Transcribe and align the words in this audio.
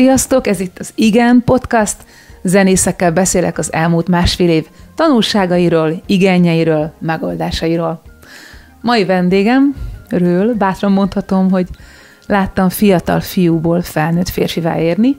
Sziasztok, 0.00 0.46
ez 0.46 0.60
itt 0.60 0.78
az 0.78 0.92
Igen 0.94 1.42
Podcast. 1.44 1.96
Zenészekkel 2.42 3.12
beszélek 3.12 3.58
az 3.58 3.72
elmúlt 3.72 4.08
másfél 4.08 4.48
év 4.48 4.66
tanulságairól, 4.94 6.02
igényeiről, 6.06 6.92
megoldásairól. 6.98 8.02
Mai 8.80 9.04
vendégem, 9.04 9.74
ről 10.08 10.54
bátran 10.54 10.92
mondhatom, 10.92 11.50
hogy 11.50 11.68
láttam 12.26 12.68
fiatal 12.68 13.20
fiúból 13.20 13.82
felnőtt 13.82 14.28
férfivá 14.28 14.78
érni, 14.78 15.16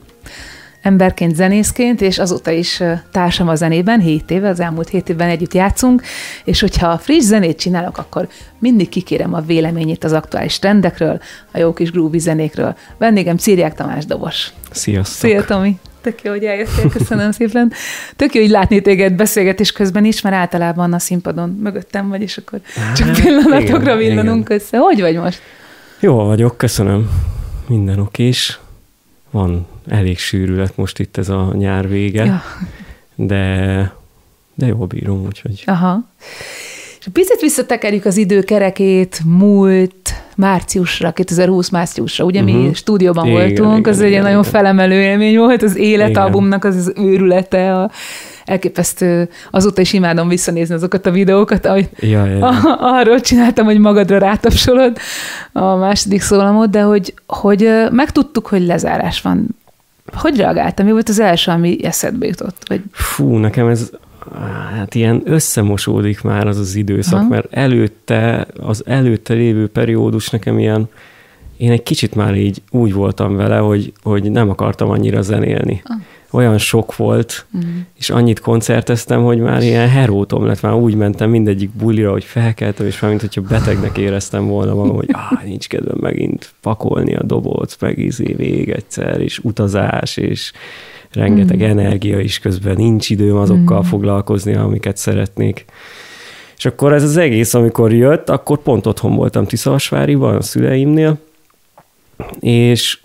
emberként, 0.82 1.34
zenészként, 1.34 2.00
és 2.00 2.18
azóta 2.18 2.50
is 2.50 2.82
társam 3.10 3.48
a 3.48 3.54
zenében, 3.54 4.00
7 4.00 4.30
éve, 4.30 4.48
az 4.48 4.60
elmúlt 4.60 4.88
7 4.88 5.08
évben 5.08 5.28
együtt 5.28 5.54
játszunk, 5.54 6.02
és 6.44 6.60
hogyha 6.60 6.98
friss 6.98 7.24
zenét 7.24 7.58
csinálok, 7.58 7.98
akkor 7.98 8.28
mindig 8.58 8.88
kikérem 8.88 9.34
a 9.34 9.40
véleményét 9.40 10.04
az 10.04 10.12
aktuális 10.12 10.58
trendekről, 10.58 11.20
a 11.52 11.58
jó 11.58 11.72
kis 11.72 11.90
groovy 11.90 12.18
zenékről. 12.18 12.76
Vendégem 12.98 13.36
Círiák 13.36 13.74
Tamás 13.74 14.04
Dobos. 14.04 14.52
Sziasztok! 14.70 15.30
Szia, 15.30 15.44
Tomi! 15.44 15.78
Tök 16.00 16.22
jó, 16.22 16.30
hogy 16.30 16.44
eljöttél, 16.44 16.90
köszönöm 16.90 17.32
szépen. 17.38 17.72
Tök 18.16 18.34
jó, 18.34 18.40
hogy 18.40 18.50
látni 18.50 18.80
téged 18.80 19.12
beszélgetés 19.12 19.72
közben 19.72 20.04
is, 20.04 20.20
mert 20.20 20.36
általában 20.36 20.92
a 20.92 20.98
színpadon 20.98 21.58
mögöttem 21.62 22.08
vagy, 22.08 22.22
és 22.22 22.36
akkor 22.36 22.60
csak 22.94 23.06
hát, 23.06 23.20
pillanatokra 23.20 23.96
villanunk 23.96 24.48
össze. 24.48 24.78
Hogy 24.78 25.00
vagy 25.00 25.16
most? 25.16 25.40
Jó 26.00 26.14
vagyok, 26.14 26.56
köszönöm. 26.56 27.10
Minden 27.66 27.98
okés. 27.98 28.58
Van 29.30 29.66
elég 29.88 30.18
sűrű 30.18 30.54
lett 30.54 30.76
most 30.76 30.98
itt 30.98 31.16
ez 31.16 31.28
a 31.28 31.52
nyár 31.54 31.88
vége, 31.88 32.24
ja. 32.24 32.42
de, 33.14 33.92
de 34.54 34.66
jól 34.66 34.86
bírom, 34.86 35.24
úgyhogy... 35.26 35.62
Aha. 35.66 36.04
És 37.00 37.08
picit 37.12 37.40
visszatekerjük 37.40 38.04
az 38.04 38.16
időkerekét 38.16 39.20
múlt 39.24 40.22
márciusra, 40.36 41.12
2020 41.12 41.68
márciusra. 41.68 42.24
Ugye 42.24 42.40
uh-huh. 42.40 42.56
mi 42.56 42.62
mhm. 42.62 42.72
stúdióban 42.72 43.26
igen, 43.26 43.38
voltunk, 43.38 43.78
igen, 43.78 43.92
az 43.92 43.96
igen, 43.96 44.06
egy 44.06 44.10
igen, 44.10 44.22
nagyon 44.22 44.38
igen. 44.38 44.52
felemelő 44.52 45.00
élmény 45.00 45.38
volt, 45.38 45.62
az 45.62 45.76
életalbumnak 45.76 46.64
az, 46.64 46.76
az 46.76 46.92
őrülete, 46.96 47.74
a, 47.74 47.90
elképesztő, 48.44 49.28
azóta 49.50 49.80
is 49.80 49.92
imádom 49.92 50.28
visszanézni 50.28 50.74
azokat 50.74 51.06
a 51.06 51.10
videókat, 51.10 51.66
ahogy 51.66 51.88
ja, 52.00 52.26
ja, 52.26 52.36
ja. 52.36 52.48
arról 52.98 53.20
csináltam, 53.20 53.64
hogy 53.64 53.78
magadra 53.78 54.18
rátapsolod 54.18 54.96
a 55.52 55.74
második 55.74 56.20
szólamot, 56.20 56.70
de 56.70 56.82
hogy, 56.82 57.14
hogy 57.26 57.70
megtudtuk, 57.90 58.46
hogy 58.46 58.66
lezárás 58.66 59.20
van. 59.20 59.46
Hogy 60.12 60.36
reagáltam? 60.36 60.86
Mi 60.86 60.92
volt 60.92 61.08
az 61.08 61.18
első, 61.18 61.50
ami 61.50 61.84
eszedbe 61.84 62.26
jutott? 62.26 62.68
Vagy... 62.68 62.82
Fú, 62.90 63.36
nekem 63.36 63.66
ez 63.66 63.90
hát 64.74 64.94
ilyen 64.94 65.22
összemosódik 65.24 66.22
már 66.22 66.46
az 66.46 66.58
az 66.58 66.74
időszak, 66.74 67.18
Aha. 67.18 67.28
mert 67.28 67.52
előtte, 67.52 68.46
az 68.60 68.82
előtte 68.86 69.34
lévő 69.34 69.68
periódus 69.68 70.30
nekem 70.30 70.58
ilyen, 70.58 70.88
én 71.56 71.70
egy 71.70 71.82
kicsit 71.82 72.14
már 72.14 72.34
így 72.34 72.62
úgy 72.70 72.92
voltam 72.92 73.36
vele, 73.36 73.56
hogy, 73.56 73.92
hogy 74.02 74.30
nem 74.30 74.50
akartam 74.50 74.90
annyira 74.90 75.22
zenélni. 75.22 75.82
Ah 75.84 75.96
olyan 76.32 76.58
sok 76.58 76.96
volt, 76.96 77.46
uh-huh. 77.52 77.70
és 77.98 78.10
annyit 78.10 78.40
koncerteztem, 78.40 79.22
hogy 79.22 79.38
már 79.38 79.62
ilyen 79.62 79.88
herótom 79.88 80.46
lett, 80.46 80.60
már 80.60 80.72
úgy 80.72 80.94
mentem 80.94 81.30
mindegyik 81.30 81.70
bulira, 81.70 82.10
hogy 82.10 82.24
felkeltem, 82.24 82.86
és 82.86 83.00
már 83.00 83.10
mint 83.10 83.22
hogyha 83.22 83.40
betegnek 83.40 83.98
éreztem 83.98 84.46
volna 84.46 84.74
magam, 84.74 84.96
hogy 84.96 85.08
ah, 85.12 85.44
nincs 85.44 85.68
kedvem 85.68 85.98
megint 86.00 86.52
pakolni 86.60 87.14
a 87.14 87.22
dobot, 87.22 87.76
meg 87.80 87.98
izé 87.98 88.32
vég 88.36 88.68
egyszer, 88.68 89.20
és 89.20 89.38
utazás, 89.38 90.16
és 90.16 90.52
rengeteg 91.12 91.56
uh-huh. 91.56 91.70
energia 91.70 92.20
is 92.20 92.38
közben 92.38 92.76
nincs 92.76 93.10
időm 93.10 93.36
azokkal 93.36 93.76
uh-huh. 93.76 93.90
foglalkozni, 93.90 94.54
amiket 94.54 94.96
szeretnék. 94.96 95.64
És 96.56 96.64
akkor 96.64 96.92
ez 96.92 97.02
az 97.02 97.16
egész, 97.16 97.54
amikor 97.54 97.92
jött, 97.92 98.28
akkor 98.28 98.58
pont 98.58 98.86
otthon 98.86 99.14
voltam 99.14 99.46
Tiszavasváriban, 99.46 100.36
a 100.36 100.42
szüleimnél, 100.42 101.18
és 102.40 103.00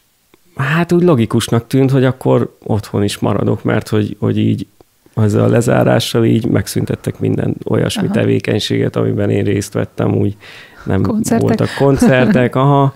hát 0.58 0.92
úgy 0.92 1.04
logikusnak 1.04 1.68
tűnt, 1.68 1.92
hogy 1.92 2.04
akkor 2.04 2.56
otthon 2.64 3.04
is 3.04 3.18
maradok, 3.18 3.64
mert 3.64 3.88
hogy, 3.88 4.16
hogy 4.20 4.38
így 4.38 4.68
ezzel 5.16 5.44
a 5.44 5.48
lezárással 5.48 6.26
így 6.26 6.46
megszüntettek 6.46 7.20
minden 7.20 7.56
olyasmi 7.66 8.04
aha. 8.04 8.14
tevékenységet, 8.14 8.96
amiben 8.96 9.30
én 9.30 9.44
részt 9.44 9.74
vettem, 9.74 10.16
úgy 10.16 10.36
nem 10.84 11.02
koncertek. 11.02 11.48
voltak 11.48 11.70
koncertek, 11.78 12.56
aha. 12.56 12.94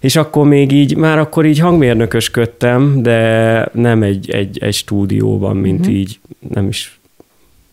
És 0.00 0.16
akkor 0.16 0.46
még 0.46 0.72
így, 0.72 0.96
már 0.96 1.18
akkor 1.18 1.44
így 1.46 1.58
hangmérnökösködtem, 1.58 3.02
de 3.02 3.68
nem 3.72 4.02
egy, 4.02 4.30
egy, 4.30 4.58
egy 4.58 4.74
stúdióban, 4.74 5.56
mint 5.56 5.80
uh-huh. 5.80 5.94
így, 5.94 6.20
nem 6.48 6.68
is 6.68 7.00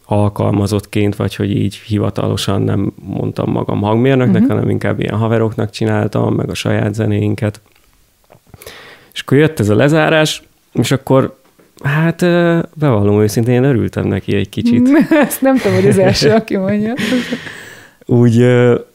alkalmazottként, 0.06 1.16
vagy 1.16 1.36
hogy 1.36 1.56
így 1.56 1.76
hivatalosan 1.76 2.62
nem 2.62 2.94
mondtam 3.04 3.52
magam 3.52 3.82
hangmérnöknek, 3.82 4.42
uh-huh. 4.42 4.56
hanem 4.56 4.70
inkább 4.70 5.00
ilyen 5.00 5.18
haveroknak 5.18 5.70
csináltam, 5.70 6.36
meg 6.36 6.50
a 6.50 6.54
saját 6.54 6.94
zenéinket. 6.94 7.62
És 9.14 9.22
akkor 9.22 9.38
jött 9.38 9.60
ez 9.60 9.70
a 9.70 9.76
lezárás, 9.76 10.44
és 10.74 10.92
akkor 10.92 11.38
Hát 11.84 12.22
bevallom 12.76 13.22
őszintén, 13.22 13.54
én 13.54 13.64
örültem 13.64 14.08
neki 14.08 14.36
egy 14.36 14.50
kicsit. 14.50 14.90
Ezt 15.28 15.42
nem 15.42 15.58
tudom, 15.58 15.74
hogy 15.74 15.88
az 15.88 15.98
első, 15.98 16.30
aki 16.40 16.58
mondja. 16.58 16.94
Úgy, 18.06 18.46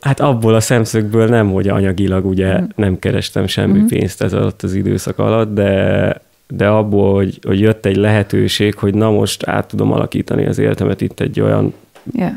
hát 0.01 0.21
abból 0.21 0.55
a 0.55 0.61
szemszögből 0.61 1.29
nem, 1.29 1.53
hogy 1.53 1.69
anyagilag 1.69 2.27
ugye 2.27 2.61
mm. 2.61 2.65
nem 2.77 2.99
kerestem 2.99 3.47
semmi 3.47 3.79
mm. 3.79 3.87
pénzt 3.87 4.23
ez 4.23 4.33
alatt 4.33 4.63
az 4.63 4.75
időszak 4.75 5.19
alatt, 5.19 5.55
de, 5.55 6.21
de 6.49 6.67
abból, 6.67 7.15
hogy, 7.15 7.39
hogy 7.47 7.61
jött 7.61 7.87
egy 7.87 7.97
lehetőség, 7.97 8.75
hogy 8.75 8.95
na 8.95 9.11
most 9.11 9.47
át 9.47 9.67
tudom 9.67 9.93
alakítani 9.93 10.47
az 10.47 10.59
életemet 10.59 11.01
itt 11.01 11.21
egy 11.21 11.41
olyan 11.41 11.75
yeah. 12.13 12.33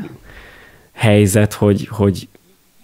helyzet, 0.92 1.52
hogy, 1.52 1.88
hogy 1.90 2.28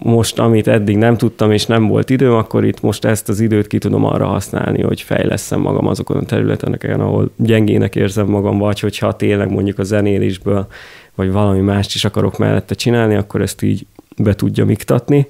most, 0.04 0.38
amit 0.38 0.69
eddig 0.69 0.97
nem 0.97 1.16
tudtam, 1.16 1.50
és 1.50 1.66
nem 1.66 1.87
volt 1.87 2.10
időm, 2.10 2.32
akkor 2.32 2.65
itt 2.65 2.81
most 2.81 3.04
ezt 3.04 3.28
az 3.28 3.41
időt 3.41 3.66
ki 3.66 3.78
tudom 3.78 4.04
arra 4.04 4.26
használni, 4.26 4.82
hogy 4.82 5.00
fejleszem 5.00 5.60
magam 5.60 5.87
azokon 5.87 6.16
a 6.16 6.25
területeken, 6.25 7.00
ahol 7.00 7.31
gyengének 7.37 7.97
érzem 7.97 8.26
magam, 8.26 8.59
vagy 8.59 8.81
hogyha 8.81 9.16
tényleg 9.16 9.50
mondjuk 9.50 9.78
a 9.78 9.82
zenélésből, 9.82 10.66
vagy 11.14 11.32
valami 11.32 11.60
mást 11.60 11.94
is 11.94 12.04
akarok 12.04 12.38
mellette 12.38 12.75
csinálni, 12.75 13.14
akkor 13.14 13.41
ezt 13.41 13.62
így 13.62 13.87
be 14.16 14.34
tudja 14.34 14.64
miktatni. 14.64 15.26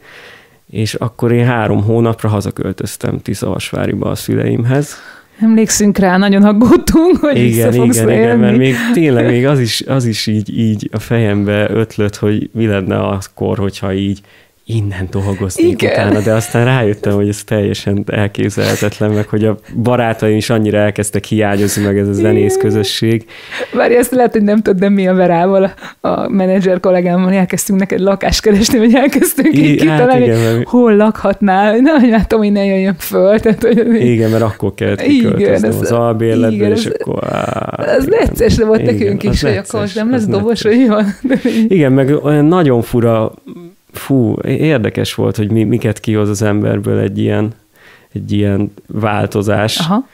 És 0.70 0.94
akkor 0.94 1.32
én 1.32 1.44
három 1.44 1.82
hónapra 1.82 2.28
hazaköltöztem 2.28 3.20
Tiszavasváriba 3.22 4.10
a 4.10 4.14
szüleimhez. 4.14 4.96
Emlékszünk 5.40 5.98
rá, 5.98 6.16
nagyon 6.16 6.42
aggódtunk, 6.42 7.16
hogy 7.16 7.38
igen, 7.38 7.74
igen, 7.74 8.10
igen, 8.10 8.38
mert 8.38 8.56
még 8.56 8.74
tényleg 8.92 9.26
még 9.26 9.46
az 9.46 9.60
is, 9.60 9.82
az 9.86 10.04
is 10.04 10.26
így, 10.26 10.58
így 10.58 10.88
a 10.92 10.98
fejembe 10.98 11.70
ötlött, 11.70 12.16
hogy 12.16 12.50
mi 12.52 12.66
lenne 12.66 12.98
akkor, 12.98 13.58
hogyha 13.58 13.92
így 13.92 14.20
innen 14.66 15.08
dolgoznék 15.10 15.82
Igen. 15.82 15.92
utána, 15.92 16.20
de 16.20 16.32
aztán 16.32 16.64
rájöttem, 16.64 17.12
hogy 17.12 17.28
ez 17.28 17.44
teljesen 17.44 18.04
elképzelhetetlen, 18.06 19.10
meg 19.10 19.28
hogy 19.28 19.44
a 19.44 19.56
barátaim 19.82 20.36
is 20.36 20.50
annyira 20.50 20.78
elkezdtek 20.78 21.24
hiányozni 21.24 21.84
meg 21.84 21.98
ez 21.98 22.08
a 22.08 22.12
zenész 22.12 22.56
közösség. 22.56 23.24
Várj, 23.72 23.94
ezt 23.94 24.10
lehet, 24.10 24.32
hogy 24.32 24.42
nem 24.42 24.56
tudod, 24.56 24.80
de 24.80 24.88
mi 24.88 25.06
a 25.06 25.14
Verával, 25.14 25.72
a 26.00 26.28
menedzser 26.28 26.80
kollégámmal 26.80 27.32
elkezdtünk 27.32 27.78
neked 27.78 28.00
lakást 28.00 28.40
keresni, 28.40 28.78
vagy 28.78 28.94
elkezdtünk 28.94 29.56
így 29.56 29.76
kitalálni, 29.76 30.28
hát 30.28 30.38
igen, 30.38 30.56
hogy 30.56 30.66
hol 30.66 30.96
lakhatnál, 30.96 31.76
na, 31.76 31.98
hogy 31.98 32.08
látom, 32.08 32.38
hogy 32.38 32.52
ne 32.52 32.64
jöjjön 32.64 32.96
föl. 32.98 33.40
Tehát, 33.40 33.62
hogy... 33.62 33.94
Igen, 33.94 34.30
mert 34.30 34.42
akkor 34.42 34.74
kellett 34.74 35.02
kiköltöznem 35.02 35.78
az 35.80 35.92
albérletbe, 35.92 36.68
és 36.68 36.86
akkor... 36.86 37.24
Á, 37.30 37.84
ez 37.86 38.04
necces 38.04 38.56
volt 38.58 38.80
igen, 38.80 38.94
nekünk 38.94 39.22
is, 39.22 39.42
hogy 39.42 39.56
akkor 39.56 39.80
most 39.80 39.94
nem 39.94 40.10
lesz 40.10 40.26
dobos, 40.26 40.62
hogy 40.62 40.88
van. 40.88 41.16
Igen, 41.68 41.92
meg 41.92 42.10
olyan 42.22 42.44
nagyon 42.44 42.82
fura 42.82 43.32
fú, 43.96 44.36
érdekes 44.42 45.14
volt, 45.14 45.36
hogy 45.36 45.50
mi, 45.50 45.64
miket 45.64 46.00
kihoz 46.00 46.28
az 46.28 46.42
emberből 46.42 46.98
egy 46.98 47.18
ilyen, 47.18 47.52
egy 48.12 48.32
ilyen 48.32 48.72
változás. 48.86 49.78
Aha. 49.78 50.06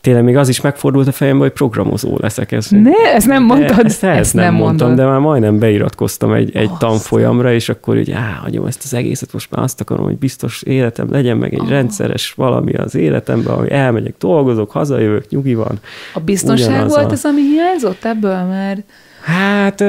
Tényleg 0.00 0.24
még 0.24 0.36
az 0.36 0.48
is 0.48 0.60
megfordult 0.60 1.06
a 1.06 1.12
fejembe, 1.12 1.42
hogy 1.42 1.52
programozó 1.52 2.16
leszek. 2.20 2.52
Ez, 2.52 2.68
ne, 2.70 3.14
ezt 3.14 3.26
nem 3.26 3.44
mondtad. 3.44 3.84
Ezt, 3.84 4.04
ezt, 4.04 4.18
ezt 4.18 4.34
nem, 4.34 4.44
nem 4.44 4.54
mondtam, 4.54 4.86
mondod. 4.86 5.06
de 5.06 5.10
már 5.10 5.20
majdnem 5.20 5.58
beiratkoztam 5.58 6.32
egy, 6.32 6.56
egy 6.56 6.70
tanfolyamra, 6.78 7.52
és 7.52 7.68
akkor 7.68 7.96
hogy 7.96 8.10
á, 8.10 8.38
hagyom 8.42 8.66
ezt 8.66 8.82
az 8.84 8.94
egészet, 8.94 9.32
most 9.32 9.50
már 9.50 9.62
azt 9.62 9.80
akarom, 9.80 10.04
hogy 10.04 10.18
biztos 10.18 10.62
életem 10.62 11.10
legyen, 11.10 11.36
meg 11.36 11.52
egy 11.52 11.60
oh. 11.60 11.68
rendszeres 11.68 12.32
valami 12.32 12.72
az 12.72 12.94
életemben, 12.94 13.54
hogy 13.54 13.68
elmegyek, 13.68 14.14
dolgozok, 14.18 14.70
hazajövök, 14.70 15.28
nyugi 15.28 15.54
van. 15.54 15.78
A 16.14 16.20
biztonság 16.20 16.68
Ugyanaz 16.68 16.94
volt 16.94 17.10
a... 17.10 17.12
ez, 17.12 17.24
ami 17.24 17.40
hiányzott 17.40 18.04
ebből, 18.04 18.42
mert... 18.44 18.82
Hát... 19.22 19.80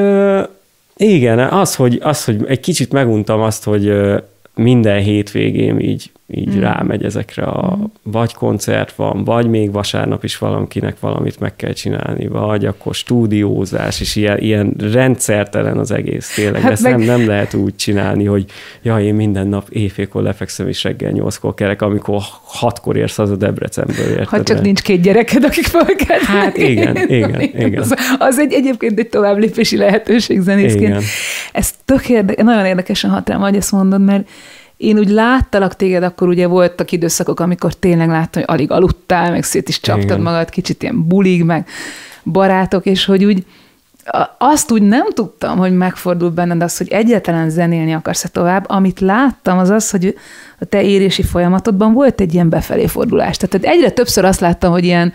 Igen, 1.04 1.40
az 1.40 1.76
hogy, 1.76 2.00
az, 2.02 2.26
hogy 2.26 2.46
egy 2.48 2.60
kicsit 2.60 2.92
meguntam 2.92 3.42
azt, 3.42 3.64
hogy 3.64 3.94
minden 4.56 5.02
hétvégém 5.02 5.80
így, 5.80 6.12
így 6.32 6.56
mm. 6.56 6.60
rámegy 6.60 7.04
ezekre 7.04 7.44
a 7.44 7.78
mm. 7.78 7.84
vagy 8.04 8.34
koncert 8.34 8.96
van, 8.96 9.24
vagy 9.24 9.48
még 9.48 9.72
vasárnap 9.72 10.24
is 10.24 10.38
valakinek 10.38 11.00
valamit 11.00 11.40
meg 11.40 11.56
kell 11.56 11.74
csinálni, 11.74 12.28
vagy 12.28 12.66
akkor 12.66 12.96
stúdiózás, 12.96 14.02
és 14.02 14.16
ilyen, 14.16 14.38
ilyen 14.38 14.74
rendszertelen 14.92 15.78
az 15.78 15.92
egész 15.92 16.34
tényleg. 16.36 16.62
Hát 16.62 16.72
Ezt 16.72 16.84
meg... 16.84 16.98
nem, 16.98 17.02
nem 17.02 17.28
lehet 17.28 17.54
úgy 17.54 17.76
csinálni, 17.76 18.26
hogy 18.26 18.46
ja, 18.82 19.00
én 19.00 19.16
minden 19.16 19.48
nap 19.48 19.70
éjfélkor 19.70 20.24
lefekszem, 20.24 20.68
és 20.68 20.84
reggel 20.84 21.12
nyolckor 21.12 21.54
kerek, 21.54 21.82
amikor 21.82 22.22
hatkor 22.44 22.98
érsz 22.98 23.20
az 23.20 23.30
a 23.30 23.36
Debrecenből, 23.36 24.10
érted? 24.10 24.28
Ha 24.28 24.44
csak 24.44 24.62
nincs 24.62 24.82
két 24.82 25.02
gyereked, 25.02 25.44
akik 25.44 25.66
felkelnek. 25.66 26.26
Hát 26.26 26.58
igen, 26.58 26.96
igen, 27.18 27.42
igen. 27.42 27.82
Az, 27.82 27.96
az 28.20 28.40
egy 28.40 28.54
egyébként 28.54 29.00
egy 29.00 29.10
továbblépési 29.10 29.78
lehetőség 29.78 30.40
zenészként. 30.42 30.84
Igen. 30.84 31.02
Ez 31.52 31.74
tök 31.86 32.10
érde- 32.10 32.44
nagyon 32.44 32.66
érdekesen 32.66 33.10
hat 33.10 33.30
rám, 33.30 33.40
hogy 33.40 33.56
ezt 33.56 33.72
mondod, 33.72 34.02
mert 34.02 34.28
én 34.82 34.98
úgy 34.98 35.10
láttalak 35.10 35.76
téged, 35.76 36.04
akkor 36.04 36.28
ugye 36.28 36.48
voltak 36.48 36.92
időszakok, 36.92 37.40
amikor 37.40 37.74
tényleg 37.74 38.08
láttam, 38.08 38.44
hogy 38.46 38.56
alig 38.56 38.72
aludtál, 38.72 39.32
meg 39.32 39.44
szét 39.44 39.70
is 39.70 39.80
csaptad 39.80 40.04
Igen. 40.04 40.22
magad, 40.22 40.50
kicsit 40.50 40.84
ilyen 40.84 41.08
bulig, 41.08 41.44
meg 41.44 41.68
barátok, 42.24 42.86
és 42.86 43.06
hogy 43.06 43.26
úgy 43.26 43.46
azt 44.38 44.72
úgy 44.72 44.82
nem 44.82 45.10
tudtam, 45.10 45.58
hogy 45.58 45.74
megfordul 45.78 46.30
benned 46.30 46.62
az, 46.62 46.78
hogy 46.78 46.88
egyáltalán 46.88 47.50
zenélni 47.50 47.94
akarsz-e 47.94 48.28
tovább. 48.28 48.70
Amit 48.70 49.00
láttam, 49.00 49.58
az 49.58 49.70
az, 49.70 49.90
hogy 49.90 50.16
a 50.60 50.66
te 50.66 50.84
érési 50.84 51.24
folyamatodban 51.24 51.94
volt 51.94 52.22
egy 52.22 52.34
ilyen 52.34 52.50
befelé 52.50 52.88
fordulás. 52.88 53.38
Tehát 53.38 53.76
egyre 53.76 53.90
többször 53.92 54.26
azt 54.26 54.40
láttam, 54.40 54.72
hogy 54.72 54.84
ilyen 54.84 55.14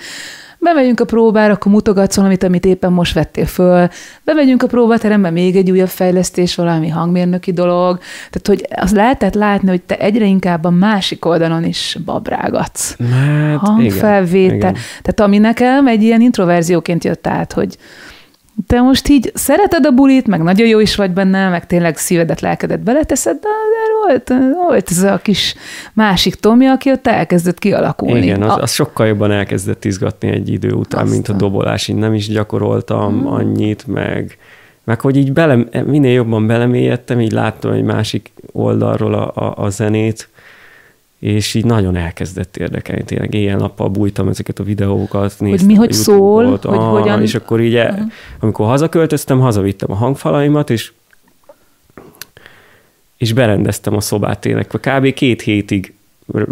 bemegyünk 0.74 1.00
a 1.00 1.04
próbára, 1.04 1.52
akkor 1.52 1.72
mutogatsz 1.72 2.16
valamit, 2.16 2.42
amit 2.42 2.64
éppen 2.64 2.92
most 2.92 3.14
vettél 3.14 3.46
föl, 3.46 3.88
bemegyünk 4.24 4.62
a 4.62 4.66
próbaterembe, 4.66 5.30
még 5.30 5.56
egy 5.56 5.70
újabb 5.70 5.88
fejlesztés, 5.88 6.54
valami 6.54 6.88
hangmérnöki 6.88 7.52
dolog, 7.52 7.98
tehát 8.30 8.46
hogy 8.46 8.80
az 8.82 8.92
lehetett 8.92 9.34
látni, 9.34 9.68
hogy 9.68 9.82
te 9.82 9.96
egyre 9.98 10.24
inkább 10.24 10.64
a 10.64 10.70
másik 10.70 11.24
oldalon 11.24 11.64
is 11.64 11.98
babrágatsz. 12.04 12.96
Hát, 13.10 13.58
Hangfelvétel. 13.58 14.44
Igen, 14.44 14.56
igen. 14.56 14.74
Tehát 15.02 15.20
ami 15.20 15.38
nekem 15.38 15.86
egy 15.86 16.02
ilyen 16.02 16.20
introverzióként 16.20 17.04
jött 17.04 17.26
át, 17.26 17.52
hogy 17.52 17.76
te 18.66 18.80
most 18.80 19.08
így 19.08 19.30
szereted 19.34 19.86
a 19.86 19.90
bulit, 19.90 20.26
meg 20.26 20.42
nagyon 20.42 20.66
jó 20.66 20.80
is 20.80 20.96
vagy 20.96 21.10
benne, 21.10 21.48
meg 21.48 21.66
tényleg 21.66 21.96
szívedet, 21.96 22.40
lelkedet 22.40 22.80
beleteszed, 22.80 23.36
de 23.40 23.48
volt, 24.06 24.32
volt 24.54 24.90
ez 24.90 25.02
a 25.02 25.18
kis 25.18 25.54
másik 25.92 26.34
Tomi, 26.34 26.66
aki 26.66 26.90
ott 26.90 27.06
elkezdett 27.06 27.58
kialakulni. 27.58 28.22
Igen, 28.22 28.42
az, 28.42 28.62
az 28.62 28.72
sokkal 28.72 29.06
jobban 29.06 29.30
elkezdett 29.30 29.84
izgatni 29.84 30.28
egy 30.28 30.48
idő 30.48 30.72
után, 30.72 31.00
Aztán. 31.00 31.14
mint 31.14 31.28
a 31.28 31.32
dobolás. 31.32 31.88
Én 31.88 31.96
nem 31.96 32.14
is 32.14 32.28
gyakoroltam 32.28 33.18
hmm. 33.18 33.26
annyit, 33.26 33.86
meg, 33.86 34.38
meg 34.84 35.00
hogy 35.00 35.16
így 35.16 35.32
bele, 35.32 35.58
minél 35.84 36.12
jobban 36.12 36.46
belemélyedtem, 36.46 37.20
így 37.20 37.32
láttam 37.32 37.72
egy 37.72 37.84
másik 37.84 38.32
oldalról 38.52 39.14
a, 39.14 39.32
a, 39.34 39.64
a 39.64 39.70
zenét, 39.70 40.28
és 41.18 41.54
így 41.54 41.64
nagyon 41.64 41.96
elkezdett 41.96 42.56
érdekelni, 42.56 43.04
tényleg 43.04 43.34
éjjel-nappal 43.34 43.88
bújtam 43.88 44.28
ezeket 44.28 44.58
a 44.58 44.62
videókat, 44.62 45.34
néztem 45.38 45.48
Hogy 45.48 45.66
mi 45.66 45.74
hogy 45.74 45.92
szól, 45.92 46.46
hogy 46.46 46.58
ah, 46.62 46.98
hogyan... 46.98 47.22
És 47.22 47.34
akkor 47.34 47.60
így, 47.60 47.74
uh-huh. 47.74 48.00
amikor 48.40 48.66
hazaköltöztem, 48.66 49.40
hazavittem 49.40 49.90
a 49.90 49.94
hangfalaimat, 49.94 50.70
és 50.70 50.92
és 53.16 53.32
berendeztem 53.32 53.96
a 53.96 54.00
szobát 54.00 54.38
tényleg. 54.38 54.66
Kb. 54.66 55.12
két 55.12 55.42
hétig 55.42 55.94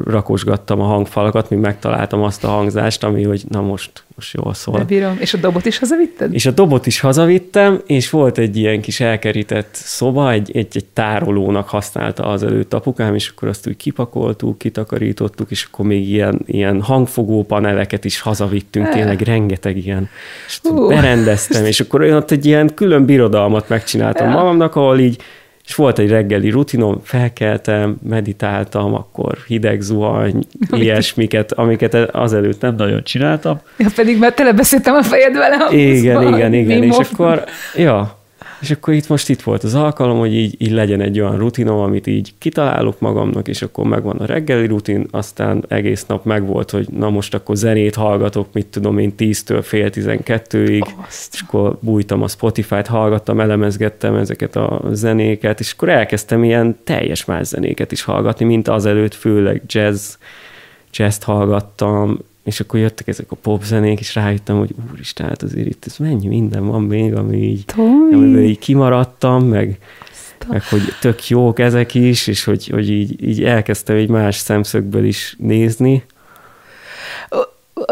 rakosgattam 0.04 0.80
a 0.80 0.84
hangfalakat, 0.84 1.50
míg 1.50 1.58
megtaláltam 1.58 2.22
azt 2.22 2.44
a 2.44 2.48
hangzást, 2.48 3.04
ami, 3.04 3.22
hogy 3.22 3.42
na 3.48 3.60
most, 3.60 4.04
most 4.14 4.34
jól 4.34 4.54
szól. 4.54 4.80
Bírom. 4.80 5.16
És 5.20 5.34
a 5.34 5.38
dobot 5.38 5.66
is 5.66 5.78
hazavitted? 5.78 6.34
És 6.34 6.46
a 6.46 6.50
dobot 6.50 6.86
is 6.86 7.00
hazavittem, 7.00 7.82
és 7.86 8.10
volt 8.10 8.38
egy 8.38 8.56
ilyen 8.56 8.80
kis 8.80 9.00
elkerített 9.00 9.68
szoba, 9.72 10.30
egy, 10.32 10.50
egy, 10.56 10.68
egy 10.72 10.84
tárolónak 10.84 11.68
használta 11.68 12.22
az 12.22 12.42
előtt 12.42 12.74
apukám, 12.74 13.14
és 13.14 13.28
akkor 13.28 13.48
azt 13.48 13.68
úgy 13.68 13.76
kipakoltuk, 13.76 14.58
kitakarítottuk, 14.58 15.50
és 15.50 15.68
akkor 15.70 15.86
még 15.86 16.08
ilyen, 16.08 16.40
ilyen 16.46 16.82
hangfogó 16.82 17.44
paneleket 17.44 18.04
is 18.04 18.20
hazavittünk, 18.20 18.88
tényleg 18.88 19.20
rengeteg 19.20 19.76
ilyen. 19.76 20.08
És 20.46 20.60
berendeztem, 20.88 21.64
és 21.64 21.80
akkor 21.80 22.02
ott 22.02 22.30
egy 22.30 22.46
ilyen 22.46 22.74
külön 22.74 23.04
birodalmat 23.04 23.68
megcsináltam 23.68 24.28
magamnak, 24.28 24.76
ahol 24.76 24.98
így 24.98 25.22
és 25.66 25.74
volt 25.74 25.98
egy 25.98 26.08
reggeli 26.08 26.50
rutinom, 26.50 27.00
felkeltem, 27.02 27.96
meditáltam, 28.08 28.94
akkor 28.94 29.38
hideg 29.46 29.80
zuhany, 29.80 30.44
ilyesmiket, 30.70 31.52
amiket 31.52 31.94
azelőtt 31.94 32.60
nem 32.60 32.74
nagyon 32.74 33.02
csináltam. 33.04 33.60
Ja, 33.76 33.88
pedig 33.94 34.18
mert 34.18 34.36
tele 34.36 34.52
beszéltem 34.52 34.94
a 34.94 35.02
fejed 35.02 35.36
vele. 35.36 35.68
Igen, 35.70 36.34
igen, 36.34 36.54
igen, 36.54 36.82
és 36.82 36.96
akkor, 36.96 37.44
ja, 37.76 38.18
és 38.64 38.70
akkor 38.70 38.94
itt 38.94 39.08
most 39.08 39.28
itt 39.28 39.42
volt 39.42 39.62
az 39.62 39.74
alkalom, 39.74 40.18
hogy 40.18 40.34
így, 40.34 40.54
így 40.58 40.70
legyen 40.70 41.00
egy 41.00 41.20
olyan 41.20 41.38
rutinom, 41.38 41.78
amit 41.78 42.06
így 42.06 42.32
kitalálok 42.38 43.00
magamnak, 43.00 43.48
és 43.48 43.62
akkor 43.62 43.84
megvan 43.84 44.16
a 44.16 44.24
reggeli 44.24 44.66
rutin, 44.66 45.06
aztán 45.10 45.64
egész 45.68 46.06
nap 46.06 46.24
megvolt, 46.24 46.70
hogy 46.70 46.88
na 46.88 47.10
most 47.10 47.34
akkor 47.34 47.56
zenét 47.56 47.94
hallgatok, 47.94 48.46
mit 48.52 48.66
tudom 48.66 48.98
én, 48.98 49.14
10-től 49.18 49.60
fél 49.62 49.90
12-ig, 49.92 50.86
és 51.32 51.40
akkor 51.46 51.78
bújtam 51.80 52.22
a 52.22 52.28
Spotify-t, 52.28 52.86
hallgattam, 52.86 53.40
elemezgettem 53.40 54.14
ezeket 54.14 54.56
a 54.56 54.80
zenéket, 54.90 55.60
és 55.60 55.72
akkor 55.72 55.88
elkezdtem 55.88 56.44
ilyen 56.44 56.76
teljes 56.84 57.24
más 57.24 57.46
zenéket 57.46 57.92
is 57.92 58.02
hallgatni, 58.02 58.44
mint 58.44 58.68
azelőtt, 58.68 59.14
főleg 59.14 59.62
jazz, 59.66 60.14
jazz 60.92 61.22
hallgattam, 61.22 62.18
és 62.44 62.60
akkor 62.60 62.80
jöttek 62.80 63.08
ezek 63.08 63.30
a 63.30 63.36
popzenék, 63.36 64.00
és 64.00 64.14
rájöttem, 64.14 64.58
hogy 64.58 64.74
úristen, 64.92 65.28
hát 65.28 65.42
azért 65.42 65.66
itt 65.66 65.84
ez 65.86 65.96
mennyi 65.96 66.26
minden 66.26 66.66
van 66.66 66.82
még, 66.82 67.14
ami 67.14 67.36
így, 67.36 67.64
amiből 67.76 68.44
így 68.44 68.58
kimaradtam, 68.58 69.44
meg, 69.44 69.78
meg 70.48 70.62
hogy 70.62 70.82
tök 71.00 71.28
jók 71.28 71.58
ezek 71.58 71.94
is, 71.94 72.26
és 72.26 72.44
hogy, 72.44 72.66
hogy 72.66 72.90
így, 72.90 73.28
így 73.28 73.44
elkezdtem 73.44 73.96
egy 73.96 74.08
más 74.08 74.36
szemszögből 74.36 75.04
is 75.04 75.36
nézni 75.38 76.04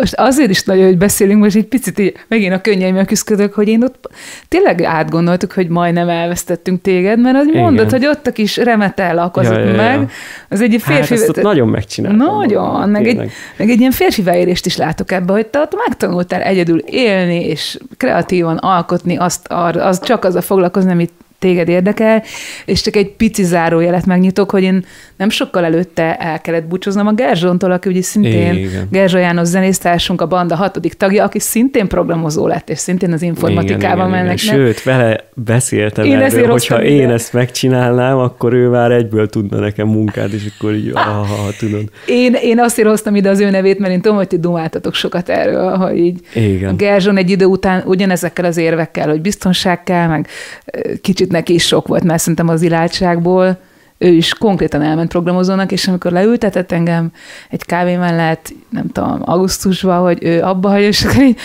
most 0.00 0.14
azért 0.14 0.50
is 0.50 0.64
nagyon, 0.64 0.84
hogy 0.84 0.98
beszélünk, 0.98 1.42
most 1.42 1.56
egy 1.56 1.66
picit 1.66 1.98
így, 1.98 2.14
megint 2.28 2.52
a 2.52 2.60
könnyeimmel 2.60 3.04
küzdök, 3.04 3.54
hogy 3.54 3.68
én 3.68 3.82
ott 3.82 4.10
tényleg 4.48 4.82
átgondoltuk, 4.82 5.52
hogy 5.52 5.68
majdnem 5.68 6.08
elvesztettünk 6.08 6.80
téged, 6.80 7.20
mert 7.20 7.36
az 7.36 7.46
mondod, 7.54 7.90
hogy 7.90 8.06
ott 8.06 8.26
a 8.26 8.32
kis 8.32 8.56
remetel 8.56 9.14
lakozott 9.14 9.54
ja, 9.54 9.64
ja, 9.64 9.76
meg. 9.76 10.00
Ja. 10.00 10.08
Az 10.48 10.60
egy 10.60 10.82
férfi... 10.82 11.18
Hát 11.18 11.28
ezt 11.28 11.42
nagyon 11.42 11.68
megcsináltam. 11.68 12.36
Nagyon, 12.36 12.88
meg 12.88 13.06
egy, 13.06 13.30
meg 13.56 13.70
egy 13.70 13.78
ilyen 13.78 13.90
férfi 13.90 14.22
beérést 14.22 14.66
is 14.66 14.76
látok 14.76 15.12
ebbe, 15.12 15.32
hogy 15.32 15.46
te 15.46 15.58
ott 15.58 15.74
megtanultál 15.86 16.42
egyedül 16.42 16.78
élni, 16.78 17.44
és 17.46 17.78
kreatívan 17.96 18.56
alkotni, 18.56 19.16
azt, 19.16 19.46
az 19.48 20.00
csak 20.00 20.24
az 20.24 20.34
a 20.34 20.40
foglalkozni, 20.40 20.90
amit 20.90 21.12
téged 21.42 21.68
érdekel, 21.68 22.22
és 22.64 22.80
csak 22.80 22.96
egy 22.96 23.10
pici 23.10 23.42
zárójelet 23.42 24.06
megnyitok, 24.06 24.50
hogy 24.50 24.62
én 24.62 24.84
nem 25.16 25.30
sokkal 25.30 25.64
előtte 25.64 26.16
el 26.16 26.40
kellett 26.40 26.64
búcsúznom 26.64 27.06
a 27.06 27.12
Gerzsontól, 27.12 27.70
aki 27.72 27.88
ugye 27.88 28.02
szintén 28.02 28.54
Igen. 28.54 28.88
Gerzsa 28.90 29.18
János 29.18 29.46
zenésztársunk, 29.46 30.20
a 30.20 30.26
banda 30.26 30.54
hatodik 30.54 30.94
tagja, 30.94 31.24
aki 31.24 31.38
szintén 31.38 31.88
programozó 31.88 32.46
lett, 32.46 32.70
és 32.70 32.78
szintén 32.78 33.12
az 33.12 33.22
informatikában 33.22 34.10
mennek. 34.10 34.38
Sőt, 34.38 34.82
vele 34.82 35.28
beszéltem 35.34 36.04
én 36.04 36.18
erről, 36.18 36.50
hogyha 36.50 36.82
én 36.82 37.02
ide. 37.02 37.12
ezt 37.12 37.32
megcsinálnám, 37.32 38.18
akkor 38.18 38.52
ő 38.52 38.68
már 38.68 38.90
egyből 38.90 39.28
tudna 39.28 39.58
nekem 39.58 39.88
munkát, 39.88 40.32
és 40.32 40.42
akkor 40.56 40.74
így, 40.74 40.90
ah, 40.94 41.20
ah, 41.20 41.56
tudod. 41.58 41.84
Én, 42.06 42.34
én 42.42 42.60
azért 42.60 42.88
hoztam 42.88 43.14
ide 43.14 43.28
az 43.28 43.40
ő 43.40 43.50
nevét, 43.50 43.78
mert 43.78 43.92
én 43.92 44.00
tudom, 44.00 44.16
hogy 44.16 44.26
ti 44.26 44.38
dumáltatok 44.38 44.94
sokat 44.94 45.28
erről, 45.28 45.76
hogy 45.76 45.98
így 45.98 46.20
Igen. 46.34 46.70
a 46.70 46.74
Gerzson 46.74 47.16
egy 47.16 47.30
idő 47.30 47.44
után 47.44 47.82
ugyanezekkel 47.86 48.44
az 48.44 48.56
érvekkel, 48.56 49.08
hogy 49.08 49.20
biztonság 49.20 49.82
kell, 49.82 50.06
meg 50.06 50.26
kicsit 51.00 51.31
neki 51.32 51.55
is 51.55 51.67
sok 51.67 51.88
volt, 51.88 52.05
mert 52.05 52.20
szerintem 52.20 52.49
az 52.49 52.62
iláltságból 52.62 53.58
ő 54.02 54.08
is 54.08 54.34
konkrétan 54.34 54.82
elment 54.82 55.08
programozónak, 55.08 55.73
és 55.73 55.88
amikor 55.88 56.12
leültetett 56.12 56.73
engem 56.73 57.12
egy 57.50 57.64
kávé 57.64 57.96
mellett, 57.96 58.52
nem 58.71 58.87
tudom, 58.92 59.23
augusztusban, 59.25 60.00
hogy 60.00 60.18
ő 60.21 60.42
abba 60.42 60.68
hagyja, 60.68 60.87
és 60.87 61.04
akkor 61.04 61.23
így, 61.23 61.38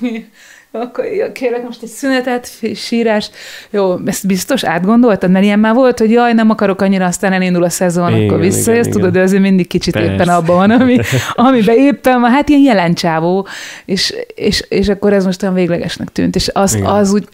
akkor 0.70 1.04
kérlek 1.32 1.62
most 1.62 1.82
egy 1.82 1.88
szünetet, 1.88 2.48
sírás. 2.74 3.30
Jó, 3.70 3.96
ezt 4.06 4.26
biztos 4.26 4.64
átgondoltad? 4.64 5.30
Mert 5.30 5.44
ilyen 5.44 5.58
már 5.58 5.74
volt, 5.74 5.98
hogy 5.98 6.10
jaj, 6.10 6.32
nem 6.32 6.50
akarok 6.50 6.80
annyira, 6.80 7.04
aztán 7.04 7.32
elindul 7.32 7.64
a 7.64 7.68
szezon, 7.68 8.14
igen, 8.14 8.28
akkor 8.28 8.40
visszajössz, 8.40 8.88
tudod, 8.88 9.12
de 9.12 9.20
azért 9.20 9.42
mindig 9.42 9.66
kicsit 9.66 9.92
Persze. 9.92 10.12
éppen 10.12 10.28
abban 10.28 10.56
van, 10.56 10.70
ami, 10.70 10.98
amiben 11.34 11.76
éppen 11.76 12.20
van, 12.20 12.30
hát 12.30 12.48
ilyen 12.48 12.62
jelencsávó, 12.62 13.46
és, 13.84 14.14
és, 14.34 14.64
és 14.68 14.88
akkor 14.88 15.12
ez 15.12 15.24
most 15.24 15.42
olyan 15.42 15.54
véglegesnek 15.54 16.08
tűnt, 16.08 16.36
és 16.36 16.50
az, 16.52 16.78
az 16.84 17.12
úgy, 17.12 17.28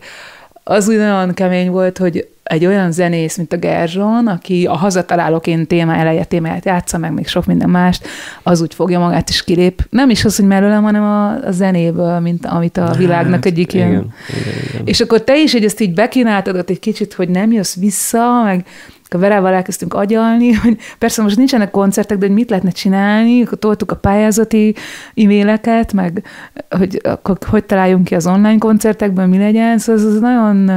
az 0.68 0.88
úgy 0.88 0.96
nagyon 0.96 1.34
kemény 1.34 1.70
volt, 1.70 1.98
hogy 1.98 2.28
egy 2.42 2.66
olyan 2.66 2.92
zenész, 2.92 3.36
mint 3.36 3.52
a 3.52 3.56
Gerzson, 3.56 4.26
aki 4.26 4.66
a 4.66 4.76
hazatalálóként 4.76 5.68
téma 5.68 5.94
eleje 5.94 6.24
témáját 6.24 6.64
játsza, 6.64 6.98
meg 6.98 7.12
még 7.12 7.26
sok 7.26 7.46
minden 7.46 7.70
mást, 7.70 8.06
az 8.42 8.60
úgy 8.60 8.74
fogja 8.74 8.98
magát 8.98 9.28
is 9.28 9.44
kilép. 9.44 9.86
Nem 9.90 10.10
is 10.10 10.24
az, 10.24 10.36
hogy 10.36 10.46
mellőlem, 10.46 10.82
hanem 10.82 11.02
a, 11.02 11.46
a 11.46 11.50
zenéből, 11.50 12.18
mint 12.18 12.46
amit 12.46 12.76
a 12.76 12.94
világnak 12.96 13.34
hát, 13.34 13.46
egyik 13.46 13.72
ilyen. 13.72 13.88
Igen, 13.88 14.12
igen, 14.28 14.54
igen. 14.68 14.86
És 14.86 15.00
akkor 15.00 15.24
te 15.24 15.38
is, 15.38 15.52
hogy 15.52 15.64
ezt 15.64 15.80
így 15.80 15.94
bekínáltad 15.94 16.56
ott 16.56 16.70
egy 16.70 16.80
kicsit, 16.80 17.14
hogy 17.14 17.28
nem 17.28 17.52
jössz 17.52 17.76
vissza, 17.76 18.42
meg 18.44 18.66
a 19.14 19.18
Verával 19.18 19.52
elkezdtünk 19.52 19.94
agyalni, 19.94 20.52
hogy 20.62 20.76
persze 20.98 21.22
most 21.22 21.36
nincsenek 21.36 21.70
koncertek, 21.70 22.18
de 22.18 22.26
hogy 22.26 22.34
mit 22.34 22.50
lehetne 22.50 22.70
csinálni, 22.70 23.42
akkor 23.42 23.58
toltuk 23.58 23.90
a 23.90 23.96
pályázati 23.96 24.74
e-maileket, 25.14 25.92
meg 25.92 26.22
hogy 26.70 27.00
akkor 27.02 27.36
hogy 27.46 27.64
találjunk 27.64 28.04
ki 28.04 28.14
az 28.14 28.26
online 28.26 28.58
koncertekből, 28.58 29.26
mi 29.26 29.38
legyen, 29.38 29.78
szóval 29.78 30.02
ez, 30.02 30.14
ez 30.14 30.20
nagyon 30.20 30.70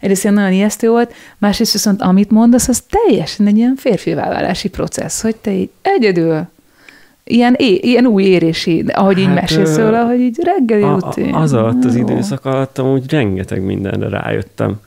egyrészt 0.00 0.22
ilyen 0.22 0.34
nagyon 0.34 0.52
ijesztő 0.52 0.88
volt, 0.88 1.14
másrészt 1.38 1.72
viszont 1.72 2.02
amit 2.02 2.30
mondasz, 2.30 2.68
az 2.68 2.82
teljesen 2.90 3.46
egy 3.46 3.56
ilyen 3.56 3.74
férfi 3.76 4.14
vállalási 4.14 4.68
processz, 4.68 5.22
hogy 5.22 5.36
te 5.36 5.52
így 5.52 5.70
egyedül 5.82 6.46
ilyen, 7.24 7.54
é, 7.58 7.74
ilyen 7.74 8.06
új 8.06 8.22
érési, 8.22 8.84
ahogy 8.92 9.14
hát, 9.14 9.28
így 9.28 9.34
mesélsz 9.34 9.76
róla, 9.76 10.04
hogy 10.04 10.20
így 10.20 10.38
reggeli 10.42 10.82
a, 10.82 10.98
rutin. 11.00 11.34
Az 11.34 11.52
alatt 11.52 11.84
az 11.84 11.94
időszak 11.94 12.44
alatt 12.44 12.78
amúgy 12.78 13.10
rengeteg 13.10 13.62
mindenre 13.62 14.08
rájöttem 14.08 14.80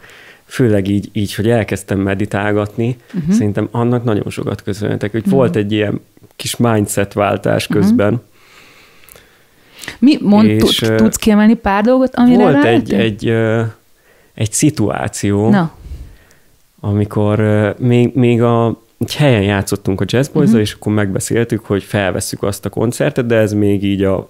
főleg 0.46 0.88
így, 0.88 1.10
így 1.14 1.36
hogy 1.36 1.50
elkezdtem 1.50 2.00
meditálgatni, 2.00 2.98
uh-huh. 3.14 3.34
szerintem 3.34 3.68
annak 3.72 4.04
nagyon 4.04 4.30
sokat 4.30 4.64
köszönhetek, 4.64 5.12
hogy 5.12 5.20
uh-huh. 5.20 5.36
volt 5.36 5.56
egy 5.56 5.72
ilyen 5.72 6.02
kis 6.36 6.56
mindset 6.56 7.14
váltás 7.14 7.68
mhm. 7.68 7.78
közben. 7.78 8.14
Uh-huh. 8.14 8.28
Mi, 10.00 10.18
mond, 10.22 10.48
és, 10.48 10.84
tudsz 10.96 11.16
kiemelni 11.16 11.54
pár 11.54 11.84
dolgot, 11.84 12.16
amire 12.16 12.44
Volt 12.44 12.64
egy, 12.64 12.94
egy, 12.94 13.28
egy 14.34 14.52
szituáció, 14.52 15.50
Na. 15.50 15.72
amikor 16.80 17.40
még, 17.80 18.12
még 18.14 18.42
a, 18.42 18.82
egy 18.98 19.16
helyen 19.16 19.42
játszottunk 19.42 20.02
a 20.02 20.06
Jazz 20.08 20.30
uh-huh. 20.34 20.60
és 20.60 20.74
akkor 20.74 20.94
megbeszéltük, 20.94 21.66
hogy 21.66 21.84
felveszük 21.84 22.44
azt 22.44 22.66
a 22.66 22.70
koncertet, 22.70 23.26
de 23.26 23.36
ez 23.36 23.54
még 23.54 23.84
így 23.84 24.04
a 24.04 24.28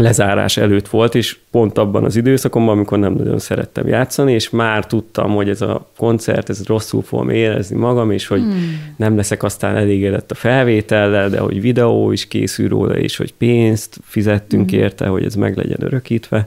lezárás 0.00 0.56
előtt 0.56 0.88
volt, 0.88 1.14
és 1.14 1.36
pont 1.50 1.78
abban 1.78 2.04
az 2.04 2.16
időszakomban, 2.16 2.76
amikor 2.76 2.98
nem 2.98 3.12
nagyon 3.12 3.38
szerettem 3.38 3.86
játszani, 3.86 4.32
és 4.32 4.50
már 4.50 4.86
tudtam, 4.86 5.34
hogy 5.34 5.48
ez 5.48 5.60
a 5.60 5.88
koncert, 5.96 6.48
ez 6.48 6.66
rosszul 6.66 7.02
fogom 7.02 7.28
érezni 7.28 7.76
magam, 7.76 8.10
és 8.10 8.26
hogy 8.26 8.40
hmm. 8.40 8.94
nem 8.96 9.16
leszek 9.16 9.42
aztán 9.42 9.76
elégedett 9.76 10.30
a 10.30 10.34
felvétellel, 10.34 11.28
de 11.28 11.38
hogy 11.38 11.60
videó 11.60 12.12
is 12.12 12.28
készül 12.28 12.68
róla, 12.68 12.96
és 12.96 13.16
hogy 13.16 13.34
pénzt 13.34 14.00
fizettünk 14.04 14.70
hmm. 14.70 14.78
érte, 14.78 15.06
hogy 15.06 15.24
ez 15.24 15.34
meg 15.34 15.56
legyen 15.56 15.82
örökítve. 15.82 16.46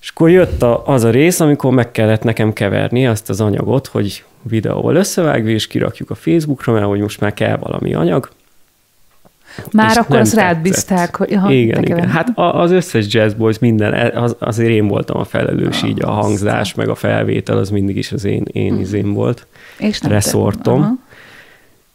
És 0.00 0.08
akkor 0.08 0.30
jött 0.30 0.62
a, 0.62 0.86
az 0.86 1.04
a 1.04 1.10
rész, 1.10 1.40
amikor 1.40 1.72
meg 1.72 1.90
kellett 1.90 2.22
nekem 2.22 2.52
keverni 2.52 3.06
azt 3.06 3.28
az 3.28 3.40
anyagot, 3.40 3.86
hogy 3.86 4.24
videóval 4.42 4.94
összevágva, 4.94 5.48
és 5.48 5.66
kirakjuk 5.66 6.10
a 6.10 6.14
Facebookra, 6.14 6.72
mert 6.72 6.86
hogy 6.86 7.00
most 7.00 7.20
már 7.20 7.34
kell 7.34 7.56
valami 7.56 7.94
anyag, 7.94 8.28
már 9.72 9.98
akkor 9.98 10.16
azt 10.16 10.34
rád 10.34 10.58
bízták, 10.58 11.16
hogy... 11.16 11.34
Ha, 11.34 11.52
igen, 11.52 11.82
igen. 11.82 12.08
Hát 12.08 12.32
az 12.34 12.70
összes 12.70 13.06
Jazz 13.08 13.34
Boys 13.34 13.58
minden, 13.58 14.16
az, 14.16 14.36
azért 14.38 14.70
én 14.70 14.88
voltam 14.88 15.20
a 15.20 15.24
felelős, 15.24 15.82
így 15.82 16.02
a 16.02 16.10
hangzás, 16.10 16.74
meg 16.74 16.88
a 16.88 16.94
felvétel, 16.94 17.58
az 17.58 17.70
mindig 17.70 17.96
is 17.96 18.12
az 18.12 18.24
én, 18.24 18.44
én 18.52 18.66
uh-huh. 18.66 18.80
izém 18.80 19.12
volt. 19.12 19.46
És 19.78 20.00
nem 20.00 20.12
reszortom. 20.12 20.80
Uh-huh. 20.80 20.98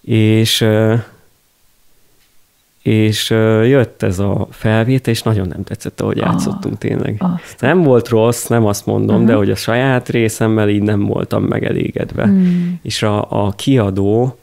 És 0.01 0.67
és 2.81 3.29
jött 3.63 4.03
ez 4.03 4.19
a 4.19 4.47
felvétel, 4.51 5.13
és 5.13 5.21
nagyon 5.21 5.47
nem 5.47 5.63
tetszett, 5.63 6.01
ahogy 6.01 6.17
játszottunk 6.17 6.77
tényleg. 6.77 7.15
Azt. 7.19 7.61
Nem 7.61 7.81
volt 7.81 8.07
rossz, 8.07 8.45
nem 8.45 8.65
azt 8.65 8.85
mondom, 8.85 9.15
uh-huh. 9.15 9.29
de 9.29 9.35
hogy 9.35 9.51
a 9.51 9.55
saját 9.55 10.09
részemmel 10.09 10.69
így 10.69 10.81
nem 10.81 11.05
voltam 11.05 11.43
megelégedve. 11.43 12.23
Hmm. 12.23 12.79
És 12.81 13.03
a, 13.03 13.45
a 13.45 13.51
kiadó, 13.51 14.37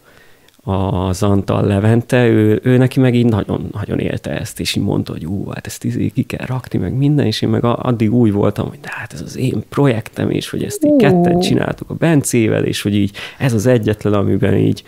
az 0.68 1.22
Antal 1.22 1.66
Levente, 1.66 2.26
ő, 2.26 2.60
ő 2.62 2.76
neki 2.76 3.00
meg 3.00 3.14
így 3.14 3.26
nagyon, 3.26 3.68
nagyon 3.72 3.98
élte 3.98 4.30
ezt, 4.30 4.60
és 4.60 4.74
így 4.74 4.82
mondta, 4.82 5.12
hogy 5.12 5.26
ú, 5.26 5.48
hát 5.48 5.66
ezt 5.66 5.84
így 5.84 6.12
ki 6.12 6.22
kell 6.22 6.46
rakni, 6.46 6.78
meg 6.78 6.92
minden, 6.92 7.26
és 7.26 7.42
én 7.42 7.48
meg 7.48 7.64
addig 7.64 8.14
úgy 8.14 8.32
voltam, 8.32 8.68
hogy 8.68 8.78
de 8.80 8.88
hát 8.90 9.12
ez 9.12 9.20
az 9.20 9.36
én 9.36 9.62
projektem, 9.68 10.30
és 10.30 10.50
hogy 10.50 10.62
ezt 10.62 10.84
így 10.84 10.96
ketten 10.96 11.40
csináltuk 11.40 11.90
a 11.90 11.94
Bencével, 11.94 12.64
és 12.64 12.82
hogy 12.82 12.94
így 12.94 13.16
ez 13.38 13.52
az 13.52 13.66
egyetlen, 13.66 14.12
amiben 14.12 14.54
így, 14.54 14.82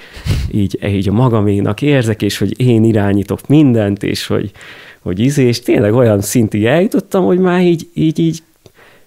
így, 0.51 0.79
így 0.87 1.09
a 1.09 1.13
magaménak 1.13 1.83
érzek, 1.83 2.23
és 2.23 2.39
hogy 2.39 2.61
én 2.61 2.85
irányítok 2.85 3.49
mindent, 3.49 4.03
és 4.03 4.27
hogy, 4.27 4.51
hogy 5.01 5.19
izé, 5.19 5.47
és 5.47 5.61
tényleg 5.61 5.95
olyan 5.95 6.21
szintig 6.21 6.65
eljutottam, 6.65 7.25
hogy 7.25 7.39
már 7.39 7.63
így, 7.63 7.89
így, 7.95 8.19
így 8.19 8.43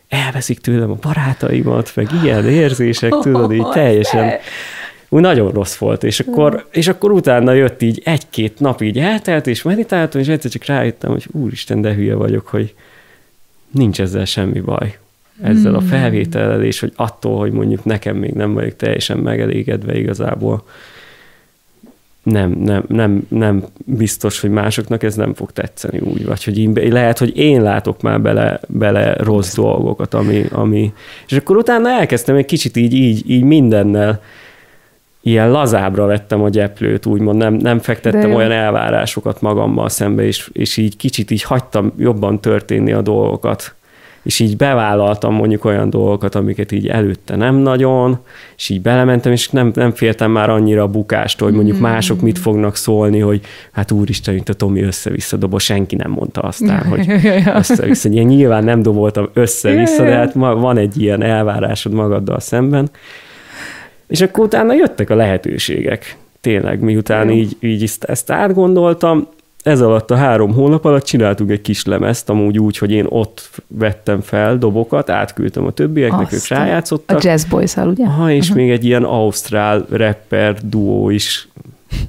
elveszik 0.10 0.60
tőlem 0.60 0.92
a 0.92 0.98
barátaimat, 1.01 1.92
meg 1.96 2.08
ilyen 2.24 2.48
érzések, 2.48 3.12
tudod, 3.22 3.51
így 3.51 3.70
teljesen 3.70 4.32
úgy 5.13 5.22
nagyon 5.22 5.51
rossz 5.51 5.75
volt, 5.75 6.03
és 6.03 6.20
akkor, 6.20 6.67
és 6.72 6.88
akkor 6.88 7.12
utána 7.12 7.51
jött 7.53 7.82
így 7.82 8.01
egy-két 8.05 8.60
nap 8.60 8.82
így 8.82 9.00
eltelt, 9.00 9.48
és 9.48 9.62
meditáltam, 9.62 10.22
és 10.22 10.27
egyszer 10.27 10.51
csak 10.51 10.65
rájöttem, 10.65 11.12
hogy 11.12 11.27
úristen, 11.32 11.82
de 11.82 11.93
hülye 11.93 12.15
vagyok, 12.15 12.48
hogy 12.48 12.74
nincs 13.72 14.01
ezzel 14.01 14.25
semmi 14.25 14.60
baj. 14.60 14.98
Ezzel 15.41 15.75
a 15.75 15.79
hmm. 15.79 15.88
felvétellel, 15.88 16.63
és 16.63 16.79
hogy 16.79 16.93
attól, 16.96 17.38
hogy 17.38 17.51
mondjuk 17.51 17.86
nekem 17.86 18.15
még 18.15 18.32
nem 18.32 18.53
vagyok 18.53 18.75
teljesen 18.75 19.17
megelégedve 19.17 19.98
igazából, 19.98 20.63
nem, 22.24 22.51
nem, 22.51 22.84
nem, 22.88 23.25
nem 23.27 23.63
biztos, 23.86 24.39
hogy 24.39 24.50
másoknak 24.50 25.03
ez 25.03 25.15
nem 25.15 25.34
fog 25.34 25.51
tetszeni 25.51 26.00
úgy, 26.00 26.25
vagy 26.25 26.43
hogy 26.43 26.58
én, 26.58 26.74
lehet, 26.91 27.17
hogy 27.17 27.38
én 27.38 27.62
látok 27.62 28.01
már 28.01 28.22
bele, 28.22 28.60
bele 28.67 29.13
rossz 29.13 29.55
dolgokat, 29.55 30.13
ami, 30.13 30.46
ami, 30.51 30.93
és 31.27 31.38
akkor 31.38 31.58
utána 31.58 31.89
elkezdtem 31.89 32.36
egy 32.36 32.46
kicsit 32.46 32.77
így, 32.77 32.93
így, 32.93 33.29
így 33.29 33.43
mindennel 33.43 34.22
ilyen 35.25 35.51
lazábra 35.51 36.06
vettem 36.06 36.42
a 36.42 36.50
gyeplőt, 36.50 37.06
úgymond. 37.06 37.38
Nem, 37.38 37.53
nem 37.53 37.80
fektettem 37.80 38.34
olyan 38.34 38.51
elvárásokat 38.51 39.42
magammal 39.42 39.89
szembe, 39.89 40.24
és, 40.24 40.50
és 40.53 40.77
így 40.77 40.98
kicsit 40.98 41.32
így 41.32 41.44
hagytam 41.44 41.94
jobban 41.98 42.39
történni 42.42 42.92
a 42.92 43.01
dolgokat. 43.01 43.75
És 44.24 44.39
így 44.39 44.58
bevállaltam 44.58 45.34
mondjuk 45.34 45.65
olyan 45.65 45.89
dolgokat, 45.89 46.36
amiket 46.36 46.72
így 46.72 46.88
előtte 46.88 47.36
nem 47.36 47.56
nagyon, 47.56 48.20
és 48.56 48.70
így 48.70 48.82
belementem, 48.82 49.32
és 49.32 49.50
nem, 49.50 49.72
nem 49.75 49.92
féltem 49.92 50.32
már 50.32 50.50
annyira 50.50 50.82
a 50.82 50.88
bukástól, 50.88 51.48
hogy 51.48 51.58
mondjuk 51.58 51.80
mások 51.80 52.22
mit 52.22 52.39
fognak 52.39 52.75
szólni, 52.75 53.20
hogy 53.20 53.42
hát 53.72 53.92
úristen, 53.92 54.36
itt 54.36 54.50
a 54.50 54.53
Tomi 54.53 54.82
össze-vissza 54.82 55.38
dobol, 55.38 55.60
senki 55.60 55.96
nem 55.96 56.12
mondta 56.12 56.42
aztán, 56.42 56.86
hogy 56.92 57.08
össze-vissza. 57.56 58.10
Ilyen 58.10 58.25
nyilván 58.25 58.63
nem 58.63 58.82
doboltam 58.82 59.30
össze-vissza, 59.34 60.03
de 60.03 60.15
hát 60.15 60.34
van 60.34 60.77
egy 60.77 61.01
ilyen 61.01 61.22
elvárásod 61.22 61.94
magaddal 61.94 62.39
szemben, 62.39 62.89
és 64.07 64.22
akkor 64.22 64.45
utána 64.45 64.74
jöttek 64.74 65.10
a 65.10 65.15
lehetőségek. 65.15 66.17
Tényleg, 66.41 66.79
miután 66.79 67.29
így, 67.29 67.57
így 67.60 67.83
ezt, 67.83 68.03
ezt 68.03 68.31
átgondoltam, 68.31 69.27
ez 69.63 69.81
alatt 69.81 70.12
a 70.12 70.15
három 70.15 70.53
hónap 70.53 70.86
alatt 70.86 71.03
csináltunk 71.03 71.50
egy 71.50 71.62
kis 71.62 71.86
lemezt, 71.86 72.29
amúgy 72.29 72.60
úgy, 72.60 72.77
hogy 72.77 72.91
én 72.91 73.05
ott 73.10 73.50
vettem 73.67 74.22
fel 74.22 74.57
dobokat, 74.57 75.10
átküldtem 75.10 75.65
a 75.65 75.72
többieknek, 75.72 76.31
Azt 76.31 76.33
ők 76.33 76.57
rájátszottak. 76.57 77.17
A 77.17 77.22
Jazz 77.24 77.43
boys 77.45 77.75
ugye? 77.75 78.05
Aha, 78.05 78.31
és 78.31 78.50
uh-huh. 78.50 78.57
még 78.57 78.72
egy 78.72 78.86
ilyen 78.86 79.03
ausztrál 79.03 79.86
rapper 79.89 80.57
duó 80.63 81.10
is 81.10 81.48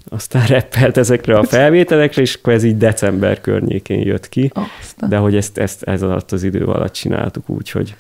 aztán 0.09 0.47
reppelt 0.47 0.97
ezekre 0.97 1.39
a 1.39 1.45
felvételekre, 1.45 2.23
és 2.23 2.35
akkor 2.35 2.53
ez 2.53 2.65
így 2.65 2.77
december 2.77 3.41
környékén 3.41 4.01
jött 4.01 4.29
ki. 4.29 4.53
Aztán. 4.81 5.09
De 5.09 5.17
hogy 5.17 5.37
ezt, 5.37 5.59
ezt 5.59 5.83
ez 5.83 6.03
alatt 6.03 6.33
az 6.33 6.43
idő 6.43 6.65
alatt 6.65 6.93
csináltuk 6.93 7.49
úgy, 7.49 7.71
hogy... 7.71 7.95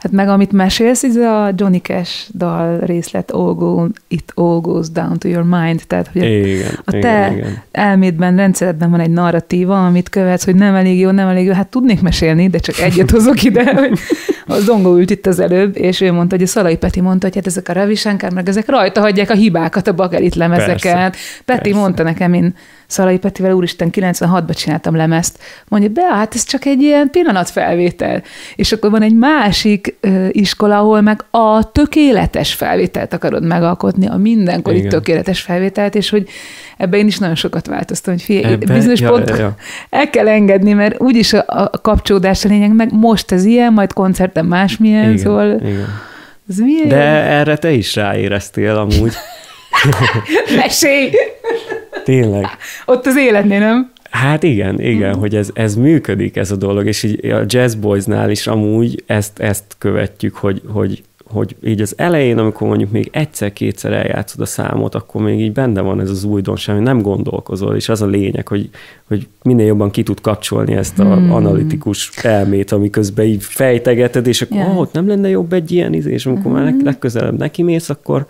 Hát 0.00 0.12
meg 0.12 0.28
amit 0.28 0.52
mesélsz, 0.52 1.02
ez 1.02 1.16
a 1.16 1.52
Johnny 1.56 1.78
Cash 1.78 2.28
dal 2.36 2.78
részlet 2.78 3.30
all 3.30 3.54
go, 3.54 3.86
It 4.08 4.32
All 4.34 4.60
Goes 4.60 4.90
Down 4.90 5.18
to 5.18 5.28
Your 5.28 5.44
Mind, 5.44 5.82
tehát 5.86 6.10
hogy 6.12 6.22
igen, 6.22 6.78
a 6.84 6.90
te 6.90 6.98
igen, 6.98 7.36
igen. 7.36 7.62
elmédben, 7.70 8.36
rendszeredben 8.36 8.90
van 8.90 9.00
egy 9.00 9.10
narratíva, 9.10 9.86
amit 9.86 10.08
követsz, 10.08 10.44
hogy 10.44 10.54
nem 10.54 10.74
elég 10.74 10.98
jó, 10.98 11.10
nem 11.10 11.28
elég 11.28 11.46
jó, 11.46 11.52
hát 11.52 11.68
tudnék 11.68 12.00
mesélni, 12.00 12.48
de 12.48 12.58
csak 12.58 12.78
egyet 12.78 13.10
hozok 13.10 13.42
ide, 13.42 13.74
hogy 13.80 13.98
a 14.46 14.58
Zongo 14.58 14.96
ült 14.96 15.10
itt 15.10 15.26
az 15.26 15.38
előbb, 15.38 15.76
és 15.76 16.00
ő 16.00 16.12
mondta, 16.12 16.34
hogy 16.34 16.44
a 16.44 16.48
Szalai 16.48 16.76
Peti 16.76 17.00
mondta, 17.00 17.26
hogy 17.26 17.34
hát 17.34 17.46
ezek 17.46 17.68
a 17.68 17.72
Ravisankar, 17.72 18.32
meg 18.32 18.48
ezek 18.48 18.68
rajta 18.68 19.00
hagyják 19.00 19.30
a 19.30 19.34
hibákat, 19.34 19.88
a 19.88 19.94
bakelit 19.94 20.34
lemezeket. 20.34 20.80
Persze, 20.80 21.18
Peti 21.44 21.60
persze. 21.60 21.78
mondta 21.78 22.02
nekem, 22.02 22.32
én 22.32 22.54
Szalai 22.90 23.18
Petivel, 23.18 23.52
úristen, 23.52 23.90
96-ban 23.92 24.56
csináltam 24.56 24.96
lemezt. 24.96 25.38
Mondja, 25.68 25.88
be, 25.88 26.02
hát 26.02 26.34
ez 26.34 26.44
csak 26.44 26.64
egy 26.64 26.82
ilyen 26.82 27.10
pillanatfelvétel. 27.10 28.22
És 28.56 28.72
akkor 28.72 28.90
van 28.90 29.02
egy 29.02 29.14
másik 29.14 29.96
ö, 30.00 30.26
iskola, 30.30 30.78
ahol 30.78 31.00
meg 31.00 31.24
a 31.30 31.72
tökéletes 31.72 32.54
felvételt 32.54 33.12
akarod 33.12 33.46
megalkotni, 33.46 34.06
a 34.06 34.16
mindenkori 34.16 34.76
Igen. 34.76 34.88
tökéletes 34.88 35.40
felvételt, 35.40 35.94
és 35.94 36.10
hogy 36.10 36.28
ebben 36.76 37.00
én 37.00 37.06
is 37.06 37.18
nagyon 37.18 37.34
sokat 37.34 37.66
változtam, 37.66 38.14
hogy 38.14 38.22
figyelj, 38.22 38.52
ebbe, 38.52 38.74
bizonyos 38.74 39.00
ja, 39.00 39.10
pont 39.10 39.28
ja, 39.28 39.36
ja. 39.36 39.54
el 39.90 40.10
kell 40.10 40.28
engedni, 40.28 40.72
mert 40.72 41.00
úgyis 41.00 41.32
a, 41.32 41.44
a 41.46 41.70
kapcsolódás 41.82 42.44
a 42.44 42.48
lényeg, 42.48 42.74
meg 42.74 42.92
most 42.92 43.32
ez 43.32 43.44
ilyen, 43.44 43.72
majd 43.72 43.92
koncerten 43.92 44.44
másmilyen, 44.44 45.04
Igen. 45.04 45.16
szóval... 45.16 45.60
Igen. 45.60 46.08
Ez 46.48 46.58
milyen? 46.58 46.88
De 46.88 47.02
erre 47.22 47.56
te 47.56 47.70
is 47.70 47.94
ráéreztél 47.94 48.76
amúgy. 48.76 49.12
Mesélj! 50.56 51.10
Tényleg. 52.04 52.46
Ott 52.84 53.06
az 53.06 53.16
életnél, 53.16 53.58
nem? 53.58 53.92
Hát 54.10 54.42
igen, 54.42 54.80
igen, 54.80 55.16
mm. 55.16 55.20
hogy 55.20 55.36
ez, 55.36 55.50
ez 55.52 55.74
működik, 55.74 56.36
ez 56.36 56.50
a 56.50 56.56
dolog, 56.56 56.86
és 56.86 57.02
így 57.02 57.26
a 57.26 57.44
Jazz 57.46 57.74
Boysnál 57.74 58.30
is 58.30 58.46
amúgy 58.46 59.02
ezt, 59.06 59.38
ezt 59.38 59.64
követjük, 59.78 60.36
hogy, 60.36 60.62
hogy, 60.72 61.02
hogy 61.24 61.56
így 61.64 61.80
az 61.80 61.94
elején, 61.96 62.38
amikor 62.38 62.68
mondjuk 62.68 62.90
még 62.90 63.08
egyszer-kétszer 63.12 63.92
eljátszod 63.92 64.40
a 64.40 64.46
számot, 64.46 64.94
akkor 64.94 65.22
még 65.22 65.40
így 65.40 65.52
benne 65.52 65.80
van 65.80 66.00
ez 66.00 66.10
az 66.10 66.24
újdonság, 66.24 66.74
hogy 66.74 66.84
nem 66.84 67.02
gondolkozol, 67.02 67.76
és 67.76 67.88
az 67.88 68.02
a 68.02 68.06
lényeg, 68.06 68.48
hogy, 68.48 68.70
hogy 69.08 69.26
minél 69.42 69.66
jobban 69.66 69.90
ki 69.90 70.02
tud 70.02 70.20
kapcsolni 70.20 70.74
ezt 70.74 70.98
a 70.98 71.14
hmm. 71.14 71.32
analitikus 71.32 72.10
elmét, 72.22 72.72
amiközben 72.72 73.26
így 73.26 73.42
fejtegeted, 73.42 74.26
és 74.26 74.42
akkor 74.42 74.56
yeah. 74.56 74.78
oh, 74.78 74.88
nem 74.92 75.08
lenne 75.08 75.28
jobb 75.28 75.52
egy 75.52 75.72
ilyen 75.72 75.92
izé, 75.92 76.12
és 76.12 76.26
amikor 76.26 76.52
hmm. 76.52 76.62
már 76.62 76.74
legközelebb 76.84 77.38
neki 77.38 77.62
mész, 77.62 77.88
akkor, 77.88 78.26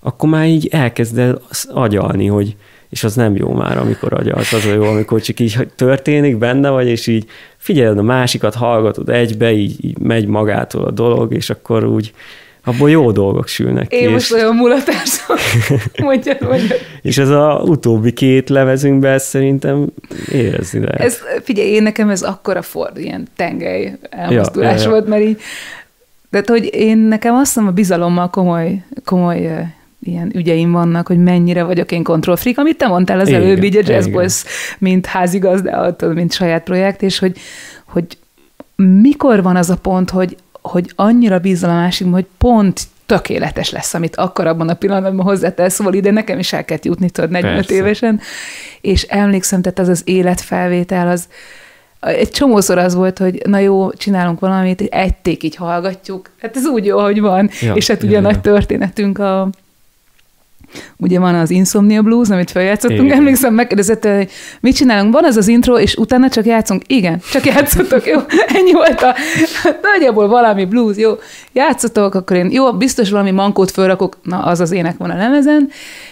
akkor 0.00 0.28
már 0.28 0.46
így 0.46 0.68
elkezd 0.70 1.18
el 1.18 1.40
agyalni, 1.68 2.26
hogy, 2.26 2.56
és 2.88 3.04
az 3.04 3.14
nem 3.14 3.36
jó 3.36 3.52
már, 3.52 3.78
amikor 3.78 4.12
agyalsz, 4.12 4.52
az 4.52 4.64
a 4.64 4.72
jó, 4.72 4.82
amikor 4.82 5.20
csak 5.20 5.40
így 5.40 5.68
történik, 5.76 6.36
benne 6.36 6.68
vagy, 6.68 6.86
és 6.86 7.06
így 7.06 7.26
figyeled 7.56 7.98
a 7.98 8.02
másikat, 8.02 8.54
hallgatod 8.54 9.08
egybe, 9.08 9.52
így, 9.52 9.84
így 9.84 9.98
megy 9.98 10.26
magától 10.26 10.84
a 10.84 10.90
dolog, 10.90 11.34
és 11.34 11.50
akkor 11.50 11.84
úgy 11.84 12.12
abból 12.64 12.90
jó 12.90 13.10
dolgok 13.10 13.48
sülnek 13.48 13.92
Én 13.92 14.06
és... 14.06 14.12
most 14.12 14.32
olyan 14.32 14.54
mulatásom, 14.54 15.36
mondja, 16.06 16.36
mondja. 16.40 16.76
És 17.02 17.18
ez 17.18 17.28
a 17.28 17.62
utóbbi 17.64 18.12
két 18.12 18.48
levezünkben 18.48 19.18
szerintem 19.18 19.86
érezni 20.32 20.80
lehet. 20.80 21.00
Ez, 21.00 21.18
figyelj, 21.42 21.68
én 21.68 21.82
nekem 21.82 22.08
ez 22.08 22.22
akkora 22.22 22.62
ford, 22.62 22.98
ilyen 22.98 23.26
tengely 23.36 23.92
elmozdulás 24.10 24.72
ja, 24.72 24.78
ja, 24.78 24.82
ja. 24.82 24.90
volt, 24.90 25.06
mert 25.06 25.22
így, 25.22 25.40
de 26.30 26.42
hogy 26.46 26.74
én 26.74 26.98
nekem 26.98 27.34
azt 27.34 27.46
hiszem 27.54 27.66
a 27.66 27.70
bizalommal 27.70 28.30
komoly, 28.30 28.82
komoly 29.04 29.66
ilyen 30.00 30.30
ügyeim 30.34 30.72
vannak, 30.72 31.06
hogy 31.06 31.18
mennyire 31.18 31.62
vagyok 31.62 31.92
én 31.92 32.02
kontrollfrik, 32.02 32.58
amit 32.58 32.76
te 32.76 32.86
mondtál 32.86 33.20
az 33.20 33.28
igen, 33.28 33.42
előbb, 33.42 33.62
így 33.62 33.76
a 33.76 33.82
Jazz 33.84 34.06
igen. 34.06 34.18
Boys, 34.18 34.44
mint 34.78 35.06
házigazda, 35.06 35.96
mint 36.14 36.32
saját 36.32 36.62
projekt, 36.62 37.02
és 37.02 37.18
hogy, 37.18 37.36
hogy 37.86 38.06
mikor 38.76 39.42
van 39.42 39.56
az 39.56 39.70
a 39.70 39.76
pont, 39.76 40.10
hogy, 40.10 40.36
hogy 40.62 40.92
annyira 40.94 41.38
bízol 41.38 41.70
a 41.70 41.74
másik, 41.74 42.12
hogy 42.12 42.26
pont 42.38 42.80
tökéletes 43.06 43.70
lesz, 43.70 43.94
amit 43.94 44.16
akkor 44.16 44.46
abban 44.46 44.68
a 44.68 44.74
pillanatban 44.74 45.26
hozzátesz, 45.26 45.74
szóval 45.74 45.94
ide 45.94 46.10
nekem 46.10 46.38
is 46.38 46.52
el 46.52 46.64
kellett 46.64 46.84
jutni, 46.84 47.10
tudod, 47.10 47.30
45 47.30 47.56
Persze. 47.56 47.74
évesen, 47.74 48.20
és 48.80 49.02
emlékszem, 49.02 49.62
tehát 49.62 49.78
az 49.78 49.88
az 49.88 50.02
életfelvétel, 50.04 51.08
az, 51.08 51.28
egy 52.00 52.30
csomószor 52.30 52.78
az 52.78 52.94
volt, 52.94 53.18
hogy 53.18 53.42
na 53.46 53.58
jó, 53.58 53.92
csinálunk 53.92 54.40
valamit, 54.40 54.80
egy 54.80 55.14
ték 55.14 55.42
így 55.42 55.54
hallgatjuk, 55.54 56.30
hát 56.40 56.56
ez 56.56 56.66
úgy 56.66 56.84
jó, 56.84 57.00
hogy 57.00 57.20
van, 57.20 57.50
ja, 57.60 57.74
és 57.74 57.86
hát 57.86 58.02
ugye 58.02 58.12
ja, 58.12 58.20
nagy 58.20 58.34
ja. 58.34 58.40
történetünk 58.40 59.18
a 59.18 59.50
Ugye 60.96 61.18
van 61.18 61.34
az 61.34 61.50
Insomnia 61.50 62.02
Blues, 62.02 62.28
amit 62.28 62.50
feljátszottunk, 62.50 63.02
Igen. 63.02 63.16
emlékszem, 63.16 63.54
megkérdezett, 63.54 64.04
hogy 64.04 64.30
mit 64.60 64.74
csinálunk, 64.74 65.12
van 65.12 65.24
az 65.24 65.36
az 65.36 65.48
intro, 65.48 65.78
és 65.78 65.96
utána 65.96 66.28
csak 66.28 66.46
játszunk. 66.46 66.82
Igen, 66.86 67.20
csak 67.32 67.46
játszottok, 67.46 68.06
jó, 68.06 68.18
ennyi 68.56 68.72
volt 68.72 69.02
a, 69.02 69.14
nagyjából 69.82 70.28
valami 70.28 70.64
blues, 70.64 70.96
jó, 70.96 71.12
játszottok, 71.52 72.14
akkor 72.14 72.36
én, 72.36 72.50
jó, 72.50 72.72
biztos 72.72 73.10
valami 73.10 73.30
mankót 73.30 73.70
fölrakok, 73.70 74.18
na 74.22 74.38
az 74.38 74.60
az 74.60 74.70
ének 74.70 74.96
van 74.96 75.10
a 75.10 75.16
lemezen, 75.16 75.68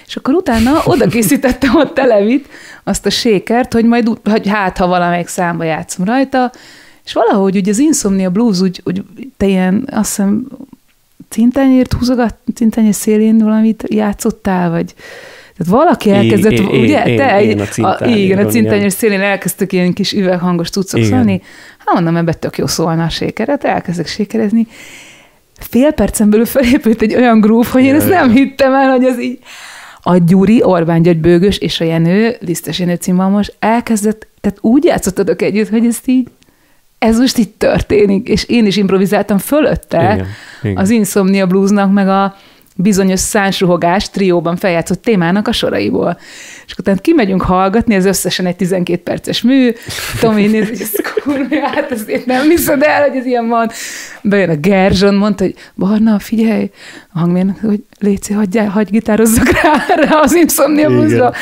és 0.06 0.16
akkor 0.16 0.34
utána 0.34 0.82
oda 0.84 1.06
készítettem 1.06 1.76
a 1.76 1.92
televit, 1.92 2.48
azt 2.84 3.06
a 3.06 3.10
sékert, 3.10 3.72
hogy 3.72 3.84
majd, 3.84 4.10
hogy 4.24 4.48
hát, 4.48 4.76
ha 4.76 4.86
valamelyik 4.86 5.28
számba 5.28 5.64
játszom 5.64 6.04
rajta, 6.04 6.52
és 7.04 7.12
valahogy 7.12 7.56
ugye 7.56 7.70
az 7.70 7.78
Insomnia 7.78 8.30
Blues 8.30 8.60
úgy, 8.60 8.80
úgy 8.84 9.02
te 9.36 9.46
ilyen, 9.46 9.88
azt 9.92 10.08
hiszem, 10.08 10.46
cintányért 11.28 11.92
húzogat, 11.92 12.34
cintányér 12.54 12.94
szélén 12.94 13.38
valamit 13.38 13.84
játszottál, 13.88 14.70
vagy 14.70 14.94
tehát 15.56 15.72
valaki 15.72 16.10
elkezdett, 16.10 16.52
én, 16.52 16.66
ugye? 16.66 17.04
Én, 17.04 17.16
te 17.16 17.42
én, 17.42 17.60
a 17.60 17.86
a, 17.86 18.06
igen, 18.06 18.46
a 18.46 18.50
cintányér 18.50 18.92
szélén 18.92 19.20
elkezdtek 19.20 19.72
ilyen 19.72 19.92
kis 19.92 20.12
üveghangos 20.12 20.70
cuccok 20.70 21.02
szólni. 21.02 21.42
Hát 21.78 21.94
mondom, 21.94 22.16
ebbe 22.16 22.32
tök 22.32 22.58
jó 22.58 22.66
szólna 22.66 23.04
a 23.04 23.08
sékeret, 23.08 23.64
elkezdek 23.64 24.06
sékerezni. 24.06 24.66
Fél 25.58 25.92
percen 25.92 26.30
belül 26.30 26.46
felépült 26.46 27.02
egy 27.02 27.14
olyan 27.14 27.40
grúf, 27.40 27.72
hogy 27.72 27.82
én 27.82 27.94
ezt 27.94 28.08
nem 28.08 28.30
hittem 28.30 28.74
el, 28.74 28.90
hogy 28.90 29.04
ez 29.04 29.20
így 29.20 29.38
a 30.02 30.16
Gyuri, 30.16 30.62
Orbán 30.62 31.02
György 31.02 31.18
Bőgös 31.18 31.58
és 31.58 31.80
a 31.80 31.84
Jenő, 31.84 32.36
Lisztes 32.40 32.78
Jenő 32.78 32.94
címbalmos 32.94 33.52
elkezdett, 33.58 34.26
tehát 34.40 34.58
úgy 34.60 34.84
játszottatok 34.84 35.42
együtt, 35.42 35.68
hogy 35.68 35.86
ezt 35.86 36.08
így 36.08 36.28
ez 36.98 37.18
most 37.18 37.38
itt 37.38 37.58
történik, 37.58 38.28
és 38.28 38.44
én 38.44 38.66
is 38.66 38.76
improvizáltam 38.76 39.38
fölötte 39.38 40.12
igen, 40.14 40.26
igen. 40.62 40.76
az 40.76 40.90
Insomnia 40.90 41.46
Bluesnak, 41.46 41.92
meg 41.92 42.08
a 42.08 42.36
bizonyos 42.76 43.20
szánsruhogás 43.20 44.10
trióban 44.10 44.56
feljátszott 44.56 45.02
témának 45.02 45.48
a 45.48 45.52
soraiból. 45.52 46.18
És 46.66 46.72
akkor 46.72 46.84
tehát 46.84 47.00
kimegyünk 47.00 47.42
hallgatni, 47.42 47.94
ez 47.94 48.04
összesen 48.04 48.46
egy 48.46 48.56
12 48.56 49.02
perces 49.02 49.42
mű, 49.42 49.72
Tomi 50.20 50.46
néz, 50.46 50.68
hogy 50.68 50.80
ez 50.80 50.92
kurva, 51.12 51.68
hát 51.68 51.90
ezt 51.90 52.26
nem 52.26 52.48
hiszed 52.48 52.82
el, 52.82 53.08
hogy 53.08 53.16
ez 53.16 53.26
ilyen 53.26 53.48
van. 53.48 53.70
Bejön 54.22 54.50
a 54.50 54.56
Gerzson, 54.56 55.14
mondta, 55.14 55.44
hogy 55.44 55.54
Barna, 55.74 56.18
figyelj, 56.18 56.70
a 57.12 57.18
hangmérnök, 57.18 57.60
hogy 57.60 57.84
Léci, 57.98 58.32
hagyj, 58.32 58.58
hagyj 58.58 58.90
gitározzak 58.90 59.50
rá, 59.50 59.84
rá 59.94 60.20
az 60.20 60.34
Insomnia 60.34 60.88
Bluesra. 60.88 61.32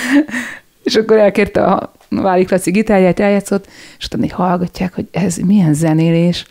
És 0.84 0.94
akkor 0.94 1.16
elkérte 1.16 1.64
a 1.64 1.92
Válik 2.08 2.50
Laci 2.50 2.70
gitárját 2.70 3.20
eljátszott, 3.20 3.66
és 3.98 4.06
utána 4.06 4.34
hallgatják, 4.34 4.94
hogy 4.94 5.06
ez 5.10 5.36
milyen 5.36 5.74
zenélés. 5.74 6.46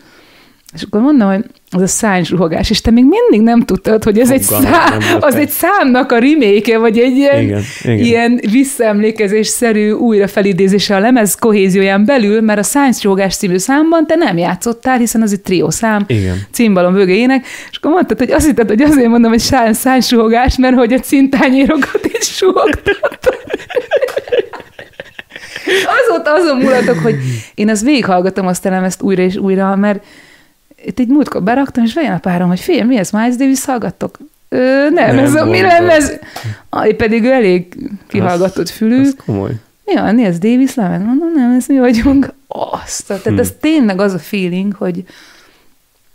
És 0.73 0.81
akkor 0.81 1.01
mondom, 1.01 1.27
hogy 1.27 1.45
az 1.71 1.81
a 1.81 1.87
szányzsuhogás, 1.87 2.69
és 2.69 2.81
te 2.81 2.91
még 2.91 3.05
mindig 3.05 3.41
nem 3.41 3.61
tudtad, 3.61 4.03
hogy 4.03 4.19
ez 4.19 4.31
egy 4.31 4.41
szám, 4.41 4.99
az 5.19 5.35
egy 5.35 5.49
számnak 5.49 6.11
a 6.11 6.17
remake 6.19 6.77
vagy 6.77 6.97
egy 6.97 7.15
ilyen, 7.15 7.41
igen, 7.41 7.61
igen. 7.83 7.97
ilyen 7.97 8.39
visszaemlékezésszerű 8.51 9.91
újrafelidézése 9.91 10.95
a 10.95 10.99
lemez 10.99 11.35
kohézióján 11.35 12.05
belül, 12.05 12.41
mert 12.41 12.59
a 12.59 12.63
szányzsuhogás 12.63 13.35
című 13.35 13.57
számban 13.57 14.07
te 14.07 14.15
nem 14.15 14.37
játszottál, 14.37 14.97
hiszen 14.97 15.21
az 15.21 15.31
egy 15.31 15.41
trió 15.41 15.69
szám, 15.69 16.05
címbalom 16.51 16.93
vögéjének, 16.93 17.45
és 17.71 17.77
akkor 17.77 17.91
mondtad, 17.91 18.17
hogy 18.17 18.31
azt 18.31 18.45
hitted, 18.45 18.69
hogy 18.69 18.81
azért 18.81 19.07
mondom, 19.07 19.31
hogy 19.31 19.73
szányzsuhogás, 19.73 20.57
mert 20.57 20.75
hogy 20.75 20.93
a 20.93 20.99
cintányérokat 20.99 22.05
is 22.19 22.25
suhogtad. 22.25 23.19
Azóta 26.25 26.43
azon 26.43 26.57
mulatok, 26.57 26.97
hogy 26.97 27.15
én 27.55 27.69
azt 27.69 27.83
végighallgatom 27.83 28.47
azt 28.47 28.65
elem 28.65 28.83
ezt 28.83 29.01
újra 29.01 29.21
és 29.21 29.35
újra, 29.35 29.75
mert 29.75 30.03
itt 30.85 30.99
egy 30.99 31.07
múltkor 31.07 31.43
beraktam, 31.43 31.83
és 31.83 31.93
vejön 31.93 32.11
a 32.11 32.17
párom, 32.17 32.47
hogy 32.47 32.59
fél, 32.59 32.83
mi 32.83 32.97
ez, 32.97 33.09
Miles 33.09 33.35
Davis 33.35 33.65
hallgattok? 33.65 34.17
Ö, 34.49 34.89
nem, 34.89 35.15
nem, 35.15 35.25
ez 35.25 35.35
a, 35.35 35.45
mi 35.45 35.61
lemez? 35.61 36.19
Aj, 36.69 36.93
pedig 36.93 37.23
ő 37.23 37.31
elég 37.31 37.75
kihallgatott 38.07 38.69
fülű. 38.69 39.01
Ez 39.01 39.15
komoly. 39.25 39.51
Mi 39.85 39.93
van, 39.93 40.19
ez 40.19 40.37
Davis 40.37 40.75
lemez? 40.75 41.01
Mondom, 41.01 41.31
nem, 41.35 41.51
ez 41.51 41.65
mi 41.67 41.79
vagyunk. 41.79 42.33
Azt, 42.47 43.07
tehát 43.07 43.23
hmm. 43.23 43.39
ez 43.39 43.53
tényleg 43.59 43.99
az 43.99 44.13
a 44.13 44.19
feeling, 44.19 44.73
hogy, 44.73 45.03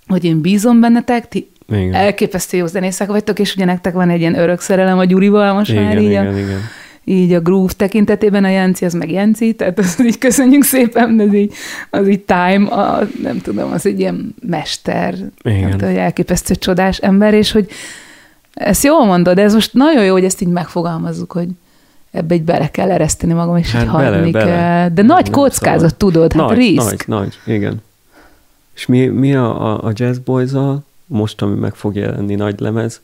hogy 0.06 0.24
én 0.24 0.40
bízom 0.40 0.80
bennetek, 0.80 1.28
ti 1.28 1.50
igen. 1.68 1.94
elképesztő 1.94 2.56
jó 2.56 2.66
zenészek 2.66 3.08
vagytok, 3.08 3.38
és 3.38 3.54
ugye 3.54 3.64
nektek 3.64 3.94
van 3.94 4.10
egy 4.10 4.20
ilyen 4.20 4.38
örök 4.38 4.60
szerelem 4.60 4.98
a 4.98 5.04
Gyurival 5.04 5.52
most 5.52 5.70
igen, 5.70 5.82
már 5.82 5.98
így 5.98 6.08
igen, 6.08 6.26
a, 6.26 6.38
igen 6.38 6.60
így 7.08 7.32
a 7.32 7.40
groove 7.40 7.72
tekintetében 7.76 8.44
a 8.44 8.48
Jenci, 8.48 8.84
az 8.84 8.92
meg 8.92 9.10
Jenci, 9.10 9.54
tehát 9.54 9.78
az 9.78 10.04
így 10.04 10.18
köszönjük 10.18 10.62
szépen, 10.62 11.16
de 11.16 11.22
az 11.22 11.34
így, 11.34 11.52
az 11.90 12.08
így 12.08 12.20
time, 12.20 12.66
a, 12.66 13.08
nem 13.22 13.40
tudom, 13.40 13.72
az 13.72 13.86
egy 13.86 14.00
ilyen 14.00 14.34
mester, 14.46 15.14
Igen. 15.42 15.60
Nem 15.60 15.70
tudom, 15.70 15.96
elképesztő 15.96 16.54
csodás 16.54 16.98
ember, 16.98 17.34
és 17.34 17.52
hogy 17.52 17.68
ezt 18.54 18.84
jól 18.84 19.04
mondod, 19.04 19.34
de 19.34 19.42
ez 19.42 19.54
most 19.54 19.74
nagyon 19.74 20.04
jó, 20.04 20.12
hogy 20.12 20.24
ezt 20.24 20.40
így 20.40 20.48
megfogalmazzuk, 20.48 21.32
hogy 21.32 21.48
ebbe 22.10 22.34
egy 22.34 22.42
bele 22.42 22.70
kell 22.70 22.90
ereszteni 22.90 23.32
magam, 23.32 23.56
és 23.56 23.72
hát 23.72 23.82
így 23.82 23.88
hagyni 23.88 24.30
bele, 24.30 24.44
kell. 24.44 24.88
De 24.88 25.02
nem, 25.02 25.06
nagy 25.06 25.30
kockázat, 25.30 25.90
szóval. 25.90 25.96
tudod, 25.96 26.32
hát 26.32 26.48
nagy, 26.48 26.56
risk. 26.56 27.06
Nagy, 27.06 27.18
nagy, 27.18 27.38
igen. 27.56 27.82
És 28.74 28.86
mi, 28.86 29.06
mi 29.06 29.34
a, 29.34 29.72
a, 29.72 29.84
a 29.84 29.92
Jazz 29.94 30.18
boys 30.18 30.50
most, 31.06 31.42
ami 31.42 31.58
meg 31.58 31.74
fog 31.74 31.96
jelenni 31.96 32.34
nagy 32.34 32.60
lemez, 32.60 33.00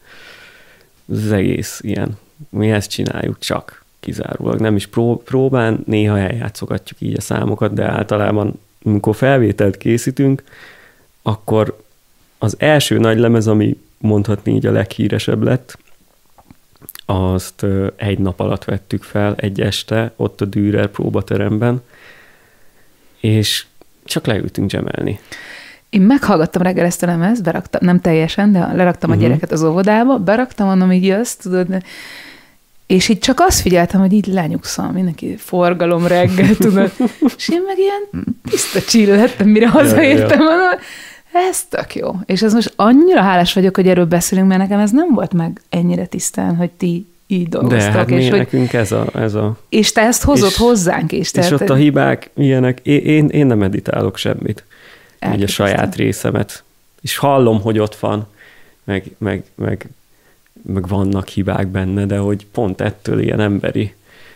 az 1.13 1.33
egész 1.33 1.81
ilyen. 1.83 2.19
Mi 2.49 2.71
ezt 2.71 2.91
csináljuk 2.91 3.39
csak 3.39 3.84
kizárólag. 4.05 4.61
Nem 4.61 4.77
is 4.77 4.87
pró- 4.87 5.23
próbán, 5.23 5.83
néha 5.87 6.19
eljátszogatjuk 6.19 7.01
így 7.01 7.17
a 7.17 7.21
számokat, 7.21 7.73
de 7.73 7.85
általában, 7.85 8.61
amikor 8.85 9.15
felvételt 9.15 9.77
készítünk, 9.77 10.43
akkor 11.23 11.83
az 12.39 12.57
első 12.59 12.99
nagy 12.99 13.19
lemez, 13.19 13.47
ami 13.47 13.79
mondhatni 13.99 14.55
így 14.55 14.67
a 14.67 14.73
leghíresebb 14.73 15.43
lett, 15.43 15.79
azt 17.07 17.67
egy 17.97 18.19
nap 18.19 18.41
alatt 18.41 18.65
vettük 18.65 19.03
fel, 19.03 19.35
egy 19.37 19.61
este, 19.61 20.13
ott 20.17 20.41
a 20.41 20.45
Dürer 20.45 20.87
próbateremben, 20.87 21.83
és 23.21 23.67
csak 24.05 24.27
leültünk 24.27 24.71
gemelni. 24.71 25.21
Én 25.89 26.01
meghallgattam 26.01 26.63
reggel 26.63 26.85
ezt 26.85 27.03
a 27.03 27.07
lemezt, 27.07 27.43
beraktam, 27.43 27.81
nem 27.85 28.01
teljesen, 28.01 28.53
de 28.53 28.59
leraktam 28.59 29.11
uh-huh. 29.11 29.25
a 29.25 29.27
gyereket 29.27 29.53
az 29.53 29.63
óvodába, 29.63 30.19
beraktam, 30.19 30.67
mondom, 30.67 30.93
így 30.93 31.05
jössz, 31.05 31.35
tudod, 31.35 31.69
és 32.87 33.09
így 33.09 33.19
csak 33.19 33.41
azt 33.41 33.61
figyeltem, 33.61 34.01
hogy 34.01 34.13
így 34.13 34.27
lenyugszom, 34.27 34.87
mindenki 34.87 35.37
forgalom 35.37 36.07
reggel, 36.07 36.57
tudod. 36.67 36.93
És 37.37 37.49
én 37.49 37.63
meg 37.67 37.79
ilyen 37.79 38.27
tiszta 38.51 38.81
chill 38.81 39.17
lettem, 39.17 39.49
mire 39.49 39.69
hazaértem, 39.69 40.41
ja. 40.41 40.79
ez 41.49 41.65
tök 41.65 41.95
jó. 41.95 42.15
És 42.25 42.43
ez 42.43 42.55
most 42.55 42.73
annyira 42.77 43.21
hálás 43.21 43.53
vagyok, 43.53 43.77
hogy 43.77 43.89
erről 43.89 44.07
beszélünk, 44.07 44.49
mert 44.49 44.61
nekem 44.61 44.79
ez 44.79 44.91
nem 44.91 45.15
volt 45.15 45.33
meg 45.33 45.61
ennyire 45.69 46.07
tisztán, 46.07 46.57
hogy 46.57 46.71
ti 46.71 47.07
így 47.27 47.49
dolgoztak. 47.49 47.93
De 47.93 47.99
hát 47.99 48.11
és 48.11 48.29
hogy, 48.29 48.39
nekünk 48.39 48.73
ez 48.73 48.93
a, 48.93 49.07
ez 49.15 49.35
a... 49.35 49.57
És 49.69 49.93
te 49.93 50.01
ezt 50.01 50.23
hozod 50.23 50.51
és, 50.51 50.57
hozzánk 50.57 51.13
is. 51.13 51.31
Tehát, 51.31 51.51
és 51.51 51.61
ott 51.61 51.71
a 51.71 51.75
hibák 51.75 52.31
ilyenek, 52.35 52.81
én, 52.83 53.29
én 53.29 53.47
nem 53.47 53.59
meditálok 53.59 54.17
semmit. 54.17 54.65
Így 55.35 55.43
a 55.43 55.47
saját 55.47 55.95
részemet. 55.97 56.65
És 57.01 57.17
hallom, 57.17 57.61
hogy 57.61 57.79
ott 57.79 57.97
van, 57.97 58.27
meg, 58.85 59.05
meg, 59.19 59.45
meg 59.55 59.87
meg 60.67 60.89
vannak 60.89 61.29
hibák 61.29 61.69
benne, 61.69 62.07
de 62.07 62.19
hogy 62.19 62.47
pont 62.53 62.81
ettől 62.81 63.21
ilyen 63.21 63.41
emberi. 63.41 63.95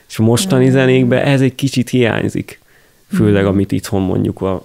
És 0.08 0.18
a 0.18 0.22
mostani 0.22 0.70
zenékben 0.70 1.24
ez 1.24 1.40
egy 1.40 1.54
kicsit 1.54 1.88
hiányzik. 1.88 2.60
Főleg, 3.12 3.44
mm. 3.44 3.46
amit 3.46 3.72
itthon 3.72 4.02
mondjuk 4.02 4.40
a, 4.40 4.62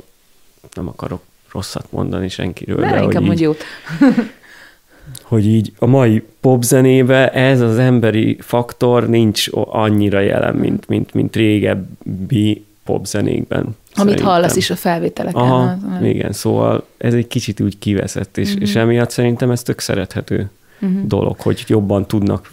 nem 0.73 0.87
akarok 0.87 1.21
rosszat 1.51 1.85
mondani 1.89 2.29
senkiről, 2.29 2.79
de, 2.79 2.89
de 2.89 2.99
hogy 2.99 3.31
így, 3.31 3.39
jót. 3.39 3.63
hogy 5.21 5.45
így 5.45 5.73
a 5.79 5.85
mai 5.85 6.23
popzenébe 6.39 7.31
ez 7.31 7.61
az 7.61 7.77
emberi 7.77 8.37
faktor 8.39 9.09
nincs 9.09 9.47
annyira 9.51 10.19
jelen, 10.19 10.55
mint, 10.55 10.87
mint, 10.87 11.13
mint 11.13 11.35
régebbi 11.35 12.65
popzenékben. 12.83 13.63
Amit 13.63 13.75
szerintem. 13.93 14.25
hallasz 14.25 14.55
is 14.55 14.69
a 14.69 14.75
felvételeken. 14.75 15.41
Aha, 15.41 15.77
az, 15.99 16.05
igen, 16.05 16.31
szóval 16.31 16.87
ez 16.97 17.13
egy 17.13 17.27
kicsit 17.27 17.59
úgy 17.59 17.79
kiveszett, 17.79 18.37
és, 18.37 18.49
mm-hmm. 18.49 18.61
és 18.61 18.75
emiatt 18.75 19.09
szerintem 19.09 19.51
ez 19.51 19.61
tök 19.61 19.79
szerethető 19.79 20.49
uh-huh. 20.83 21.07
dolog, 21.07 21.39
hogy 21.39 21.63
jobban 21.67 22.07
tudnak 22.07 22.51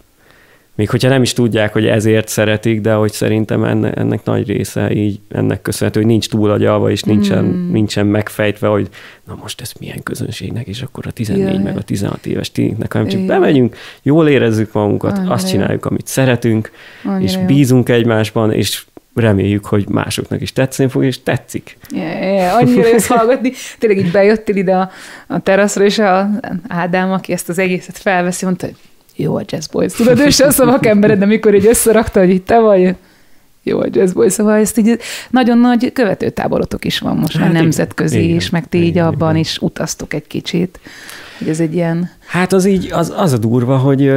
még 0.81 0.91
hogyha 0.91 1.09
nem 1.09 1.23
is 1.23 1.33
tudják, 1.33 1.73
hogy 1.73 1.87
ezért 1.87 2.29
szeretik, 2.29 2.81
de 2.81 2.93
hogy 2.93 3.13
szerintem 3.13 3.65
ennek, 3.65 3.97
ennek 3.97 4.25
nagy 4.25 4.47
része 4.47 4.95
így 4.95 5.21
ennek 5.29 5.63
köszönhető, 5.63 6.01
hogy 6.01 6.09
nincs 6.09 6.29
túlagyalva, 6.29 6.91
és 6.91 7.03
nincsen, 7.03 7.45
mm. 7.45 7.73
nincsen 7.73 8.07
megfejtve, 8.07 8.69
hogy 8.69 8.89
na 9.27 9.39
most 9.43 9.61
ez 9.61 9.73
milyen 9.81 10.03
közönségnek, 10.03 10.67
és 10.67 10.83
akkor 10.83 11.07
a 11.07 11.11
14 11.11 11.45
Jaj. 11.45 11.63
meg 11.63 11.77
a 11.77 11.83
16 11.83 12.27
éves 12.27 12.53
tiniknek, 12.53 12.93
hanem 12.93 13.09
csak 13.09 13.21
bemegyünk, 13.21 13.77
jól 14.03 14.29
érezzük 14.29 14.73
magunkat, 14.73 15.19
Annyira 15.19 15.33
azt 15.33 15.49
csináljuk, 15.49 15.85
amit 15.85 16.07
szeretünk, 16.07 16.71
Annyira 17.05 17.25
és 17.25 17.35
jó. 17.35 17.45
bízunk 17.45 17.89
egymásban, 17.89 18.53
és 18.53 18.85
reméljük, 19.15 19.65
hogy 19.65 19.89
másoknak 19.89 20.41
is 20.41 20.53
tetszeni 20.53 20.91
fog, 20.91 21.05
és 21.05 21.23
tetszik. 21.23 21.77
Yeah, 21.91 22.23
yeah, 22.23 22.57
annyira 22.57 22.89
jössz 22.89 23.07
hallgatni. 23.17 23.53
Tényleg 23.79 24.05
így 24.05 24.11
bejöttél 24.11 24.57
ide 24.57 24.77
a, 24.77 24.91
a 25.27 25.39
teraszra, 25.39 25.85
és 25.85 25.99
a 25.99 26.31
Ádám, 26.69 27.13
aki 27.13 27.33
ezt 27.33 27.49
az 27.49 27.59
egészet 27.59 27.99
felveszi, 27.99 28.45
mondta, 28.45 28.67
hogy 28.67 28.77
jó 29.17 29.37
a 29.37 29.43
Jazz 29.47 29.67
Boys. 29.67 29.93
Tudod, 29.93 30.19
ő 30.19 30.31
se 30.31 30.47
a 30.47 30.51
szavak 30.51 30.87
embered, 30.87 31.19
de 31.19 31.27
mikor 31.27 31.55
így 31.55 31.67
összerakta, 31.67 32.21
hogy 32.21 32.31
itt 32.31 32.47
te 32.47 32.59
vagy, 32.59 32.95
jó 33.63 33.81
a 33.81 33.87
Jazz 33.91 34.13
Boys. 34.13 34.33
Szóval 34.33 34.59
ezt 34.59 34.79
így 34.79 34.99
nagyon 35.31 35.59
nagy 35.59 35.93
követőtáborotok 35.93 36.85
is 36.85 36.99
van 36.99 37.17
most, 37.17 37.37
hát 37.37 37.53
már 37.53 37.63
nemzetközi 37.63 38.23
igen, 38.23 38.37
is, 38.37 38.51
meg 38.51 38.69
ti 38.69 38.79
így 38.79 38.99
abban 38.99 39.31
igen. 39.31 39.41
is 39.41 39.59
utaztok 39.59 40.15
egy 40.15 40.27
kicsit. 40.27 40.81
Hogy 41.39 41.49
ez 41.49 41.61
egy 41.61 41.75
ilyen... 41.75 42.11
Hát 42.27 42.53
az 42.53 42.65
így, 42.65 42.93
az, 42.93 43.13
az 43.17 43.33
a 43.33 43.39
durva, 43.39 43.77
hogy 43.77 44.13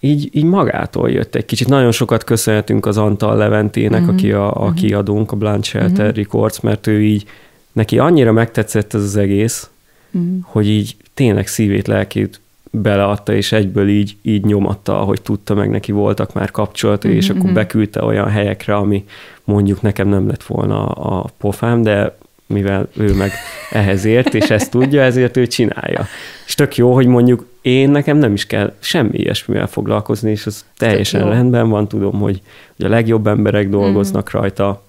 így, 0.00 0.28
így 0.32 0.44
magától 0.44 1.10
jött 1.10 1.34
egy 1.34 1.44
kicsit. 1.44 1.68
Nagyon 1.68 1.92
sokat 1.92 2.24
köszönhetünk 2.24 2.86
az 2.86 2.96
Antal 2.98 3.36
Leventének, 3.36 4.00
mm-hmm. 4.00 4.10
aki 4.10 4.32
a, 4.32 4.56
a 4.56 4.64
mm-hmm. 4.64 4.74
kiadónk, 4.74 5.32
a 5.32 5.36
Blunt 5.36 5.64
Shelter 5.64 6.04
mm-hmm. 6.04 6.14
Records, 6.14 6.60
mert 6.60 6.86
ő 6.86 7.02
így, 7.02 7.24
neki 7.72 7.98
annyira 7.98 8.32
megtetszett 8.32 8.94
ez 8.94 9.02
az 9.02 9.16
egész, 9.16 9.70
mm-hmm. 10.18 10.38
hogy 10.42 10.68
így 10.68 10.96
tényleg 11.14 11.46
szívét, 11.46 11.86
lelkét 11.86 12.40
beleadta, 12.70 13.34
és 13.34 13.52
egyből 13.52 13.88
így, 13.88 14.16
így 14.22 14.44
nyomatta, 14.44 15.00
ahogy 15.00 15.22
tudta, 15.22 15.54
meg 15.54 15.70
neki 15.70 15.92
voltak 15.92 16.32
már 16.32 16.50
kapcsolatai, 16.50 17.10
mm-hmm. 17.10 17.20
és 17.20 17.30
akkor 17.30 17.52
beküldte 17.52 18.04
olyan 18.04 18.28
helyekre, 18.28 18.74
ami 18.74 19.04
mondjuk 19.44 19.82
nekem 19.82 20.08
nem 20.08 20.28
lett 20.28 20.42
volna 20.42 20.86
a 20.86 21.26
pofám, 21.38 21.82
de 21.82 22.16
mivel 22.46 22.88
ő 22.96 23.14
meg 23.14 23.30
ehhez 23.70 24.04
ért, 24.04 24.34
és 24.34 24.50
ezt 24.50 24.70
tudja, 24.70 25.02
ezért 25.02 25.36
ő 25.36 25.46
csinálja. 25.46 26.06
És 26.46 26.54
tök 26.54 26.76
jó, 26.76 26.94
hogy 26.94 27.06
mondjuk 27.06 27.46
én 27.68 27.90
nekem 27.90 28.16
nem 28.16 28.32
is 28.32 28.46
kell 28.46 28.74
semmi 28.78 29.18
ilyesmivel 29.18 29.66
foglalkozni, 29.66 30.30
és 30.30 30.46
az 30.46 30.64
teljesen 30.76 31.28
rendben 31.28 31.68
van, 31.68 31.88
tudom, 31.88 32.20
hogy, 32.20 32.42
hogy 32.76 32.86
a 32.86 32.88
legjobb 32.88 33.26
emberek 33.26 33.68
dolgoznak 33.68 34.30
mm. 34.36 34.40
rajta, 34.40 34.82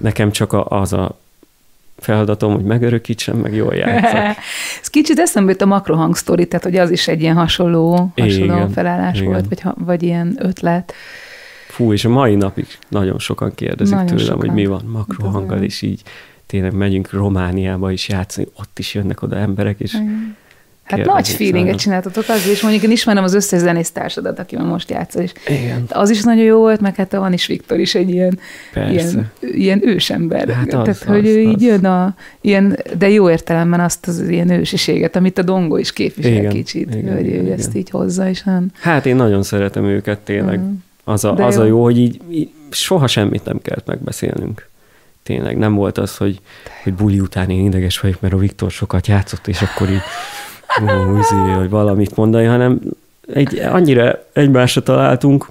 nekem 0.00 0.30
csak 0.30 0.52
a, 0.52 0.66
az 0.68 0.92
a 0.92 1.18
feladatom, 1.96 2.54
hogy 2.54 2.64
megörökítsem, 2.64 3.36
meg 3.36 3.54
jól 3.54 3.74
játszak. 3.74 4.44
Ez 4.80 4.88
kicsit 4.90 5.18
eszembe 5.18 5.50
jut 5.50 5.62
a 5.62 5.66
makrohang 5.66 6.16
sztori, 6.16 6.48
tehát 6.48 6.64
hogy 6.64 6.76
az 6.76 6.90
is 6.90 7.08
egy 7.08 7.20
ilyen 7.20 7.36
hasonló, 7.36 8.12
hasonló 8.16 8.44
igen, 8.44 8.70
felállás 8.70 9.18
igen. 9.18 9.30
volt, 9.30 9.48
vagy, 9.48 9.62
vagy 9.74 10.02
ilyen 10.02 10.36
ötlet. 10.38 10.92
Fú, 11.68 11.92
és 11.92 12.04
a 12.04 12.08
mai 12.08 12.34
napig 12.34 12.66
nagyon 12.88 13.18
sokan 13.18 13.54
kérdezik 13.54 13.94
nagyon 13.94 14.06
tőlem, 14.06 14.24
sokan. 14.24 14.38
hogy 14.38 14.50
mi 14.50 14.66
van 14.66 14.84
makrohanggal, 14.86 15.62
és 15.62 15.82
így 15.82 16.02
tényleg 16.46 16.72
megyünk 16.72 17.12
Romániába 17.12 17.90
is 17.90 18.08
játszani, 18.08 18.46
ott 18.58 18.78
is 18.78 18.94
jönnek 18.94 19.22
oda 19.22 19.36
emberek, 19.36 19.80
és 19.80 19.92
Igen. 19.92 20.36
Hát 20.84 21.04
nagy 21.04 21.28
feelinget 21.28 21.78
csináltatok 21.78 22.24
az, 22.28 22.48
és 22.48 22.62
mondjuk 22.62 22.82
én 22.82 22.90
ismerem 22.90 23.24
az 23.24 23.34
összes 23.34 23.60
zenész 23.60 23.90
társadat, 23.90 24.38
akivel 24.38 24.64
most 24.64 24.90
játszol, 24.90 25.22
és 25.22 25.32
Igen. 25.46 25.84
az 25.88 26.10
is 26.10 26.22
nagyon 26.22 26.44
jó 26.44 26.58
volt, 26.58 26.80
meg 26.80 26.94
hát 26.94 27.12
van 27.12 27.32
is 27.32 27.46
Viktor 27.46 27.78
is 27.78 27.94
egy 27.94 28.10
ilyen, 28.10 28.38
ilyen, 28.74 29.30
ilyen 29.40 29.88
ősember. 29.88 30.48
Hát 30.48 30.68
Tehát, 30.68 30.88
az, 30.88 31.02
hogy 31.02 31.26
az, 31.26 31.36
így 31.36 31.54
az. 31.54 31.62
jön 31.62 31.84
a, 31.84 32.14
ilyen, 32.40 32.78
de 32.98 33.08
jó 33.08 33.30
értelemben 33.30 33.80
azt 33.80 34.06
az 34.06 34.28
ilyen 34.28 34.50
ősiséget, 34.50 35.16
amit 35.16 35.38
a 35.38 35.42
Dongo 35.42 35.76
is 35.76 35.92
képvisel 35.92 36.32
igen, 36.32 36.52
kicsit, 36.52 36.94
igen, 36.94 37.14
hogy 37.14 37.26
igen, 37.26 37.46
ő 37.46 37.52
ezt 37.52 37.74
így 37.74 37.90
hozza. 37.90 38.28
És 38.28 38.42
nem... 38.42 38.70
Hát 38.80 39.06
én 39.06 39.16
nagyon 39.16 39.42
szeretem 39.42 39.84
őket 39.84 40.18
tényleg. 40.18 40.58
Mm. 40.58 40.72
Az, 41.04 41.24
a, 41.24 41.34
az 41.34 41.54
jó. 41.54 41.62
a 41.62 41.64
jó, 41.64 41.82
hogy 41.82 41.98
így, 41.98 42.20
így 42.30 42.50
soha 42.70 43.06
semmit 43.06 43.44
nem 43.44 43.58
kellett 43.62 43.86
megbeszélnünk 43.86 44.72
tényleg 45.24 45.58
nem 45.58 45.74
volt 45.74 45.98
az, 45.98 46.16
hogy, 46.16 46.40
hogy 46.82 46.94
buli 46.94 47.20
után 47.20 47.50
én 47.50 47.64
ideges 47.64 48.00
vagyok, 48.00 48.20
mert 48.20 48.34
a 48.34 48.36
Viktor 48.36 48.70
sokat 48.70 49.06
játszott, 49.06 49.46
és 49.46 49.62
akkor 49.62 49.90
így 49.90 50.02
ó, 50.82 51.18
izé, 51.18 51.52
hogy 51.56 51.70
valamit 51.70 52.16
mondani, 52.16 52.44
hanem 52.44 52.80
egy, 53.32 53.58
annyira 53.58 54.24
egymásra 54.32 54.82
találtunk, 54.82 55.46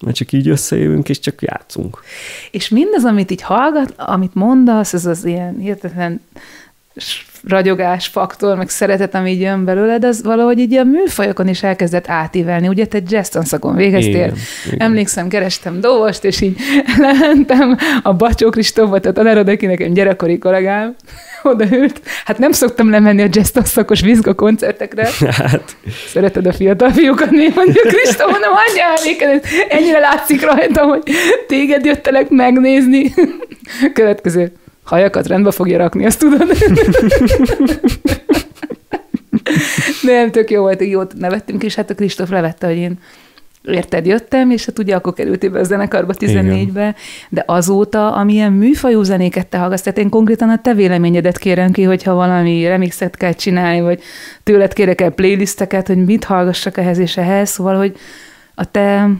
mert 0.00 0.16
csak 0.16 0.32
így 0.32 0.48
összejövünk, 0.48 1.08
és 1.08 1.18
csak 1.18 1.42
játszunk. 1.42 2.02
És 2.50 2.68
mindaz, 2.68 3.04
amit 3.04 3.30
így 3.30 3.42
hallgat, 3.42 3.94
amit 3.96 4.34
mondasz, 4.34 4.92
ez 4.92 5.06
az 5.06 5.24
ilyen 5.24 5.56
hihetetlen 5.58 6.20
ragyogás 7.48 8.06
faktor, 8.06 8.56
meg 8.56 8.68
szeretet, 8.68 9.14
ami 9.14 9.30
így 9.30 9.40
jön 9.40 9.64
belőled, 9.64 10.04
az 10.04 10.22
valahogy 10.22 10.58
így 10.58 10.74
a 10.74 10.84
műfajokon 10.84 11.48
is 11.48 11.62
elkezdett 11.62 12.08
átívelni. 12.08 12.68
Ugye 12.68 12.86
te 12.86 13.00
jazz 13.08 13.28
tanszakon 13.28 13.74
végeztél. 13.74 14.32
Igen. 14.66 14.78
Emlékszem, 14.78 15.28
kerestem 15.28 15.80
dovost, 15.80 16.24
és 16.24 16.40
így 16.40 16.56
lementem 16.98 17.76
a 18.02 18.14
Bacsó 18.14 18.50
Kristóba, 18.50 19.00
tehát 19.00 19.18
a 19.18 19.20
tanárod, 19.20 19.48
aki 19.48 19.66
nekem 19.66 19.92
gyerekkori 19.92 20.38
kollégám, 20.38 20.94
odaült. 21.42 22.00
Hát 22.24 22.38
nem 22.38 22.52
szoktam 22.52 22.90
lemenni 22.90 23.22
a 23.22 23.28
jazz 23.30 23.50
tanszakos 23.50 24.00
vizga 24.00 24.34
koncertekre. 24.34 25.08
Hát. 25.36 25.76
Szereted 26.06 26.46
a 26.46 26.52
fiatal 26.52 26.90
fiúkat, 26.90 27.30
mi 27.30 27.48
mondja 27.54 27.82
Kristó, 27.82 28.24
mondom, 28.30 28.50
anyja, 28.68 28.84
ennyire 29.68 29.98
látszik 29.98 30.44
rajta, 30.44 30.82
hogy 30.82 31.02
téged 31.46 31.84
jöttelek 31.84 32.28
megnézni. 32.28 33.14
Következő 33.92 34.52
hajakat 34.86 35.26
rendbe 35.26 35.50
fogja 35.50 35.78
rakni, 35.78 36.06
azt 36.06 36.18
tudod. 36.18 36.46
Nem, 40.02 40.30
tök 40.30 40.50
jó 40.50 40.60
volt, 40.60 40.80
jót 40.80 41.14
nevettünk, 41.18 41.62
és 41.62 41.74
hát 41.74 41.90
a 41.90 41.94
Kristóf 41.94 42.30
levette, 42.30 42.66
hogy 42.66 42.76
én 42.76 42.98
érted, 43.62 44.06
jöttem, 44.06 44.50
és 44.50 44.64
hát 44.64 44.78
ugye 44.78 44.94
akkor 44.94 45.12
kerültél 45.12 45.50
be 45.50 45.58
a 45.58 45.62
zenekarba 45.62 46.12
14-be, 46.18 46.94
de 47.28 47.44
azóta, 47.46 48.12
amilyen 48.14 48.52
műfajú 48.52 49.02
zenéket 49.02 49.46
te 49.46 49.58
hallgatsz, 49.58 49.82
tehát 49.82 49.98
én 49.98 50.08
konkrétan 50.08 50.48
a 50.48 50.60
te 50.60 50.74
véleményedet 50.74 51.38
kérem 51.38 51.70
ki, 51.70 51.82
hogyha 51.82 52.14
valami 52.14 52.66
remixet 52.66 53.16
kell 53.16 53.32
csinálni, 53.32 53.80
vagy 53.80 54.02
tőled 54.42 54.72
kérek 54.72 55.00
el 55.00 55.10
playlisteket, 55.10 55.86
hogy 55.86 56.04
mit 56.04 56.24
hallgassak 56.24 56.76
ehhez 56.76 56.98
és 56.98 57.16
ehhez, 57.16 57.50
szóval, 57.50 57.76
hogy 57.76 57.96
a 58.54 58.70
te 58.70 59.10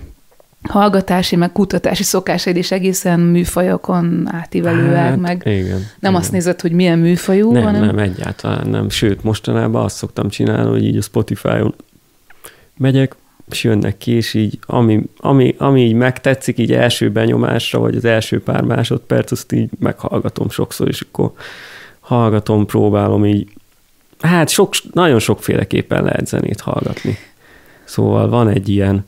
hallgatási, 0.68 1.36
meg 1.36 1.52
kutatási 1.52 2.02
szokásaid 2.02 2.56
is 2.56 2.70
egészen 2.70 3.20
műfajokon 3.20 4.28
átívelőek, 4.32 4.96
hát, 4.96 5.20
meg 5.20 5.42
igen, 5.44 5.68
nem 5.68 5.86
igen. 5.98 6.14
azt 6.14 6.32
nézed, 6.32 6.60
hogy 6.60 6.72
milyen 6.72 6.98
műfajú, 6.98 7.52
nem, 7.52 7.62
hanem... 7.62 7.84
Nem, 7.84 7.98
egyáltalán 7.98 8.68
nem. 8.68 8.88
Sőt, 8.88 9.22
mostanában 9.22 9.84
azt 9.84 9.96
szoktam 9.96 10.28
csinálni, 10.28 10.70
hogy 10.70 10.84
így 10.84 10.96
a 10.96 11.02
Spotify-on 11.02 11.74
megyek, 12.76 13.16
és 13.50 13.64
jönnek 13.64 13.98
ki, 13.98 14.10
és 14.12 14.34
így 14.34 14.58
ami, 14.66 15.02
ami, 15.16 15.54
ami 15.58 15.84
így 15.84 15.94
megtetszik 15.94 16.58
így 16.58 16.72
első 16.72 17.10
benyomásra, 17.10 17.78
vagy 17.78 17.96
az 17.96 18.04
első 18.04 18.42
pár 18.42 18.62
másodperc, 18.62 19.30
azt 19.30 19.52
így 19.52 19.68
meghallgatom 19.78 20.50
sokszor, 20.50 20.88
és 20.88 21.00
akkor 21.00 21.32
hallgatom, 22.00 22.66
próbálom 22.66 23.26
így, 23.26 23.48
hát 24.20 24.48
sok, 24.48 24.74
nagyon 24.92 25.18
sokféleképpen 25.18 26.04
lehet 26.04 26.26
zenét 26.26 26.60
hallgatni. 26.60 27.16
Szóval 27.84 28.28
van 28.28 28.48
egy 28.48 28.68
ilyen, 28.68 29.04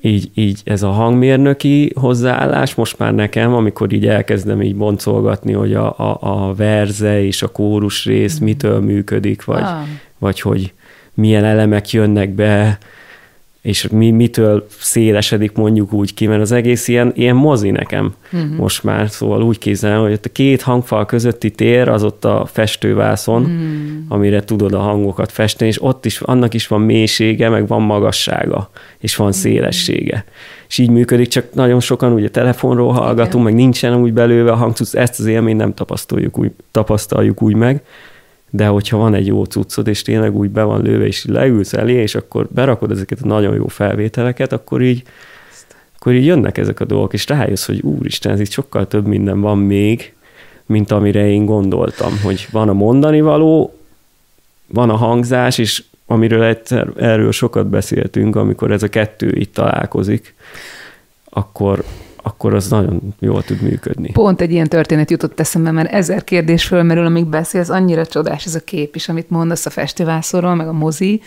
így, 0.00 0.30
így 0.34 0.60
ez 0.64 0.82
a 0.82 0.90
hangmérnöki 0.90 1.92
hozzáállás 1.94 2.74
most 2.74 2.98
már 2.98 3.14
nekem, 3.14 3.54
amikor 3.54 3.92
így 3.92 4.06
elkezdem 4.06 4.62
így 4.62 4.76
boncolgatni, 4.76 5.52
hogy 5.52 5.74
a, 5.74 5.98
a, 5.98 6.18
a 6.20 6.54
verze 6.54 7.22
és 7.22 7.42
a 7.42 7.48
kórus 7.48 8.04
rész 8.04 8.40
mm. 8.40 8.44
mitől 8.44 8.80
működik, 8.80 9.44
vagy, 9.44 9.62
ah. 9.62 9.82
vagy 10.18 10.40
hogy 10.40 10.72
milyen 11.14 11.44
elemek 11.44 11.90
jönnek 11.90 12.30
be, 12.30 12.78
és 13.68 13.88
mi, 13.88 14.10
mitől 14.10 14.66
szélesedik 14.78 15.52
mondjuk 15.52 15.92
úgy 15.92 16.14
ki, 16.14 16.26
mert 16.26 16.40
az 16.40 16.52
egész 16.52 16.88
ilyen, 16.88 17.12
ilyen 17.14 17.36
mozi 17.36 17.70
nekem 17.70 18.14
uh-huh. 18.32 18.56
most 18.56 18.84
már, 18.84 19.10
szóval 19.10 19.42
úgy 19.42 19.58
kézzel, 19.58 20.00
hogy 20.00 20.12
ott 20.12 20.24
a 20.24 20.32
két 20.32 20.62
hangfal 20.62 21.06
közötti 21.06 21.50
tér 21.50 21.88
az 21.88 22.02
ott 22.02 22.24
a 22.24 22.46
festővászon, 22.52 23.42
uh-huh. 23.42 23.58
amire 24.08 24.44
tudod 24.44 24.72
a 24.72 24.78
hangokat 24.78 25.32
festeni, 25.32 25.70
és 25.70 25.82
ott 25.82 26.04
is, 26.04 26.20
annak 26.20 26.54
is 26.54 26.66
van 26.66 26.80
mélysége, 26.80 27.48
meg 27.48 27.66
van 27.66 27.82
magassága, 27.82 28.70
és 28.98 29.16
van 29.16 29.28
mhm. 29.28 29.36
szélessége. 29.36 30.16
Uh-huh. 30.16 30.68
És 30.68 30.78
így 30.78 30.90
működik, 30.90 31.28
csak 31.28 31.54
nagyon 31.54 31.80
sokan 31.80 32.12
ugye 32.12 32.28
telefonról 32.28 32.92
hallgatunk, 32.92 33.32
Igen. 33.32 33.42
meg 33.42 33.54
nincsen 33.54 33.96
úgy 33.96 34.12
belőle 34.12 34.52
a 34.52 34.56
hangcucc, 34.56 34.94
ezt 34.94 35.20
az 35.20 35.26
élményt 35.26 35.58
nem 35.58 35.74
tapasztaljuk 35.74 36.38
úgy, 36.38 36.50
tapasztaljuk 36.70 37.42
úgy 37.42 37.54
meg, 37.54 37.82
de 38.50 38.66
hogyha 38.66 38.96
van 38.96 39.14
egy 39.14 39.26
jó 39.26 39.44
cuccod, 39.44 39.86
és 39.86 40.02
tényleg 40.02 40.36
úgy 40.36 40.50
be 40.50 40.62
van 40.62 40.82
lőve, 40.82 41.06
és 41.06 41.24
leülsz 41.24 41.72
elé, 41.72 41.92
és 41.92 42.14
akkor 42.14 42.48
berakod 42.50 42.90
ezeket 42.90 43.20
a 43.22 43.26
nagyon 43.26 43.54
jó 43.54 43.66
felvételeket, 43.66 44.52
akkor 44.52 44.82
így, 44.82 45.02
akkor 45.98 46.12
így 46.12 46.24
jönnek 46.24 46.58
ezek 46.58 46.80
a 46.80 46.84
dolgok, 46.84 47.12
és 47.12 47.28
rájössz, 47.28 47.66
hogy 47.66 47.80
úristen, 47.80 48.32
ez 48.32 48.40
itt 48.40 48.50
sokkal 48.50 48.86
több 48.86 49.06
minden 49.06 49.40
van 49.40 49.58
még, 49.58 50.14
mint 50.66 50.90
amire 50.90 51.28
én 51.28 51.44
gondoltam, 51.44 52.20
hogy 52.22 52.48
van 52.50 52.68
a 52.68 52.72
mondani 52.72 53.20
való, 53.20 53.78
van 54.66 54.90
a 54.90 54.96
hangzás, 54.96 55.58
és 55.58 55.84
amiről 56.06 56.42
egyszer, 56.42 56.88
erről 56.96 57.32
sokat 57.32 57.66
beszéltünk, 57.66 58.36
amikor 58.36 58.70
ez 58.70 58.82
a 58.82 58.88
kettő 58.88 59.30
itt 59.34 59.54
találkozik, 59.54 60.34
akkor, 61.24 61.84
akkor 62.28 62.54
az 62.54 62.68
nagyon 62.68 63.14
jól 63.18 63.42
tud 63.42 63.60
működni. 63.60 64.12
Pont 64.12 64.40
egy 64.40 64.50
ilyen 64.50 64.68
történet 64.68 65.10
jutott 65.10 65.40
eszembe, 65.40 65.70
mert 65.70 65.92
ezer 65.92 66.24
kérdés 66.24 66.64
fölmerül, 66.64 67.06
amíg 67.06 67.26
beszélsz, 67.26 67.68
annyira 67.68 68.06
csodás 68.06 68.44
ez 68.44 68.54
a 68.54 68.60
kép 68.60 68.94
is, 68.94 69.08
amit 69.08 69.30
mondasz 69.30 69.66
a 69.66 69.70
festivászorról, 69.70 70.54
meg 70.54 70.68
a 70.68 70.72
mozi, 70.72 71.20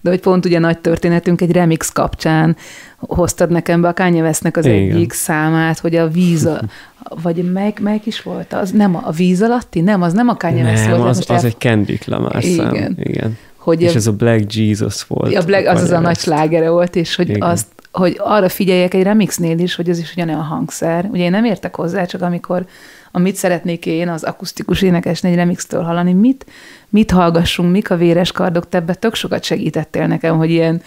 de 0.00 0.10
hogy 0.10 0.20
pont 0.20 0.44
ugye 0.44 0.58
nagy 0.58 0.78
történetünk 0.78 1.40
egy 1.40 1.52
remix 1.52 1.90
kapcsán 1.92 2.56
hoztad 2.96 3.50
nekem 3.50 3.80
be 3.80 3.88
a 3.88 3.92
Kanye 3.92 4.22
Westnek 4.22 4.56
az 4.56 4.64
Igen. 4.64 4.76
egyik 4.76 5.12
számát, 5.12 5.78
hogy 5.78 5.96
a 5.96 6.08
víz, 6.08 6.44
a, 6.44 6.60
vagy 7.22 7.52
melyik, 7.52 7.80
melyik 7.80 8.06
is 8.06 8.22
volt? 8.22 8.52
Az 8.52 8.70
nem 8.70 8.96
a, 8.96 9.10
víz 9.10 9.42
alatti? 9.42 9.80
Nem, 9.80 10.02
az 10.02 10.12
nem 10.12 10.28
a 10.28 10.36
Kanye 10.36 10.64
West 10.64 10.88
volt. 10.88 11.08
az, 11.08 11.24
az 11.28 11.44
egy 11.44 11.58
Kendrick 11.58 12.06
Lamar 12.06 12.44
Igen. 12.44 12.56
szám. 12.56 12.94
Igen. 12.96 13.38
Hogy 13.56 13.82
és 13.82 13.92
a, 13.92 13.96
ez 13.96 14.06
a 14.06 14.12
Black 14.12 14.54
Jesus 14.54 15.04
volt. 15.06 15.34
A 15.34 15.44
Black, 15.44 15.66
az 15.66 15.82
az 15.82 15.90
a 15.90 16.00
nagy 16.00 16.18
slágere 16.18 16.70
volt, 16.70 16.96
és 16.96 17.14
hogy 17.14 17.28
Igen. 17.28 17.42
azt 17.42 17.66
hogy 17.92 18.16
arra 18.18 18.48
figyeljek 18.48 18.94
egy 18.94 19.02
remixnél 19.02 19.58
is, 19.58 19.74
hogy 19.74 19.90
az 19.90 19.98
is 19.98 20.12
ugyanolyan 20.12 20.42
hangszer. 20.42 21.08
Ugye 21.12 21.22
én 21.22 21.30
nem 21.30 21.44
értek 21.44 21.76
hozzá, 21.76 22.04
csak 22.04 22.22
amikor 22.22 22.66
amit 23.12 23.34
szeretnék 23.34 23.86
én 23.86 24.08
az 24.08 24.22
akusztikus 24.22 24.82
énekesnél 24.82 25.30
egy 25.30 25.38
remixtől 25.38 25.82
hallani, 25.82 26.12
mit, 26.12 26.46
mit 26.88 27.10
hallgassunk, 27.10 27.70
mik 27.70 27.90
a 27.90 27.96
véres 27.96 28.32
kardok, 28.32 28.68
te 28.68 28.78
ebbe 28.78 28.94
tök 28.94 29.14
sokat 29.14 29.44
segítettél 29.44 30.06
nekem, 30.06 30.36
hogy 30.36 30.50
ilyen 30.50 30.82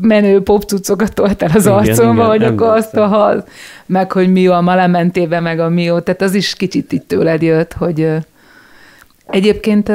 menő 0.00 0.42
popcucokat 0.42 1.14
toltál 1.14 1.50
az 1.54 1.66
arcomba, 1.66 2.26
hogy 2.26 2.42
akkor 2.42 2.68
azt 2.68 2.96
a 2.96 3.06
hal, 3.06 3.44
meg 3.86 4.12
hogy 4.12 4.32
mi 4.32 4.46
a 4.46 4.60
malementébe, 4.60 5.40
meg 5.40 5.60
a 5.60 5.68
mió, 5.68 6.00
tehát 6.00 6.22
az 6.22 6.34
is 6.34 6.54
kicsit 6.54 6.92
itt 6.92 7.08
tőled 7.08 7.42
jött, 7.42 7.72
hogy 7.72 8.08
egyébként 9.26 9.92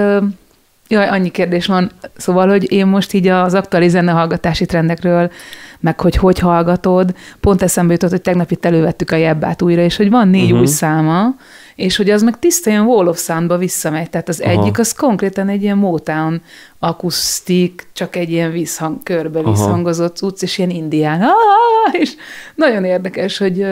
Jaj, 0.94 1.08
annyi 1.08 1.30
kérdés 1.30 1.66
van. 1.66 1.92
Szóval, 2.18 2.48
hogy 2.48 2.72
én 2.72 2.86
most 2.86 3.14
így 3.14 3.28
az 3.28 3.54
aktuális 3.54 3.92
zenehallgatási 3.92 4.66
trendekről, 4.66 5.32
meg 5.80 6.00
hogy 6.00 6.16
hogy 6.16 6.40
hallgatod, 6.40 7.16
pont 7.40 7.62
eszembe 7.62 7.94
jutott, 7.94 8.10
hogy 8.10 8.22
tegnap 8.22 8.52
itt 8.52 8.66
elővettük 8.66 9.12
a 9.12 9.16
jebbát 9.16 9.62
újra, 9.62 9.82
és 9.82 9.96
hogy 9.96 10.10
van 10.10 10.28
négy 10.28 10.44
uh-huh. 10.44 10.60
új 10.60 10.66
száma, 10.66 11.36
és 11.76 11.96
hogy 11.96 12.10
az 12.10 12.24
meg 12.24 12.40
tiszta 12.40 12.70
ilyen 12.70 12.86
Wall 12.86 13.08
of 13.08 13.20
Soundba 13.20 13.58
visszamegy. 13.58 14.10
Tehát 14.10 14.30
az 14.30 14.42
Aha. 14.42 14.52
egyik 14.52 14.80
az 14.80 14.92
konkrétan 14.92 15.50
egy 15.50 15.64
ilyen 15.64 15.78
Motown 15.78 16.42
akusztik, 16.80 17.88
csak 17.94 18.16
egy 18.16 18.32
ilyen 18.32 18.52
visszhang, 18.52 19.04
körbe 19.04 19.44
visszhangozott 19.44 20.22
utc, 20.22 20.42
és 20.42 20.58
ilyen 20.58 20.70
indián. 20.70 21.22
Ah, 21.22 22.00
és 22.00 22.14
nagyon 22.56 22.84
érdekes, 22.84 23.38
hogy, 23.38 23.66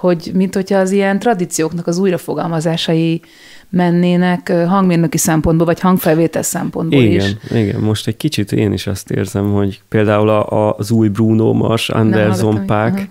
hogy 0.00 0.30
mint 0.34 0.54
hogyha 0.54 0.78
az 0.78 0.90
ilyen 0.90 1.18
tradícióknak 1.18 1.86
az 1.86 1.98
újrafogalmazásai 1.98 3.20
mennének 3.68 4.52
hangmérnöki 4.52 5.18
szempontból, 5.18 5.66
vagy 5.66 5.80
hangfelvétel 5.80 6.42
szempontból 6.42 7.02
igen, 7.02 7.26
is. 7.26 7.36
Igen, 7.50 7.80
most 7.80 8.06
egy 8.06 8.16
kicsit 8.16 8.52
én 8.52 8.72
is 8.72 8.86
azt 8.86 9.10
érzem, 9.10 9.52
hogy 9.52 9.80
például 9.88 10.28
a, 10.28 10.76
az 10.76 10.90
új 10.90 11.08
Bruno 11.08 11.52
Mars, 11.52 11.88
Anderson 11.88 12.66
Paak, 12.66 13.08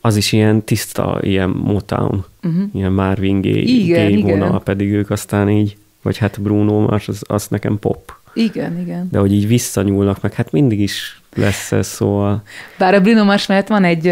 az 0.00 0.16
is 0.16 0.32
ilyen 0.32 0.64
tiszta, 0.64 1.18
ilyen 1.22 1.48
Motown, 1.48 2.24
uh-huh. 2.42 2.62
ilyen 2.72 2.92
Marvin 2.92 3.40
Gaye, 3.40 3.60
igen, 3.60 4.20
Gaye 4.20 4.22
vonal, 4.22 4.62
pedig 4.62 4.92
ők 4.92 5.10
aztán 5.10 5.48
így, 5.48 5.76
vagy 6.02 6.16
hát 6.16 6.40
Bruno 6.40 6.80
Mars, 6.80 7.08
az, 7.08 7.22
az 7.26 7.46
nekem 7.48 7.78
pop. 7.78 8.12
Igen, 8.34 8.78
igen. 8.78 9.08
De 9.10 9.18
hogy 9.18 9.32
így 9.32 9.46
visszanyúlnak, 9.46 10.22
meg 10.22 10.34
hát 10.34 10.52
mindig 10.52 10.80
is 10.80 11.20
lesz 11.34 11.72
ez, 11.72 11.86
szóval... 11.86 12.42
Bár 12.78 12.94
a 12.94 13.00
Bruno 13.00 13.24
Mars 13.24 13.46
mellett 13.46 13.68
van 13.68 13.84
egy, 13.84 14.06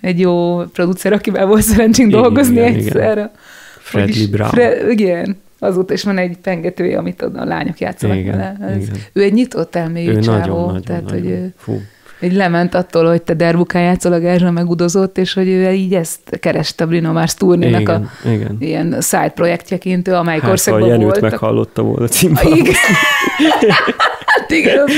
egy 0.00 0.20
jó 0.20 0.64
producer, 0.64 1.12
akivel 1.12 1.46
volt 1.46 1.62
szerencsénk 1.62 2.10
dolgozni 2.10 2.54
igen, 2.54 2.74
egyszerre. 2.74 3.20
Igen. 3.20 3.30
Fredly 3.78 4.26
Brown. 4.26 4.50
Fre- 4.50 4.90
igen, 4.90 5.40
azóta 5.58 5.92
is 5.92 6.02
van 6.02 6.18
egy 6.18 6.36
pengetője, 6.36 6.98
amit 6.98 7.22
a 7.22 7.44
lányok 7.44 7.78
játszanak 7.78 8.16
igen, 8.16 8.36
vele. 8.36 8.56
Ez, 8.60 8.82
igen. 8.82 8.96
Ő 9.12 9.22
egy 9.22 9.32
nyitott 9.32 9.74
elmélyű 9.76 10.18
csávó, 10.18 10.38
nagyon, 10.38 10.66
nagyon, 10.66 10.82
tehát 10.82 11.04
nagyon. 11.04 11.22
hogy 11.22 11.52
Fú. 11.56 11.80
Egy 12.20 12.32
lement 12.32 12.74
attól, 12.74 13.06
hogy 13.06 13.22
te 13.22 13.34
derbukán 13.34 13.82
játszol, 13.82 14.12
a 14.12 14.18
Gerzsa 14.18 14.50
megudozott, 14.50 15.18
és 15.18 15.32
hogy 15.32 15.48
ő 15.48 15.70
így 15.70 15.94
ezt 15.94 16.38
kereste 16.40 16.86
Bruno 16.86 17.12
Mars 17.12 17.34
turnének 17.34 17.80
igen, 17.80 18.10
a 18.24 18.28
igen. 18.28 18.56
ilyen 18.58 18.96
side 19.00 19.32
projektjeként, 19.34 20.08
ő 20.08 20.14
amelyik 20.14 20.42
hát, 20.42 20.50
országban 20.50 21.00
volt. 21.00 21.20
meghallotta 21.20 21.82
volna 21.82 22.06
címben. 22.06 22.46
Igen. 22.46 22.74
hát 24.26 24.50
igen, 24.50 24.88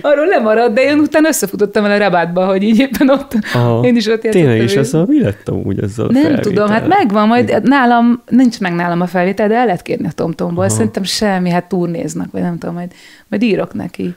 arról 0.00 0.26
lemaradt, 0.26 0.74
de 0.74 0.82
én 0.82 0.98
utána 0.98 1.28
összefutottam 1.28 1.84
el 1.84 1.90
a 1.90 1.98
rabátba, 1.98 2.46
hogy 2.46 2.62
így 2.62 2.78
éppen 2.78 3.10
ott, 3.10 3.32
Aha. 3.54 3.86
én 3.86 3.96
is 3.96 4.06
ott 4.06 4.24
játszottam. 4.24 4.48
Tényleg, 4.48 4.60
és 4.60 4.74
ez 4.74 4.94
a, 4.94 5.04
mi 5.08 5.20
lett 5.20 5.48
amúgy 5.48 5.82
ezzel 5.82 6.06
a 6.06 6.12
Nem 6.12 6.22
felvétel? 6.22 6.44
tudom, 6.44 6.68
hát 6.68 6.88
megvan, 6.88 7.26
majd 7.26 7.48
igen. 7.48 7.62
nálam, 7.64 8.22
nincs 8.28 8.60
meg 8.60 8.74
nálam 8.74 9.00
a 9.00 9.06
felvétel, 9.06 9.48
de 9.48 9.54
el 9.54 9.64
lehet 9.64 9.82
kérni 9.82 10.06
a 10.06 10.12
Tomtomból, 10.14 10.64
Aha. 10.64 10.72
szerintem 10.72 11.02
semmi, 11.02 11.50
hát 11.50 11.68
turnéznak, 11.68 12.30
vagy 12.32 12.42
nem 12.42 12.58
tudom, 12.58 12.74
majd, 12.74 12.92
majd 13.28 13.42
írok 13.42 13.74
neki. 13.74 14.14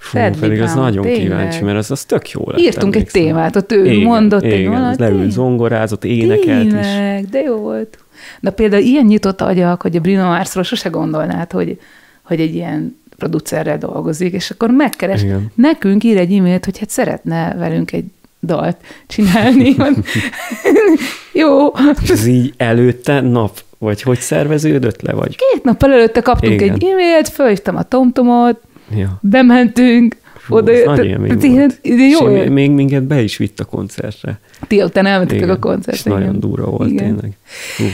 Fú, 0.00 0.18
Fredly 0.18 0.38
pedig 0.38 0.60
az 0.60 0.74
nagyon 0.74 1.02
tényleg. 1.02 1.22
kíváncsi, 1.22 1.64
mert 1.64 1.78
az, 1.78 1.90
az 1.90 2.04
tök 2.04 2.30
jó 2.30 2.42
lett. 2.46 2.60
Írtunk 2.60 2.96
egy 2.96 3.06
témát, 3.06 3.56
ott 3.56 3.72
ő 3.72 3.84
igen, 3.84 4.02
mondott 4.02 4.42
igen, 4.42 4.58
egy 4.58 4.68
valamit. 4.68 4.98
leült 4.98 5.30
zongorázott, 5.30 6.04
énekelt 6.04 6.68
tényleg, 6.68 7.22
is. 7.22 7.28
de 7.30 7.40
jó 7.40 7.56
volt. 7.56 7.98
Na 8.40 8.50
például 8.50 8.82
ilyen 8.82 9.04
nyitott 9.04 9.40
agyak, 9.40 9.82
hogy 9.82 9.96
a 9.96 10.00
Bruno 10.00 10.24
Marsról 10.24 10.64
sose 10.64 10.88
gondolnád, 10.88 11.52
hogy, 11.52 11.80
hogy 12.22 12.40
egy 12.40 12.54
ilyen 12.54 13.00
producerrel 13.16 13.78
dolgozik, 13.78 14.32
és 14.32 14.50
akkor 14.50 14.70
megkeres. 14.70 15.22
Igen. 15.22 15.52
Nekünk 15.54 16.04
ír 16.04 16.16
egy 16.16 16.32
e-mailt, 16.32 16.64
hogy 16.64 16.78
hát 16.78 16.90
szeretne 16.90 17.54
velünk 17.58 17.92
egy 17.92 18.04
dalt 18.40 18.76
csinálni. 19.06 19.76
Jó. 21.32 21.72
Ez 22.08 22.26
így 22.26 22.54
előtte 22.56 23.20
nap, 23.20 23.58
vagy 23.78 24.02
hogy 24.02 24.18
szerveződött 24.18 25.02
le? 25.02 25.12
Vagy? 25.12 25.36
Két 25.36 25.64
nap 25.64 25.82
előtte 25.82 26.20
kaptunk 26.20 26.60
Igen. 26.60 26.74
egy 26.74 26.84
e-mailt, 26.84 27.28
fölhívtam 27.28 27.76
a 27.76 27.82
tomtomot, 27.82 28.60
ja. 28.94 29.18
bementünk, 29.20 30.16
Fú, 30.36 30.56
oda 30.56 30.72
jött. 30.72 30.86
Nagy 30.86 31.04
élmény 31.04 31.40
ilyen, 31.40 31.72
jó 31.82 32.30
és 32.30 32.48
még 32.48 32.70
minket 32.70 33.02
be 33.02 33.22
is 33.22 33.36
vitt 33.36 33.60
a 33.60 33.64
koncertre. 33.64 34.40
Ti 34.66 34.82
utána 34.82 35.08
elmentetek 35.08 35.48
a 35.48 35.58
koncertre. 35.58 36.12
nagyon 36.12 36.40
durva 36.40 36.70
volt 36.70 36.90
igen. 36.90 37.04
tényleg. 37.04 37.36
Fú. 37.76 37.84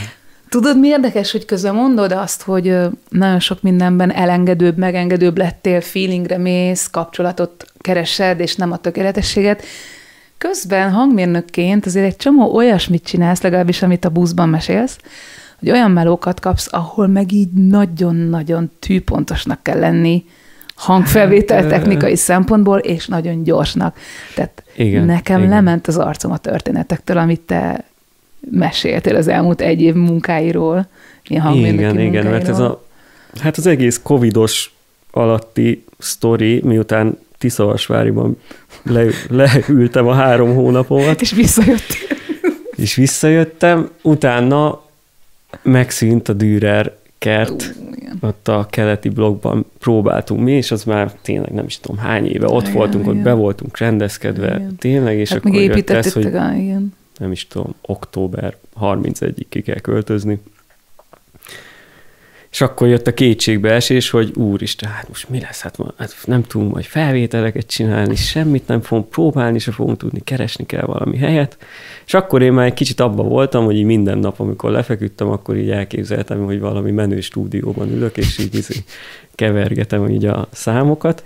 Tudod, 0.49 0.79
mi 0.79 0.87
érdekes, 0.87 1.31
hogy 1.31 1.45
közben 1.45 1.75
mondod 1.75 2.11
azt, 2.11 2.41
hogy 2.41 2.75
nagyon 3.09 3.39
sok 3.39 3.61
mindenben 3.61 4.11
elengedőbb, 4.11 4.77
megengedőbb 4.77 5.37
lettél, 5.37 5.81
feelingre 5.81 6.37
mész, 6.37 6.87
kapcsolatot 6.87 7.65
keresed, 7.79 8.39
és 8.39 8.55
nem 8.55 8.71
a 8.71 8.77
tökéletességet. 8.77 9.63
Közben 10.37 10.91
hangmérnökként 10.91 11.85
azért 11.85 12.05
egy 12.05 12.15
csomó 12.15 12.55
olyasmit 12.55 13.03
csinálsz, 13.03 13.41
legalábbis 13.41 13.81
amit 13.81 14.05
a 14.05 14.09
buszban 14.09 14.49
mesélsz, 14.49 14.97
hogy 15.59 15.71
olyan 15.71 15.91
melókat 15.91 16.39
kapsz, 16.39 16.67
ahol 16.71 17.07
meg 17.07 17.31
így 17.31 17.51
nagyon-nagyon 17.51 18.71
tűpontosnak 18.79 19.63
kell 19.63 19.79
lenni, 19.79 20.25
hangfelvétel 20.77 21.61
hát, 21.61 21.69
technikai 21.69 22.15
szempontból, 22.15 22.77
és 22.77 23.07
nagyon 23.07 23.43
gyorsnak. 23.43 23.97
Tehát 24.35 24.63
igen, 24.75 25.05
nekem 25.05 25.37
igen. 25.37 25.49
lement 25.49 25.87
az 25.87 25.97
arcom 25.97 26.31
a 26.31 26.37
történetektől, 26.37 27.17
amit 27.17 27.41
te 27.41 27.85
meséltél 28.51 29.15
az 29.15 29.27
elmúlt 29.27 29.61
egy 29.61 29.81
év 29.81 29.93
munkáiról, 29.93 30.87
ilyen 31.27 31.53
Igen, 31.53 31.99
igen, 31.99 32.25
mert 32.25 32.47
ez 32.47 32.59
a, 32.59 32.83
hát 33.41 33.57
az 33.57 33.65
egész 33.65 33.99
covidos 34.03 34.73
alatti 35.11 35.83
sztori, 35.97 36.61
miután 36.63 37.17
Tiszavasváriban 37.37 38.37
le, 38.83 39.05
leültem 39.29 40.07
a 40.07 40.13
három 40.13 40.55
hónapomat. 40.55 41.21
És 41.21 41.31
visszajöttél. 41.31 42.17
És 42.75 42.95
visszajöttem, 42.95 43.89
utána 44.01 44.81
megszűnt 45.61 46.29
a 46.29 46.33
Dürer 46.33 46.95
kert, 47.17 47.75
uh, 48.11 48.29
ott 48.29 48.47
a 48.47 48.67
keleti 48.69 49.09
blogban 49.09 49.65
próbáltunk 49.79 50.41
mi, 50.41 50.51
és 50.51 50.71
az 50.71 50.83
már 50.83 51.11
tényleg 51.21 51.51
nem 51.51 51.65
is 51.65 51.79
tudom 51.79 51.97
hány 51.97 52.25
éve 52.25 52.47
ott 52.47 52.61
igen, 52.61 52.73
voltunk, 52.73 53.03
igen. 53.03 53.17
ott 53.17 53.23
be 53.23 53.33
voltunk 53.33 53.77
rendezkedve, 53.77 54.55
igen. 54.55 54.75
tényleg, 54.75 55.17
és 55.17 55.29
hát 55.29 55.37
akkor 55.37 55.55
jött 55.55 55.89
ez, 55.89 56.13
hogy 56.13 56.25
igen 56.25 56.93
nem 57.17 57.31
is 57.31 57.47
tudom, 57.47 57.75
október 57.81 58.57
31-ig 58.81 59.45
ki 59.49 59.61
kell 59.61 59.79
költözni. 59.79 60.39
És 62.57 62.63
akkor 62.63 62.87
jött 62.87 63.07
a 63.07 63.13
kétségbeesés, 63.13 64.09
hogy 64.09 64.31
úristen, 64.35 64.89
hát 64.89 65.07
most 65.07 65.29
mi 65.29 65.39
lesz? 65.39 65.61
Hát, 65.61 65.77
hát 65.97 66.15
nem 66.25 66.43
tudunk 66.43 66.73
majd 66.73 66.85
felvételeket 66.85 67.67
csinálni, 67.67 68.15
semmit 68.15 68.67
nem 68.67 68.81
fogunk 68.81 69.09
próbálni, 69.09 69.59
se 69.59 69.71
fogunk 69.71 69.97
tudni, 69.97 70.21
keresni 70.23 70.65
kell 70.65 70.85
valami 70.85 71.17
helyet. 71.17 71.57
És 72.05 72.13
akkor 72.13 72.41
én 72.41 72.53
már 72.53 72.65
egy 72.65 72.73
kicsit 72.73 72.99
abba 72.99 73.23
voltam, 73.23 73.65
hogy 73.65 73.75
így 73.75 73.83
minden 73.83 74.17
nap, 74.17 74.39
amikor 74.39 74.71
lefeküdtem, 74.71 75.29
akkor 75.29 75.57
így 75.57 75.69
elképzeltem, 75.69 76.45
hogy 76.45 76.59
valami 76.59 76.91
menő 76.91 77.21
stúdióban 77.21 77.89
ülök, 77.89 78.17
és 78.17 78.37
így, 78.37 78.55
így 78.55 78.83
kevergetem 79.35 80.09
így 80.09 80.25
a 80.25 80.47
számokat. 80.51 81.23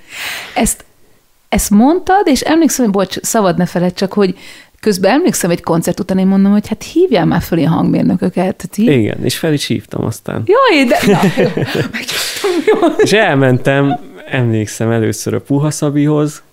Ezt, 0.55 0.85
ezt 1.49 1.69
mondtad, 1.69 2.27
és 2.27 2.41
emlékszem, 2.41 2.85
hogy 2.85 2.93
bocs, 2.93 3.19
szabad 3.21 3.57
ne 3.57 3.65
feled, 3.65 3.93
csak 3.93 4.13
hogy 4.13 4.37
Közben 4.81 5.11
emlékszem 5.11 5.49
egy 5.49 5.61
koncert 5.61 5.99
után, 5.99 6.17
én 6.17 6.27
mondom, 6.27 6.51
hogy 6.51 6.67
hát 6.67 6.83
hívjál 6.83 7.25
már 7.25 7.41
föl 7.41 7.57
ilyen 7.57 7.71
hangmérnököket. 7.71 8.67
Hív... 8.75 8.89
Igen, 8.89 9.23
és 9.23 9.37
fel 9.37 9.53
is 9.53 9.65
hívtam 9.65 10.05
aztán. 10.05 10.43
Jaj, 10.45 10.85
de... 10.85 10.97
Na, 11.11 11.19
jó, 12.65 12.87
És 12.97 13.11
elmentem, 13.11 13.99
emlékszem 14.25 14.91
először 14.91 15.33
a 15.33 15.41
Puha 15.41 15.71
Szabihoz, 15.71 16.43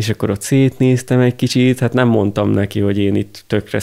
és 0.00 0.08
akkor 0.08 0.30
ott 0.30 0.40
szétnéztem 0.40 1.20
egy 1.20 1.36
kicsit, 1.36 1.78
hát 1.78 1.92
nem 1.92 2.08
mondtam 2.08 2.50
neki, 2.50 2.80
hogy 2.80 2.98
én 2.98 3.14
itt 3.14 3.44
tökre 3.46 3.80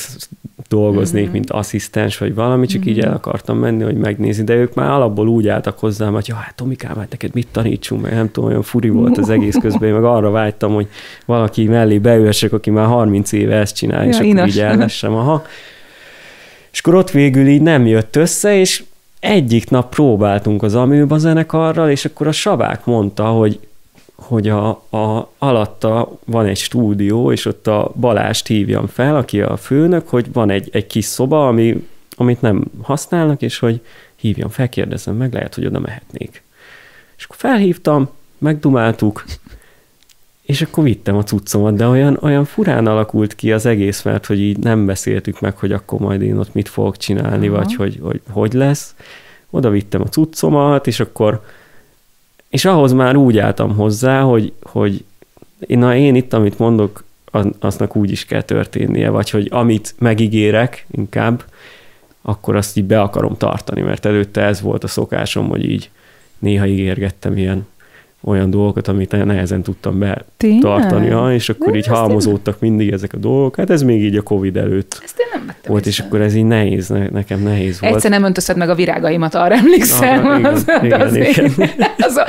dolgoznék, 0.68 1.24
mm-hmm. 1.24 1.32
mint 1.32 1.50
asszisztens, 1.50 2.18
vagy 2.18 2.34
valami, 2.34 2.68
csak 2.68 2.82
mm-hmm. 2.82 2.90
így 2.90 3.00
el 3.00 3.14
akartam 3.14 3.58
menni, 3.58 3.84
hogy 3.84 3.98
megnézni, 3.98 4.44
de 4.44 4.54
ők 4.54 4.74
már 4.74 4.90
alapból 4.90 5.28
úgy 5.28 5.48
álltak 5.48 5.80
hozzám, 5.80 6.14
hogy 6.14 6.28
ja, 6.28 6.36
hát 6.36 6.56
Tomikám, 6.56 6.96
hát 6.96 7.10
neked 7.10 7.34
mit 7.34 7.48
tanítsunk, 7.52 8.02
meg 8.02 8.14
nem 8.14 8.32
tudom, 8.32 8.50
olyan 8.50 8.62
furi 8.62 8.90
volt 8.90 9.18
az 9.18 9.30
egész 9.30 9.56
közben, 9.62 9.88
én 9.90 9.94
meg 9.94 10.04
arra 10.04 10.30
vágytam, 10.30 10.74
hogy 10.74 10.88
valaki 11.26 11.68
mellé 11.68 11.98
beülhessek, 11.98 12.54
aki 12.54 12.70
már 12.70 12.86
30 12.86 13.32
éve 13.32 13.56
ezt 13.56 13.76
csinál, 13.76 14.04
ja, 14.04 14.10
és 14.10 14.16
akkor 14.16 14.28
inas. 14.28 14.50
így 14.50 14.60
elmessem, 14.60 15.14
aha. 15.14 15.46
És 16.72 16.80
akkor 16.80 16.96
ott 16.96 17.12
végül 17.12 17.48
így 17.48 17.62
nem 17.62 17.86
jött 17.86 18.16
össze, 18.16 18.60
és 18.60 18.84
egyik 19.20 19.70
nap 19.70 19.90
próbáltunk 19.90 20.64
az 20.64 20.76
Amőba 20.76 21.18
zenekarral, 21.18 21.90
és 21.90 22.06
akkor 22.06 22.28
a 22.28 22.32
Savák 22.32 22.86
mondta, 22.86 23.26
hogy 23.26 23.60
hogy 24.18 24.48
a, 24.48 24.68
a, 24.90 25.32
alatta 25.38 26.18
van 26.26 26.46
egy 26.46 26.58
stúdió, 26.58 27.32
és 27.32 27.46
ott 27.46 27.68
a 27.68 27.92
Balást 27.96 28.48
hívjam 28.48 28.88
fel, 28.88 29.16
aki 29.16 29.42
a 29.42 29.58
főnök, 29.58 30.10
hogy 30.10 30.34
van 30.34 30.50
egy, 30.50 30.70
egy 30.72 30.88
kis 30.88 31.06
szoba, 31.06 31.48
ami, 31.48 31.88
amit 32.16 32.42
nem 32.42 32.64
használnak, 32.82 33.42
és 33.42 33.60
hogy 33.60 33.82
hívjam 34.16 34.50
fel, 34.50 34.70
kérdezem 34.70 35.16
meg, 35.16 35.34
lehet, 35.34 35.56
hogy 35.56 35.66
oda 35.66 35.80
mehetnék. 35.80 36.44
És 37.18 37.24
akkor 37.24 37.36
felhívtam, 37.36 38.10
megdumáltuk, 38.38 39.24
és 40.42 40.62
akkor 40.62 40.84
vittem 40.84 41.16
a 41.16 41.24
cuccomat, 41.24 41.76
de 41.76 41.88
olyan, 41.88 42.18
olyan 42.22 42.46
furán 42.46 42.88
alakult 42.88 43.36
ki 43.36 43.52
az 43.52 43.66
egész, 43.66 44.02
mert 44.02 44.26
hogy 44.26 44.40
így 44.40 44.58
nem 44.58 44.86
beszéltük 44.86 45.40
meg, 45.40 45.58
hogy 45.58 45.72
akkor 45.72 46.00
majd 46.00 46.22
én 46.22 46.38
ott 46.38 46.54
mit 46.54 46.68
fogok 46.68 46.98
csinálni, 46.98 47.48
Aha. 47.48 47.58
vagy 47.58 47.76
hogy, 47.76 48.00
hogy 48.02 48.22
hogy 48.30 48.54
lesz. 48.54 48.96
Oda 49.50 49.70
vittem 49.70 50.02
a 50.02 50.10
cuccomat, 50.10 50.88
és 50.88 51.00
akkor 51.00 51.44
és 52.50 52.66
ahhoz 52.66 52.94
már 52.94 53.16
úgy 53.16 53.38
álltam 53.38 53.76
hozzá, 53.76 54.22
hogy, 54.22 54.54
hogy 54.62 55.04
na 55.68 55.96
én 55.96 56.16
itt, 56.16 56.34
amit 56.34 56.60
mondok, 56.60 57.04
aznak 57.60 57.96
úgy 57.96 58.12
is 58.12 58.26
kell 58.26 58.42
történnie, 58.42 59.10
vagy 59.10 59.30
hogy 59.30 59.48
amit 59.52 59.96
megígérek 60.00 60.86
inkább, 60.92 61.44
akkor 62.22 62.56
azt 62.56 62.78
így 62.78 62.84
be 62.84 63.02
akarom 63.02 63.38
tartani, 63.38 63.82
mert 63.82 64.06
előtte 64.06 64.42
ez 64.42 64.62
volt 64.62 64.84
a 64.84 64.88
szokásom, 64.88 65.48
hogy 65.48 65.70
így 65.70 65.90
néha 66.40 66.66
ígérgettem 66.66 67.38
ilyen 67.38 67.68
olyan 68.28 68.50
dolgokat, 68.50 68.88
amit 68.88 69.26
nehezen 69.26 69.62
tudtam 69.62 70.00
betartani, 70.00 71.08
ja, 71.08 71.34
és 71.34 71.50
akkor 71.50 71.68
nem, 71.68 71.76
így 71.76 71.88
halmozódtak 71.88 72.58
én... 72.60 72.70
mindig 72.70 72.92
ezek 72.92 73.14
a 73.14 73.18
dolgok. 73.18 73.56
Hát 73.56 73.70
ez 73.70 73.82
még 73.82 74.04
így 74.04 74.16
a 74.16 74.22
Covid 74.22 74.58
előtt 74.58 75.00
ezt 75.04 75.20
én 75.20 75.26
nem 75.34 75.56
volt, 75.68 75.86
és 75.86 76.00
akkor 76.00 76.22
ez 76.22 76.36
így 76.36 76.46
nehéz, 76.46 76.94
nekem 77.12 77.44
nehéz 77.44 77.80
volt. 77.80 77.94
Egyszer 77.94 78.12
nem 78.12 78.24
öntözted 78.24 78.58
meg 78.58 78.70
a 78.70 78.76
virágaimat, 78.76 79.36
arra 79.36 79.56
emlékszem. 79.56 80.26
Igen, 80.26 80.46
az, 80.46 80.66
igen, 80.84 81.02
az, 81.02 81.16
igen. 81.16 81.52
az 81.98 82.16
a 82.16 82.26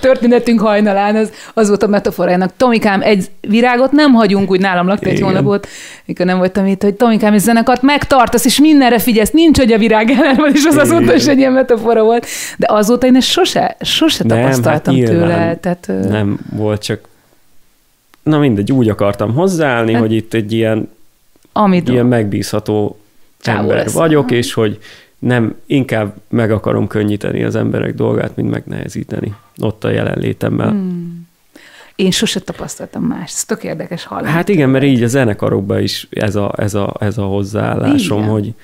történetünk 0.00 0.60
hajnalán, 0.60 1.16
az, 1.16 1.30
az 1.54 1.68
volt 1.68 1.82
a 1.82 1.86
metaforának. 1.86 2.52
Tomikám, 2.56 3.02
egy 3.02 3.26
virágot 3.40 3.92
nem 3.92 4.12
hagyunk, 4.12 4.50
úgy 4.50 4.60
nálam 4.60 4.86
lakta 4.86 5.08
egy 5.08 5.20
hónapot, 5.20 5.68
mikor 6.04 6.26
nem 6.26 6.38
voltam 6.38 6.66
itt, 6.66 6.82
hogy 6.82 6.94
Tomikám, 6.94 7.34
és 7.34 7.40
zenekart 7.40 7.82
megtartasz, 7.82 8.44
és 8.44 8.60
mindenre 8.60 8.98
figyelsz, 8.98 9.30
nincs, 9.30 9.58
hogy 9.58 9.72
a 9.72 9.78
virág 9.78 10.10
ellen 10.10 10.36
van, 10.36 10.50
és 10.54 10.64
az 10.64 10.76
azóta 10.76 11.14
is 11.14 11.26
egy 11.26 11.38
ilyen 11.38 11.52
metafora 11.52 12.02
volt. 12.02 12.26
De 12.56 12.66
azóta 12.70 13.06
én 13.06 13.16
ezt 13.16 13.28
sose, 13.28 13.76
sose 13.80 14.24
nem, 14.24 14.55
tapasztaltam 14.62 14.96
hát 14.96 15.04
tőle. 15.04 15.56
Tehát, 15.56 15.86
nem 16.08 16.38
volt, 16.50 16.82
csak 16.82 17.08
na 18.22 18.38
mindegy, 18.38 18.72
úgy 18.72 18.88
akartam 18.88 19.34
hozzáállni, 19.34 19.92
hát, 19.92 20.00
hogy 20.00 20.12
itt 20.12 20.34
egy 20.34 20.52
ilyen, 20.52 20.88
amit 21.52 21.88
ilyen 21.88 22.06
megbízható 22.06 22.98
ember 23.42 23.76
lesz. 23.76 23.92
vagyok, 23.92 24.30
és 24.30 24.52
hogy 24.52 24.78
nem, 25.18 25.54
inkább 25.66 26.14
meg 26.28 26.50
akarom 26.50 26.86
könnyíteni 26.86 27.42
az 27.42 27.56
emberek 27.56 27.94
dolgát, 27.94 28.36
mint 28.36 28.50
megnehezíteni 28.50 29.34
ott 29.58 29.84
a 29.84 29.90
jelenlétemmel. 29.90 30.68
Hmm. 30.68 31.28
Én 31.96 32.10
sose 32.10 32.40
tapasztaltam 32.40 33.02
más. 33.02 33.32
Ez 33.32 33.44
tök 33.44 33.64
érdekes 33.64 34.04
hallani. 34.04 34.28
Hát 34.28 34.48
igen, 34.48 34.68
mert 34.68 34.84
így 34.84 35.02
a 35.02 35.06
zenekarokban 35.06 35.82
is 35.82 36.06
ez 36.10 36.36
a, 36.36 36.52
ez 36.56 36.74
a, 36.74 36.94
ez 36.98 37.18
a 37.18 37.24
hozzáállásom, 37.24 38.18
igen. 38.18 38.30
hogy, 38.30 38.54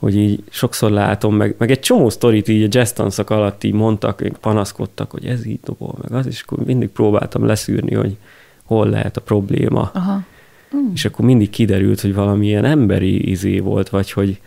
hogy 0.00 0.16
így 0.16 0.42
sokszor 0.50 0.90
látom, 0.90 1.34
meg, 1.34 1.54
meg 1.58 1.70
egy 1.70 1.80
csomó 1.80 2.08
sztorit 2.08 2.48
így 2.48 2.62
a 2.62 2.68
jazz 2.70 2.90
tanszak 2.90 3.30
alatt 3.30 3.64
így 3.64 3.72
mondtak, 3.72 4.22
panaszkodtak, 4.40 5.10
hogy 5.10 5.24
ez 5.26 5.46
így 5.46 5.60
dobol, 5.64 5.94
meg 6.02 6.12
az, 6.12 6.26
és 6.26 6.42
akkor 6.46 6.64
mindig 6.64 6.88
próbáltam 6.88 7.46
leszűrni, 7.46 7.94
hogy 7.94 8.16
hol 8.64 8.88
lehet 8.88 9.16
a 9.16 9.20
probléma. 9.20 9.90
Aha. 9.94 10.22
Mm. 10.76 10.92
És 10.94 11.04
akkor 11.04 11.24
mindig 11.24 11.50
kiderült, 11.50 12.00
hogy 12.00 12.14
valamilyen 12.14 12.64
emberi 12.64 13.30
izé 13.30 13.58
volt, 13.58 13.88
vagy 13.88 14.12
hogy, 14.12 14.40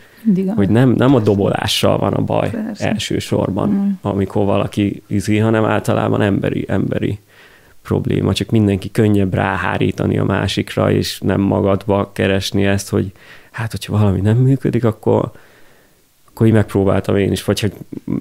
hogy 0.54 0.68
nem, 0.68 0.90
nem 0.90 1.14
a 1.14 1.20
dobolással 1.20 1.98
van 1.98 2.12
a 2.12 2.22
baj 2.22 2.50
Persze. 2.50 2.88
elsősorban, 2.88 3.68
mm. 3.68 3.90
amikor 4.00 4.44
valaki 4.44 5.02
izé, 5.06 5.38
hanem 5.38 5.64
általában 5.64 6.20
emberi, 6.20 6.64
emberi 6.68 7.18
probléma, 7.82 8.32
csak 8.32 8.50
mindenki 8.50 8.90
könnyebb 8.90 9.34
ráhárítani 9.34 10.18
a 10.18 10.24
másikra, 10.24 10.90
és 10.90 11.20
nem 11.20 11.40
magadba 11.40 12.10
keresni 12.12 12.64
ezt, 12.64 12.88
hogy 12.88 13.12
hát, 13.50 13.70
hogyha 13.70 13.98
valami 13.98 14.20
nem 14.20 14.36
működik, 14.36 14.84
akkor 14.84 15.30
akkor 16.34 16.46
így 16.46 16.52
megpróbáltam 16.52 17.16
én 17.16 17.32
is, 17.32 17.44
vagy 17.44 17.60
hogy 17.60 17.72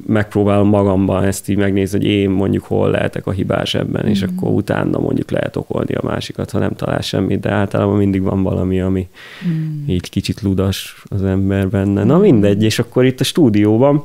megpróbálom 0.05 0.67
magamban 0.67 1.23
ezt 1.23 1.49
így 1.49 1.57
megnézni, 1.57 1.97
hogy 1.97 2.07
én 2.07 2.29
mondjuk 2.29 2.63
hol 2.63 2.89
lehetek 2.89 3.27
a 3.27 3.31
hibás 3.31 3.73
ebben, 3.75 4.05
mm. 4.05 4.09
és 4.09 4.21
akkor 4.21 4.51
utána 4.51 4.99
mondjuk 4.99 5.31
lehet 5.31 5.55
okolni 5.55 5.93
a 5.93 6.03
másikat, 6.03 6.51
ha 6.51 6.59
nem 6.59 6.75
talál 6.75 7.01
semmit, 7.01 7.39
de 7.39 7.51
általában 7.51 7.97
mindig 7.97 8.21
van 8.21 8.43
valami, 8.43 8.81
ami 8.81 9.07
mm. 9.47 9.87
így 9.87 10.09
kicsit 10.09 10.41
ludas 10.41 11.03
az 11.09 11.23
ember 11.23 11.69
benne. 11.69 12.03
Na 12.03 12.17
mindegy, 12.17 12.63
és 12.63 12.79
akkor 12.79 13.05
itt 13.05 13.19
a 13.19 13.23
stúdióban, 13.23 14.03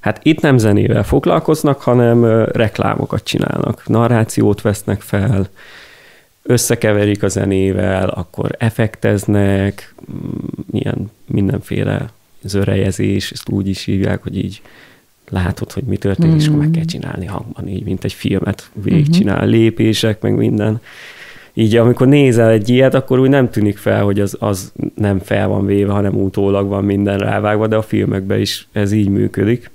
hát 0.00 0.20
itt 0.22 0.40
nem 0.40 0.58
zenével 0.58 1.04
foglalkoznak, 1.04 1.80
hanem 1.80 2.24
reklámokat 2.44 3.24
csinálnak, 3.24 3.88
narrációt 3.88 4.60
vesznek 4.60 5.00
fel, 5.00 5.48
összekeverik 6.42 7.22
a 7.22 7.28
zenével, 7.28 8.08
akkor 8.08 8.50
effekteznek, 8.58 9.94
mm, 10.12 10.38
ilyen 10.70 11.10
mindenféle 11.26 12.12
zörejezés, 12.44 13.30
ezt 13.30 13.48
úgy 13.48 13.68
is 13.68 13.84
hívják, 13.84 14.22
hogy 14.22 14.36
így 14.36 14.62
látod, 15.28 15.72
hogy 15.72 15.82
mi 15.82 15.96
történik, 15.96 16.34
mm. 16.34 16.38
és 16.38 16.46
akkor 16.46 16.58
meg 16.58 16.70
kell 16.70 16.84
csinálni 16.84 17.26
hangban, 17.26 17.68
így, 17.68 17.84
mint 17.84 18.04
egy 18.04 18.12
filmet 18.12 18.70
végigcsinál, 18.72 19.40
mm-hmm. 19.40 19.50
lépések, 19.50 20.20
meg 20.20 20.34
minden. 20.34 20.80
Így 21.56 21.76
amikor 21.76 22.06
nézel 22.06 22.50
egy 22.50 22.68
ilyet, 22.68 22.94
akkor 22.94 23.18
úgy 23.18 23.28
nem 23.28 23.50
tűnik 23.50 23.76
fel, 23.76 24.04
hogy 24.04 24.20
az, 24.20 24.36
az 24.40 24.72
nem 24.94 25.18
fel 25.18 25.48
van 25.48 25.66
véve, 25.66 25.92
hanem 25.92 26.14
utólag 26.14 26.68
van 26.68 26.84
minden 26.84 27.18
rávágva, 27.18 27.66
de 27.66 27.76
a 27.76 27.82
filmekben 27.82 28.40
is 28.40 28.68
ez 28.72 28.92
így 28.92 29.08
működik. 29.08 29.70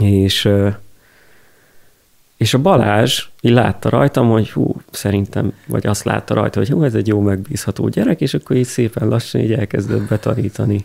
És, 0.00 0.48
és 2.36 2.54
a 2.54 2.58
Balázs 2.58 3.24
így 3.40 3.52
látta 3.52 3.88
rajtam, 3.88 4.30
hogy 4.30 4.50
hú, 4.50 4.74
szerintem, 4.90 5.52
vagy 5.66 5.86
azt 5.86 6.04
látta 6.04 6.34
rajta, 6.34 6.58
hogy 6.58 6.68
hú, 6.68 6.82
ez 6.82 6.94
egy 6.94 7.08
jó 7.08 7.20
megbízható 7.20 7.88
gyerek, 7.88 8.20
és 8.20 8.34
akkor 8.34 8.56
így 8.56 8.66
szépen 8.66 9.08
lassan 9.08 9.40
így 9.40 9.52
elkezdett 9.52 10.08
betanítani 10.08 10.84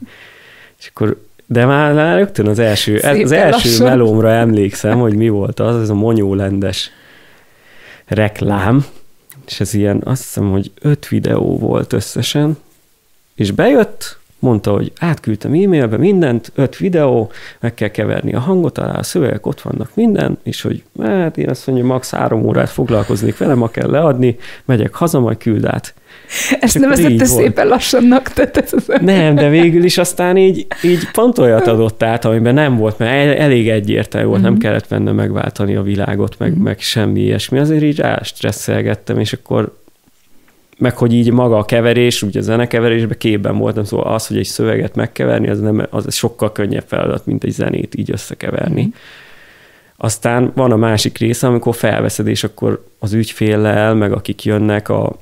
és 0.80 0.88
akkor 0.94 1.18
de 1.52 1.66
már, 1.66 1.94
már 1.94 2.18
rögtön 2.18 2.48
az 2.48 2.60
első, 2.60 2.98
Szépen 2.98 3.24
az 3.24 3.32
első 3.32 3.70
lassan. 3.70 3.88
melómra 3.88 4.32
emlékszem, 4.32 5.00
hogy 5.00 5.16
mi 5.16 5.30
volt 5.30 5.60
az, 5.60 5.82
ez 5.82 5.90
a 5.90 5.94
monyólendes 5.94 6.92
reklám, 8.06 8.86
és 9.46 9.60
ez 9.60 9.74
ilyen, 9.74 10.02
azt 10.04 10.24
hiszem, 10.24 10.52
hogy 10.52 10.72
öt 10.82 11.08
videó 11.08 11.58
volt 11.58 11.94
összesen, 11.94 12.58
és 13.36 13.52
bejött, 13.52 14.20
mondta, 14.40 14.72
hogy 14.72 14.92
átküldtem 15.00 15.54
e-mailbe 15.54 15.98
mindent, 15.98 16.52
öt 16.56 16.78
videó, 16.78 17.32
meg 17.60 17.74
kell 17.74 17.88
keverni 17.88 18.34
a 18.34 18.40
hangot 18.40 18.78
alá, 18.78 18.98
a 18.98 19.04
szövegek 19.04 19.46
ott 19.46 19.62
vannak 19.62 19.90
minden, 19.94 20.38
és 20.44 20.62
hogy 20.62 20.84
hát 21.02 21.38
én 21.38 21.50
azt 21.50 21.68
mondja, 21.68 21.86
max. 21.86 22.12
három 22.12 22.46
órát 22.46 22.70
foglalkoznék 22.70 23.38
vele, 23.38 23.54
ma 23.54 23.70
kell 23.70 23.90
leadni, 23.90 24.38
megyek 24.66 24.94
haza, 24.94 25.20
majd 25.20 25.38
küld 25.38 25.66
át. 25.66 25.94
Ezt 26.60 26.80
nem 26.80 26.90
nevezette 26.90 27.26
szépen 27.26 27.68
lassannak. 27.68 28.30
Tehát 28.34 28.58
ez 28.58 28.74
az... 28.74 28.92
Nem, 29.02 29.36
de 29.36 29.50
végül 29.50 29.84
is 29.84 29.98
aztán 29.98 30.38
így, 30.38 30.68
így 30.84 31.12
pont 31.12 31.38
olyat 31.38 31.68
adott 31.68 32.04
át, 32.04 32.26
amiben 32.26 32.54
nem 32.54 32.78
volt, 32.78 32.98
mert 32.98 33.40
elég 33.40 33.70
egyértelmű 33.70 34.28
volt, 34.28 34.40
mm-hmm. 34.40 34.50
nem 34.50 34.60
kellett 34.60 34.88
benne 34.90 35.12
megváltani 35.12 35.76
a 35.76 35.82
világot, 35.82 36.40
meg, 36.40 36.52
mm-hmm. 36.52 36.62
meg 36.62 36.80
semmi 36.80 37.20
ilyesmi. 37.20 37.60
Azért 37.60 37.84
így 37.84 37.98
rástresszelgettem, 37.98 39.20
és 39.20 39.34
akkor 39.34 39.78
meg 40.78 40.98
hogy 40.98 41.14
így 41.14 41.32
maga 41.32 41.58
a 41.58 41.66
keverés, 41.66 42.22
ugye 42.22 42.40
a 42.40 42.44
zenekeverésben 42.44 43.18
képben 43.18 43.58
voltam, 43.58 43.84
szóval 43.84 44.14
az, 44.14 44.28
hogy 44.28 44.38
egy 44.38 44.46
szöveget 44.46 44.96
megkeverni, 44.96 45.50
az, 45.50 45.60
nem, 45.60 45.88
az 45.90 46.14
sokkal 46.14 46.52
könnyebb 46.52 46.86
feladat, 46.88 47.26
mint 47.26 47.44
egy 47.44 47.52
zenét 47.52 47.96
így 47.96 48.12
összekeverni. 48.12 48.82
Mm. 48.82 48.90
Aztán 49.98 50.52
van 50.56 50.72
a 50.72 50.76
másik 50.76 51.18
része, 51.18 51.48
amikor 51.48 51.76
felveszed, 51.76 52.28
és 52.28 52.44
akkor 52.44 52.86
az 53.00 53.14
ügyféllel, 53.14 53.94
meg 53.94 54.12
akik 54.12 54.44
jönnek, 54.44 54.90
a 54.90 55.16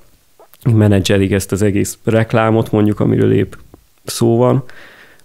menedzserig 0.63 1.33
ezt 1.33 1.51
az 1.51 1.61
egész 1.61 1.97
reklámot, 2.03 2.71
mondjuk, 2.71 2.99
amiről 2.99 3.33
épp 3.33 3.53
szó 4.03 4.37
van, 4.37 4.63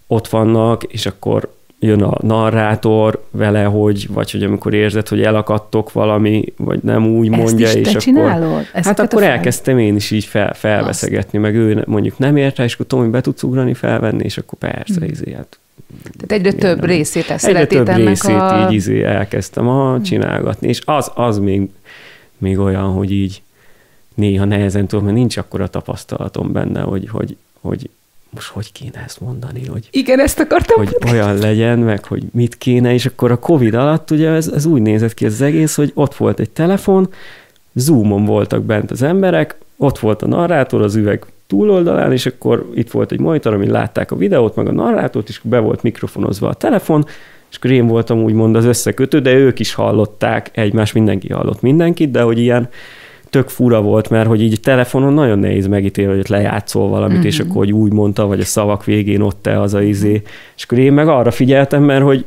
ott 0.07 0.29
vannak, 0.29 0.83
és 0.83 1.07
akkor 1.07 1.49
jön 1.85 2.03
a 2.03 2.17
narrátor 2.21 3.25
vele, 3.31 3.63
hogy, 3.63 4.07
vagy 4.11 4.31
hogy 4.31 4.43
amikor 4.43 4.75
érzed, 4.75 5.09
hogy 5.09 5.23
elakadtok 5.23 5.93
valami, 5.93 6.45
vagy 6.57 6.83
nem 6.83 7.07
úgy 7.07 7.29
mondja, 7.29 7.67
Ezt 7.67 7.77
is 7.77 7.81
és 7.81 7.85
te 7.85 7.91
akkor... 7.91 8.03
Csinálod? 8.03 8.65
hát 8.73 9.01
akkor 9.01 9.23
elkezdtem 9.23 9.79
én 9.79 9.97
is 9.97 10.11
így 10.11 10.25
fel, 10.25 10.55
felveszegetni, 10.55 11.39
Azt. 11.39 11.47
meg 11.47 11.55
ő 11.55 11.85
mondjuk 11.87 12.19
nem 12.19 12.37
ért 12.37 12.57
rá, 12.57 12.65
és 12.65 12.75
akkor 12.75 12.87
Tomi 12.87 13.09
be 13.09 13.21
tudsz 13.21 13.43
ugrani, 13.43 13.75
felvenni, 13.75 14.25
és 14.25 14.39
akkor 14.39 14.59
persze, 14.59 15.01
hmm. 15.01 15.09
izé, 15.11 15.33
hát 15.33 15.59
tehát 16.03 16.47
egyre 16.47 16.59
több 16.59 16.79
nem, 16.79 16.89
részét 16.89 17.31
ezt 17.31 17.47
Egyre 17.47 17.67
több 17.67 17.89
részét 17.89 18.35
a... 18.35 18.67
így 18.69 18.75
izé 18.75 19.03
elkezdtem 19.03 19.69
a, 19.69 19.93
hmm. 19.93 20.03
csinálgatni, 20.03 20.69
és 20.69 20.81
az, 20.85 21.11
az 21.15 21.39
még, 21.39 21.69
még 22.39 22.59
olyan, 22.59 22.93
hogy 22.93 23.13
így 23.13 23.43
néha 24.15 24.45
nehezen 24.45 24.87
tudom, 24.87 25.05
mert 25.05 25.17
nincs 25.17 25.37
akkora 25.37 25.69
tapasztalatom 25.69 26.53
benne, 26.53 26.81
hogy, 26.81 27.09
hogy, 27.09 27.37
hogy 27.61 27.91
most 28.35 28.49
hogy 28.49 28.73
kéne 28.73 29.03
ezt 29.05 29.21
mondani, 29.21 29.67
hogy, 29.67 29.89
Igen, 29.91 30.21
ezt 30.21 30.39
akartam. 30.39 30.77
hogy 30.77 30.97
olyan 31.11 31.37
legyen, 31.39 31.79
meg 31.79 32.05
hogy 32.05 32.23
mit 32.33 32.59
kéne, 32.59 32.93
és 32.93 33.07
akkor 33.07 33.31
a 33.31 33.39
Covid 33.39 33.75
alatt 33.75 34.11
ugye 34.11 34.29
ez, 34.29 34.49
ez 34.49 34.65
úgy 34.65 34.83
nézett 34.83 35.15
ki 35.15 35.27
az 35.27 35.41
egész, 35.41 35.75
hogy 35.75 35.91
ott 35.95 36.15
volt 36.15 36.41
egy 36.41 36.51
telefon, 36.51 37.09
Zoomon 37.75 38.25
voltak 38.25 38.63
bent 38.63 38.91
az 38.91 39.03
emberek, 39.03 39.57
ott 39.77 39.99
volt 39.99 40.23
a 40.23 40.27
narrátor 40.27 40.83
az 40.83 40.95
üveg 40.95 41.27
túloldalán, 41.47 42.13
és 42.13 42.27
akkor 42.27 42.71
itt 42.75 42.91
volt 42.91 43.13
egy 43.13 43.21
monitor, 43.21 43.55
amin 43.55 43.71
látták 43.71 44.11
a 44.11 44.17
videót, 44.17 44.57
meg 44.57 44.67
a 44.67 44.73
narrátort, 44.73 45.29
és 45.29 45.41
be 45.43 45.59
volt 45.59 45.83
mikrofonozva 45.83 46.49
a 46.49 46.55
telefon, 46.55 47.07
és 47.51 47.57
akkor 47.57 47.71
én 47.71 47.87
voltam 47.87 48.23
úgymond 48.23 48.57
az 48.57 48.65
összekötő, 48.65 49.21
de 49.21 49.33
ők 49.33 49.59
is 49.59 49.75
hallották 49.75 50.51
egymás, 50.53 50.93
mindenki 50.93 51.33
hallott 51.33 51.61
mindenkit, 51.61 52.11
de 52.11 52.23
hogy 52.23 52.39
ilyen 52.39 52.69
tök 53.33 53.49
fura 53.49 53.81
volt, 53.83 54.11
mert 54.11 54.29
hogy 54.29 54.43
így 54.43 54.61
telefonon 54.61 55.13
nagyon 55.13 55.39
nehéz 55.39 55.67
megítélni, 55.67 56.11
hogy 56.11 56.21
ott 56.21 56.29
lejátszol 56.29 56.89
valamit, 56.89 57.17
mm-hmm. 57.17 57.27
és 57.27 57.39
akkor 57.39 57.57
hogy 57.57 57.73
úgy 57.73 57.93
mondta, 57.93 58.27
vagy 58.27 58.41
a 58.41 58.45
szavak 58.45 58.85
végén 58.85 59.21
ott 59.21 59.43
te 59.43 59.61
az 59.61 59.75
a 59.75 59.83
izé. 59.83 60.23
És 60.57 60.65
akkor 60.65 60.79
én 60.79 60.93
meg 60.93 61.09
arra 61.09 61.31
figyeltem, 61.31 61.83
mert 61.83 62.03
hogy 62.03 62.25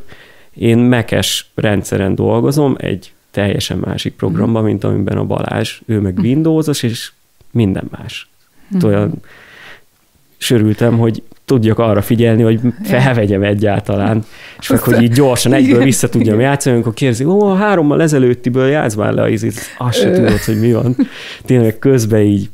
én 0.54 0.78
mekes 0.78 1.52
rendszeren 1.56 2.16
dolgozom, 2.16 2.76
egy 2.78 3.14
teljesen 3.32 3.78
másik 3.78 4.14
programban, 4.14 4.64
mint 4.64 4.84
amiben 4.84 5.18
a 5.18 5.24
Balázs. 5.24 5.80
Ő 5.86 6.00
meg 6.00 6.18
Windowsos, 6.18 6.84
és 6.84 7.12
minden 7.52 7.90
más. 7.98 8.30
Mm. 8.76 8.88
Olyan 8.88 9.14
sörültem, 10.38 10.98
hogy 10.98 11.24
tudjak 11.46 11.80
arra 11.80 12.02
figyelni, 12.02 12.42
hogy 12.42 12.60
felvegyem 12.84 13.44
egyáltalán, 13.44 14.26
és 14.60 14.70
meg, 14.70 14.80
hogy 14.80 15.02
így 15.02 15.12
gyorsan 15.12 15.54
egyből 15.60 15.84
vissza 15.84 16.10
tudjam 16.10 16.40
játszani, 16.40 16.76
amikor 16.76 16.94
kérdezi, 16.94 17.24
ó, 17.24 17.42
a 17.42 17.56
hárommal 17.56 18.02
ezelőttiből 18.02 18.68
játsz 18.68 18.96
már 18.96 19.14
le 19.14 19.22
a 19.22 19.30
izit, 19.30 19.60
azt 19.78 20.00
se 20.00 20.12
tudod, 20.12 20.40
hogy 20.40 20.60
mi 20.60 20.74
van. 20.74 20.96
Tényleg 21.46 21.80
közben 21.80 22.22
így, 22.22 22.50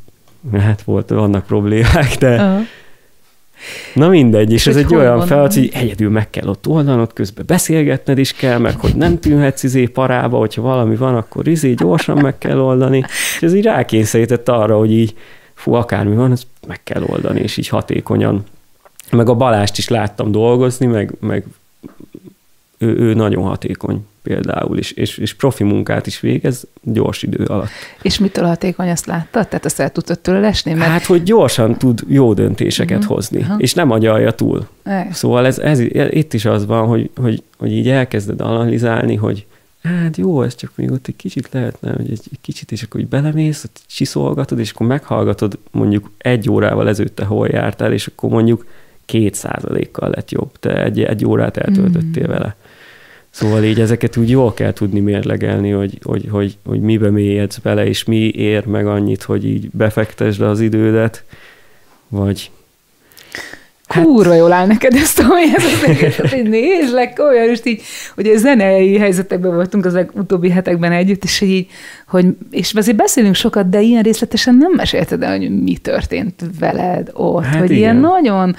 hát 0.60 0.82
volt, 0.82 1.10
vannak 1.10 1.46
problémák, 1.46 2.16
de 2.20 2.36
uh-huh. 2.36 2.66
Na 3.94 4.08
mindegy, 4.08 4.52
és, 4.52 4.66
és 4.66 4.68
ez 4.68 4.76
egy 4.76 4.96
olyan 4.96 5.26
feladat, 5.26 5.54
hogy 5.54 5.70
egyedül 5.74 6.10
meg 6.10 6.30
kell 6.30 6.48
ott 6.48 6.68
oldanod, 6.68 7.14
közben 7.14 7.46
beszélgetned 7.48 8.18
is 8.18 8.34
kell, 8.34 8.58
meg 8.58 8.80
hogy 8.80 8.96
nem 8.96 9.20
tűnhetsz 9.20 9.64
izé 9.64 9.86
parába, 9.86 10.38
hogyha 10.38 10.62
valami 10.62 10.96
van, 10.96 11.16
akkor 11.16 11.48
izé 11.48 11.74
gyorsan 11.74 12.18
meg 12.18 12.38
kell 12.38 12.60
oldani. 12.60 13.04
És 13.36 13.42
ez 13.42 13.54
így 13.54 13.64
rákényszerített 13.64 14.50
arra, 14.50 14.78
hogy 14.78 14.92
így 14.92 15.14
fú, 15.54 15.74
akármi 15.74 16.16
van, 16.16 16.32
ezt 16.32 16.48
meg 16.68 16.84
kell 16.84 17.04
oldani, 17.04 17.40
és 17.40 17.58
így 17.58 17.68
hatékonyan. 17.68 18.44
Meg 19.12 19.30
a 19.30 19.36
Balást 19.36 19.78
is 19.78 19.88
láttam 19.88 20.32
dolgozni, 20.32 20.86
meg, 20.86 21.14
meg 21.20 21.46
ő, 22.78 22.96
ő 22.98 23.14
nagyon 23.14 23.44
hatékony 23.44 24.06
például, 24.22 24.78
és, 24.78 24.92
és, 24.92 25.18
és 25.18 25.34
profi 25.34 25.64
munkát 25.64 26.08
is 26.08 26.20
végez 26.20 26.68
gyors 26.82 27.24
idő 27.24 27.44
alatt. 27.44 27.70
És 28.02 28.20
mitől 28.20 28.46
hatékony, 28.46 28.88
ezt 28.88 29.06
láttad? 29.06 29.48
Tehát 29.48 29.66
ezt 29.66 29.80
el 29.80 29.92
tudtad 29.92 30.20
tőle 30.20 30.40
lesni? 30.40 30.74
Mert... 30.74 30.92
Hát, 30.92 31.06
hogy 31.06 31.24
gyorsan 31.24 31.78
tud 31.78 32.04
jó 32.08 32.34
döntéseket 32.34 32.98
uh-huh. 32.98 33.14
hozni, 33.16 33.40
uh-huh. 33.40 33.56
és 33.62 33.74
nem 33.74 33.92
agyalja 33.92 34.32
túl. 34.32 34.68
E. 34.84 35.08
Szóval 35.12 35.46
ez, 35.46 35.60
ez, 35.60 35.80
itt 36.10 36.34
is 36.34 36.46
az 36.46 36.66
van, 36.66 36.88
hogy, 36.88 37.10
hogy, 37.16 37.44
hogy 37.58 37.72
így 37.72 37.90
elkezded 37.90 38.42
analizálni, 38.42 39.16
hogy 39.16 39.46
hát 39.84 40.18
jó, 40.18 40.42
ez 40.42 40.56
csak 40.56 40.72
még 40.76 40.92
ott 40.92 41.08
egy 41.08 41.16
kicsit 41.16 41.50
lehetne, 41.52 41.92
hogy 41.92 42.12
egy, 42.12 42.22
egy 42.32 42.42
kicsit, 42.42 42.72
és 42.72 42.84
akkor 42.84 43.00
így 43.00 43.08
belemész, 43.08 43.64
ott 43.64 43.82
csiszolgatod, 43.88 44.60
és 44.60 44.72
akkor 44.72 44.88
meghallgatod 44.88 45.58
mondjuk 45.72 46.12
egy 46.18 46.50
órával 46.50 46.90
ezelőtt 46.90 47.20
hol 47.20 47.48
jártál, 47.48 47.94
és 47.94 48.08
akkor 48.08 48.30
mondjuk 48.30 48.66
két 49.06 49.34
százalékkal 49.34 50.10
lett 50.10 50.32
jobb. 50.32 50.52
Te 50.60 50.84
egy, 50.84 51.04
egy 51.04 51.26
órát 51.26 51.58
eltöltöttél 51.58 52.28
mm. 52.28 52.32
vele. 52.32 52.56
Szóval 53.30 53.64
így 53.64 53.80
ezeket 53.80 54.18
úgy 54.18 54.30
jól 54.30 54.54
kell 54.54 54.74
tudni 54.74 55.00
mérlegelni, 55.00 55.70
hogy, 55.70 56.00
hogy, 56.04 56.28
hogy, 56.30 56.58
hogy 56.66 56.82
mibe 56.82 57.10
mélyedsz 57.10 57.58
bele, 57.58 57.86
és 57.86 58.04
mi 58.04 58.30
ér 58.30 58.66
meg 58.66 58.88
annyit, 58.88 59.24
hogy 59.24 59.46
így 59.46 59.70
befektesd 59.70 60.42
az 60.42 60.60
idődet, 60.60 61.24
vagy. 62.08 62.52
Kurva 63.92 64.34
jól 64.34 64.52
áll 64.52 64.68
neked 64.68 64.94
ezt 64.94 65.20
a 65.20 65.36
helyzetet, 65.36 66.30
hogy 66.30 66.50
nézlek, 66.50 67.20
olyan, 67.20 67.50
és 67.50 67.60
így, 67.64 67.82
hogy 68.16 68.28
a 68.28 68.38
zenei 68.38 68.98
helyzetekben 68.98 69.56
voltunk 69.56 69.86
az 69.86 70.06
utóbbi 70.14 70.50
hetekben 70.50 70.92
együtt, 70.92 71.24
és 71.24 71.42
így, 71.42 71.68
hogy, 72.08 72.26
és 72.52 72.74
azért 72.74 72.98
beszélünk 72.98 73.36
sokat, 73.36 73.70
de 73.70 73.82
ilyen 73.82 74.04
részletesen 74.04 74.56
nem 74.56 74.72
mesélted 74.72 75.24
el, 75.24 75.38
hogy 75.38 75.62
mi 75.62 75.76
történt 75.76 76.44
veled 76.60 77.10
ott, 77.14 77.44
hát 77.44 77.60
hogy 77.60 77.70
igen. 77.70 77.78
ilyen 77.78 77.96
nagyon 77.96 78.56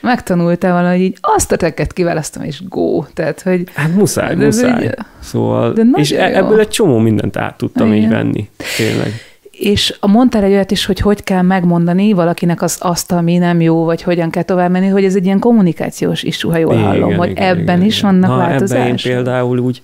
megtanultál 0.00 0.72
valahogy 0.72 1.00
így 1.00 1.18
azt 1.20 1.52
a 1.52 1.56
teket 1.56 1.92
kiválasztom, 1.92 2.42
és 2.42 2.62
go, 2.68 3.04
tehát, 3.14 3.42
hogy... 3.42 3.62
Hát 3.74 3.94
muszáj, 3.94 4.34
de, 4.34 4.44
muszáj. 4.44 4.86
De, 4.86 4.94
szóval, 5.20 5.72
de 5.72 5.82
és 5.94 6.10
e- 6.10 6.28
jó. 6.28 6.34
ebből 6.34 6.60
egy 6.60 6.68
csomó 6.68 6.98
mindent 6.98 7.36
át 7.36 7.56
tudtam 7.56 7.92
igen. 7.92 8.02
így 8.02 8.08
venni, 8.08 8.48
tényleg 8.76 9.12
és 9.58 9.96
a 10.00 10.06
mondtál 10.06 10.42
egy 10.42 10.52
olyat 10.52 10.70
is, 10.70 10.84
hogy 10.84 11.00
hogy 11.00 11.22
kell 11.22 11.42
megmondani 11.42 12.12
valakinek 12.12 12.62
az 12.62 12.76
azt, 12.80 13.12
ami 13.12 13.36
nem 13.36 13.60
jó, 13.60 13.84
vagy 13.84 14.02
hogyan 14.02 14.30
kell 14.30 14.42
tovább 14.42 14.70
menni, 14.70 14.86
hogy 14.86 15.04
ez 15.04 15.14
egy 15.14 15.24
ilyen 15.24 15.38
kommunikációs 15.38 16.22
is, 16.22 16.42
ha 16.42 16.56
jól 16.56 16.72
igen, 16.72 16.84
hallom, 16.84 17.16
hogy 17.16 17.30
igen, 17.30 17.44
ebben 17.44 17.76
igen, 17.76 17.82
is 17.82 17.98
igen. 17.98 18.10
vannak 18.10 18.30
Na, 18.30 18.36
változások. 18.36 18.84
Ebben 18.84 18.96
én 18.96 19.14
például 19.14 19.58
úgy, 19.58 19.82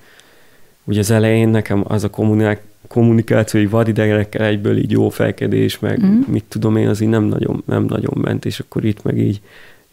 úgy 0.84 0.98
az 0.98 1.10
elején 1.10 1.48
nekem 1.48 1.84
az 1.88 2.04
a 2.04 2.10
kommunik- 2.10 2.62
kommunikációi 2.88 3.66
vadiderekkel 3.66 4.46
egyből 4.46 4.76
így 4.76 4.90
jó 4.90 5.08
felkedés, 5.08 5.78
meg 5.78 6.04
mm. 6.04 6.20
mit 6.26 6.44
tudom 6.48 6.76
én, 6.76 6.88
az 6.88 7.00
így 7.00 7.08
nem 7.08 7.24
nagyon, 7.24 7.62
nem 7.66 7.84
nagyon 7.84 8.18
ment, 8.20 8.44
és 8.44 8.58
akkor 8.60 8.84
itt 8.84 9.02
meg 9.02 9.18
így, 9.18 9.40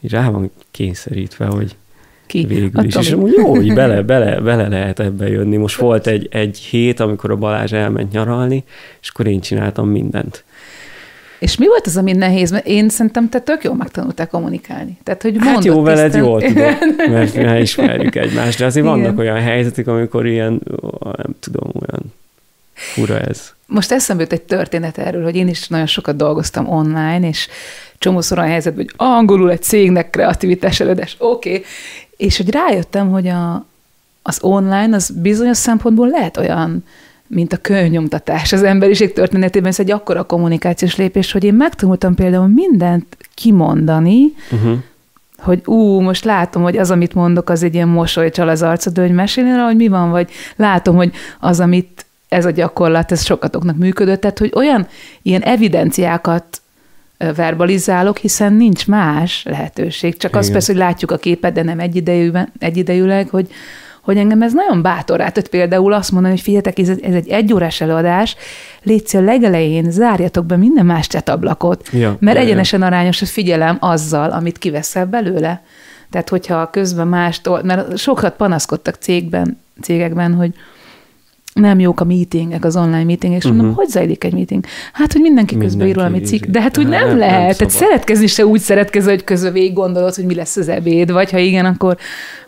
így 0.01 0.11
rá 0.11 0.30
van 0.30 0.51
kényszerítve, 0.71 1.45
hogy 1.45 1.75
ki. 2.30 2.45
Végül 2.45 2.84
is. 2.84 2.95
És 2.95 3.11
amúgy 3.11 3.34
jó, 3.38 3.55
hogy 3.55 3.73
bele, 3.82 4.01
bele, 4.01 4.39
bele 4.39 4.67
lehet 4.67 4.99
ebbe 4.99 5.27
jönni. 5.27 5.57
Most 5.57 5.75
volt 5.75 6.07
egy, 6.07 6.27
egy 6.32 6.57
hét, 6.57 6.99
amikor 6.99 7.32
a 7.32 7.36
Balázs 7.36 7.73
elment 7.73 8.11
nyaralni, 8.11 8.63
és 9.01 9.09
akkor 9.09 9.27
én 9.27 9.39
csináltam 9.39 9.89
mindent. 9.89 10.43
És 11.39 11.57
mi 11.57 11.67
volt 11.67 11.86
az, 11.86 11.97
ami 11.97 12.11
nehéz? 12.11 12.51
Mert 12.51 12.67
én 12.67 12.89
szerintem 12.89 13.30
te 13.30 13.39
tök 13.39 13.63
jól 13.63 13.75
megtanultál 13.75 14.27
kommunikálni. 14.27 14.97
Tehát, 15.03 15.21
hogy 15.21 15.36
hát 15.39 15.63
jó, 15.63 15.82
veled 15.82 16.15
jól 16.15 16.41
tudok, 16.47 16.77
mert 17.09 17.36
mi 17.36 17.59
ismerjük 17.59 18.15
egymást, 18.15 18.59
de 18.59 18.65
azért 18.65 18.86
Igen. 18.86 18.99
vannak 18.99 19.19
olyan 19.19 19.41
helyzetek, 19.41 19.88
amikor 19.88 20.25
ilyen, 20.25 20.61
nem 21.01 21.36
tudom, 21.39 21.71
olyan 21.73 22.13
fura 22.73 23.19
ez. 23.19 23.53
Most 23.65 23.91
eszembe 23.91 24.21
jut 24.21 24.32
egy 24.32 24.41
történet 24.41 24.97
erről, 24.97 25.23
hogy 25.23 25.36
én 25.36 25.47
is 25.47 25.67
nagyon 25.67 25.86
sokat 25.86 26.15
dolgoztam 26.15 26.67
online, 26.67 27.27
és 27.27 27.47
csomószor 27.97 28.38
olyan 28.38 28.49
helyzetben, 28.49 28.86
hogy 28.86 29.07
angolul 29.07 29.51
egy 29.51 29.61
cégnek 29.61 30.09
kreativitás 30.09 30.80
előadás, 30.80 31.15
oké, 31.19 31.49
okay. 31.49 31.63
És 32.20 32.38
hogy 32.38 32.49
rájöttem, 32.49 33.09
hogy 33.09 33.28
a, 33.28 33.65
az 34.22 34.38
online 34.41 34.95
az 34.95 35.09
bizonyos 35.09 35.57
szempontból 35.57 36.07
lehet 36.07 36.38
olyan, 36.38 36.84
mint 37.28 37.53
a 37.53 37.57
könyvnyomtatás 37.57 38.53
az 38.53 38.63
emberiség 38.63 39.13
történetében, 39.13 39.70
ez 39.70 39.80
egy 39.80 39.91
akkora 39.91 40.24
kommunikációs 40.24 40.95
lépés, 40.95 41.32
hogy 41.32 41.43
én 41.43 41.53
megtanultam 41.53 42.15
például 42.15 42.47
mindent 42.47 43.17
kimondani, 43.34 44.34
uh-huh. 44.51 44.78
hogy 45.38 45.61
ú, 45.65 45.99
most 45.99 46.24
látom, 46.24 46.61
hogy 46.61 46.78
az, 46.78 46.91
amit 46.91 47.13
mondok, 47.13 47.49
az 47.49 47.63
egy 47.63 47.74
ilyen 47.74 47.88
mosolycsal 47.88 48.49
az 48.49 48.61
arcod, 48.61 48.97
hogy 48.97 49.11
mesélni 49.11 49.51
rá, 49.51 49.65
hogy 49.65 49.76
mi 49.76 49.88
van, 49.88 50.09
vagy 50.09 50.32
látom, 50.55 50.95
hogy 50.95 51.11
az, 51.39 51.59
amit 51.59 52.05
ez 52.30 52.45
a 52.45 52.51
gyakorlat, 52.51 53.11
ez 53.11 53.24
sokatoknak 53.24 53.78
működött, 53.78 54.22
tehát 54.22 54.39
hogy 54.39 54.51
olyan 54.55 54.88
ilyen 55.22 55.41
evidenciákat 55.41 56.61
verbalizálok, 57.36 58.17
hiszen 58.17 58.53
nincs 58.53 58.88
más 58.88 59.43
lehetőség. 59.43 60.17
Csak 60.17 60.30
Igen. 60.30 60.43
az 60.43 60.51
persze, 60.51 60.72
hogy 60.72 60.82
látjuk 60.82 61.11
a 61.11 61.17
képet, 61.17 61.53
de 61.53 61.63
nem 61.63 61.80
egyidejűben, 61.80 62.51
egyidejűleg, 62.59 63.30
hogy, 63.30 63.47
hogy 64.01 64.17
engem 64.17 64.41
ez 64.41 64.53
nagyon 64.53 64.82
bátorát 64.82 65.47
például 65.47 65.93
azt 65.93 66.11
mondani, 66.11 66.34
hogy 66.34 66.43
figyeljetek, 66.43 66.80
ez, 66.80 66.89
ez 66.89 67.13
egy 67.13 67.28
egyórás 67.28 67.82
előadás, 67.82 68.36
létszi 68.84 69.17
a 69.17 69.22
legelején, 69.22 69.91
zárjatok 69.91 70.45
be 70.45 70.55
minden 70.55 70.86
más 70.86 71.07
cetablakot, 71.07 71.89
ja, 71.91 72.17
mert 72.20 72.38
ja, 72.38 72.43
egyenesen 72.43 72.80
ja. 72.80 72.86
arányos 72.86 73.22
a 73.22 73.26
figyelem 73.26 73.78
azzal, 73.80 74.32
amit 74.32 74.57
kiveszel 74.57 75.05
belőle. 75.05 75.63
Tehát, 76.11 76.30
hogyha 76.30 76.70
közben 76.70 77.07
más, 77.07 77.41
mert 77.63 77.97
sokat 77.97 78.36
panaszkodtak 78.36 78.95
cégben, 78.95 79.59
cégekben, 79.82 80.34
hogy 80.34 80.53
nem 81.60 81.80
jók 81.80 81.99
a 81.99 82.03
meetingek, 82.03 82.66
az 82.66 82.76
online 82.76 83.03
meetingek, 83.03 83.38
és 83.38 83.43
uh-huh. 83.43 83.51
mondom, 83.51 83.68
mhm. 83.68 83.76
hogy 83.76 83.88
zajlik 83.89 84.24
egy 84.24 84.34
meeting? 84.34 84.66
Hát, 84.93 85.12
hogy 85.12 85.22
mindenki 85.22 85.57
közben 85.57 85.88
ír 85.88 85.95
valami 85.95 86.20
cikk, 86.20 86.43
de 86.43 86.62
hát 86.62 86.78
úgy 86.78 86.88
nem, 86.88 87.07
nem 87.07 87.18
lehet. 87.18 87.47
Nem 87.47 87.55
Tehát 87.57 87.74
szeretkezni 87.74 88.28
se 88.28 88.45
úgy 88.45 88.60
szeretkezni, 88.60 89.10
hogy 89.10 89.24
közben 89.24 89.53
végig 89.53 89.74
gondolod, 89.74 90.16
hogy 90.16 90.26
mi 90.26 90.36
lesz 90.36 90.55
az 90.55 90.68
ebéd, 90.68 91.12
vagy 91.12 91.32
ha 91.32 91.38
igen, 91.38 91.66
akkor, 91.66 91.97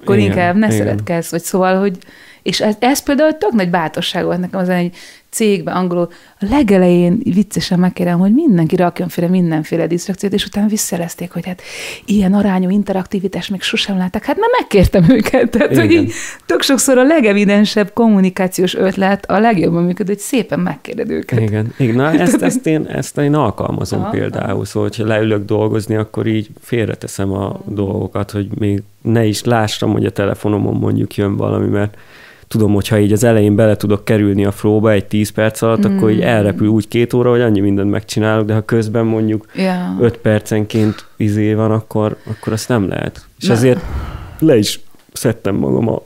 akkor 0.02 0.18
igen, 0.18 0.30
inkább 0.30 0.56
ne 0.56 0.66
igen. 0.66 0.78
szeretkezz, 0.78 1.32
vagy 1.32 1.42
szóval, 1.42 1.80
hogy 1.80 1.98
és 2.44 2.62
ez, 2.62 2.76
ez 2.80 3.04
például 3.04 3.38
tök 3.38 3.52
nagy 3.52 3.70
bátorság 3.70 4.24
volt 4.24 4.40
nekem 4.40 4.60
az 4.60 4.70
egy 4.70 4.96
cégben, 5.32 5.76
angolul. 5.76 6.08
A 6.40 6.46
legelején 6.50 7.20
viccesen 7.24 7.80
megkérem, 7.80 8.20
hogy 8.20 8.34
mindenki 8.34 8.76
rakjon 8.76 9.08
félre 9.08 9.30
mindenféle 9.30 9.88
disztrakciót, 9.88 10.34
és 10.34 10.46
utána 10.46 10.68
visszajelezték, 10.68 11.32
hogy 11.32 11.46
hát 11.46 11.62
ilyen 12.06 12.34
arányú 12.34 12.70
interaktivitás 12.70 13.48
még 13.48 13.62
sosem 13.62 13.98
láttak. 13.98 14.24
Hát 14.24 14.38
már 14.40 14.50
megkértem 14.60 15.10
őket. 15.10 15.50
Tehát, 15.50 15.78
hogy 15.78 15.92
így 15.92 16.14
tök 16.46 16.62
sokszor 16.62 16.98
a 16.98 17.04
legevidensebb 17.04 17.94
kommunikációs 17.94 18.76
ötlet 18.76 19.26
a 19.26 19.40
legjobban 19.40 19.84
működő, 19.84 20.12
hogy 20.12 20.22
szépen 20.22 20.60
megkérded 20.60 21.10
őket. 21.10 21.40
Igen, 21.40 21.74
Igen. 21.78 21.96
Na, 21.96 22.12
ezt, 22.20 22.42
ezt, 22.42 22.68
én, 22.68 22.86
ezt 22.86 23.18
én 23.18 23.34
alkalmazom 23.34 24.02
Aha. 24.02 24.10
például, 24.10 24.66
szóval, 24.66 24.90
hogyha 24.90 25.06
leülök 25.06 25.46
dolgozni, 25.46 25.96
akkor 25.96 26.28
így 26.28 26.50
félreteszem 26.62 27.32
a 27.32 27.60
dolgokat, 27.66 28.32
hogy 28.32 28.48
még 28.60 28.84
ne 29.02 29.26
is 29.26 29.44
lássam, 29.44 29.92
hogy 29.92 30.06
a 30.06 30.12
telefonomon 30.12 30.76
mondjuk 30.76 31.16
jön 31.16 31.38
valami, 31.38 31.68
mert 31.68 31.98
tudom, 32.52 32.74
hogyha 32.74 33.00
így 33.00 33.12
az 33.12 33.24
elején 33.24 33.56
bele 33.56 33.76
tudok 33.76 34.06
kerülni 34.06 34.46
a 34.46 34.52
flowba 34.52 34.92
egy 34.92 35.06
10 35.06 35.30
perc 35.30 35.62
alatt, 35.62 35.88
mm. 35.88 35.98
akkor 35.98 36.12
így 36.12 36.22
elrepül 36.22 36.68
úgy 36.68 36.88
két 36.88 37.14
óra, 37.14 37.30
hogy 37.30 37.42
annyi 37.42 37.60
mindent 37.60 37.90
megcsinálok, 37.90 38.46
de 38.46 38.54
ha 38.54 38.62
közben 38.62 39.06
mondjuk 39.06 39.46
yeah. 39.56 40.02
5 40.02 40.18
percenként 40.18 41.06
izé 41.18 41.54
van, 41.54 41.72
akkor, 41.72 42.18
akkor 42.24 42.54
azt 42.54 42.68
nem 42.68 42.88
lehet. 42.88 43.26
És 43.40 43.48
ne. 43.48 43.54
ezért 43.54 43.82
le 44.40 44.58
is 44.58 44.80
szedtem 45.14 45.56
magam 45.56 45.88
a 45.88 46.02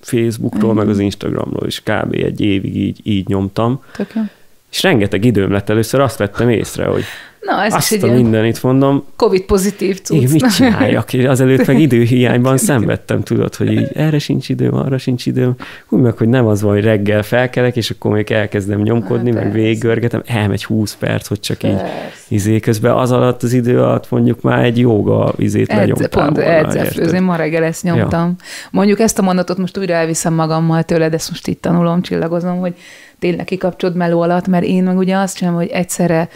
Facebookról, 0.00 0.72
mm. 0.72 0.76
meg 0.76 0.88
az 0.88 0.98
Instagramról 0.98 1.66
is 1.66 1.82
kb. 1.82 2.14
egy 2.14 2.40
évig 2.40 2.76
így, 2.76 3.00
így 3.02 3.28
nyomtam. 3.28 3.82
Tökön. 3.96 4.30
És 4.70 4.82
rengeteg 4.82 5.24
időm 5.24 5.52
lett 5.52 5.68
először, 5.68 6.00
azt 6.00 6.18
vettem 6.18 6.48
észre, 6.48 6.84
hogy 6.84 7.04
Na, 7.48 7.64
ez 7.64 7.74
Azt 7.74 7.92
is 7.92 8.02
a 8.02 8.12
mindenit 8.12 8.62
mondom. 8.62 9.04
Covid 9.16 9.42
pozitív 9.42 10.00
cucc. 10.00 10.16
Igen, 10.16 10.30
mit 10.30 10.54
csináljak? 10.54 11.08
Azelőtt 11.26 11.66
meg 11.66 11.80
időhiányban 11.80 12.56
szenvedtem, 12.56 13.22
tudod, 13.22 13.54
hogy 13.54 13.72
így 13.72 13.88
erre 13.94 14.18
sincs 14.18 14.48
időm, 14.48 14.74
arra 14.74 14.98
sincs 14.98 15.26
időm. 15.26 15.54
Úgy 15.88 16.00
meg, 16.00 16.16
hogy 16.16 16.28
nem 16.28 16.46
az 16.46 16.62
van, 16.62 16.72
hogy 16.72 16.84
reggel 16.84 17.22
felkelek, 17.22 17.76
és 17.76 17.90
akkor 17.90 18.10
még 18.10 18.30
elkezdem 18.30 18.80
nyomkodni, 18.80 19.32
Hát 19.32 19.42
meg 19.42 19.52
végiggörgetem. 19.52 20.22
Elmegy 20.26 20.64
20 20.64 20.96
perc, 20.96 21.26
hogy 21.26 21.40
csak 21.40 21.62
így 21.62 21.76
Persze. 21.76 21.94
izé 22.28 22.60
közben 22.60 22.92
az 22.92 23.12
alatt 23.12 23.42
az 23.42 23.52
idő 23.52 23.82
alatt 23.82 24.10
mondjuk 24.10 24.40
már 24.40 24.64
egy 24.64 24.78
joga 24.78 25.32
izét 25.36 25.68
Edze, 25.68 25.80
lenyomtál 25.80 26.08
pont 26.08 26.36
volna, 26.36 26.50
edzel 26.50 26.84
érted? 26.84 27.02
főzni, 27.02 27.18
ma 27.18 27.36
reggel 27.36 27.64
ezt 27.64 27.82
nyomtam. 27.82 28.36
Mondjuk 28.70 29.00
ezt 29.00 29.18
a 29.18 29.22
mondatot 29.22 29.58
most 29.58 29.78
újra 29.78 29.94
elviszem 29.94 30.34
magammal 30.34 30.82
tőled, 30.82 31.14
ezt 31.14 31.30
most 31.30 31.46
itt 31.46 31.60
tanulom, 31.60 32.02
csillagozom, 32.02 32.58
hogy 32.58 32.74
tényleg 33.18 33.44
kikapcsolod 33.44 33.96
meló 33.96 34.20
alatt, 34.20 34.46
mert 34.46 34.64
én 34.64 34.82
meg 34.82 34.96
ugye 34.96 35.16
azt 35.16 35.36
csinálom, 35.36 35.58
hogy 35.58 35.68
egyszerre 35.68 36.28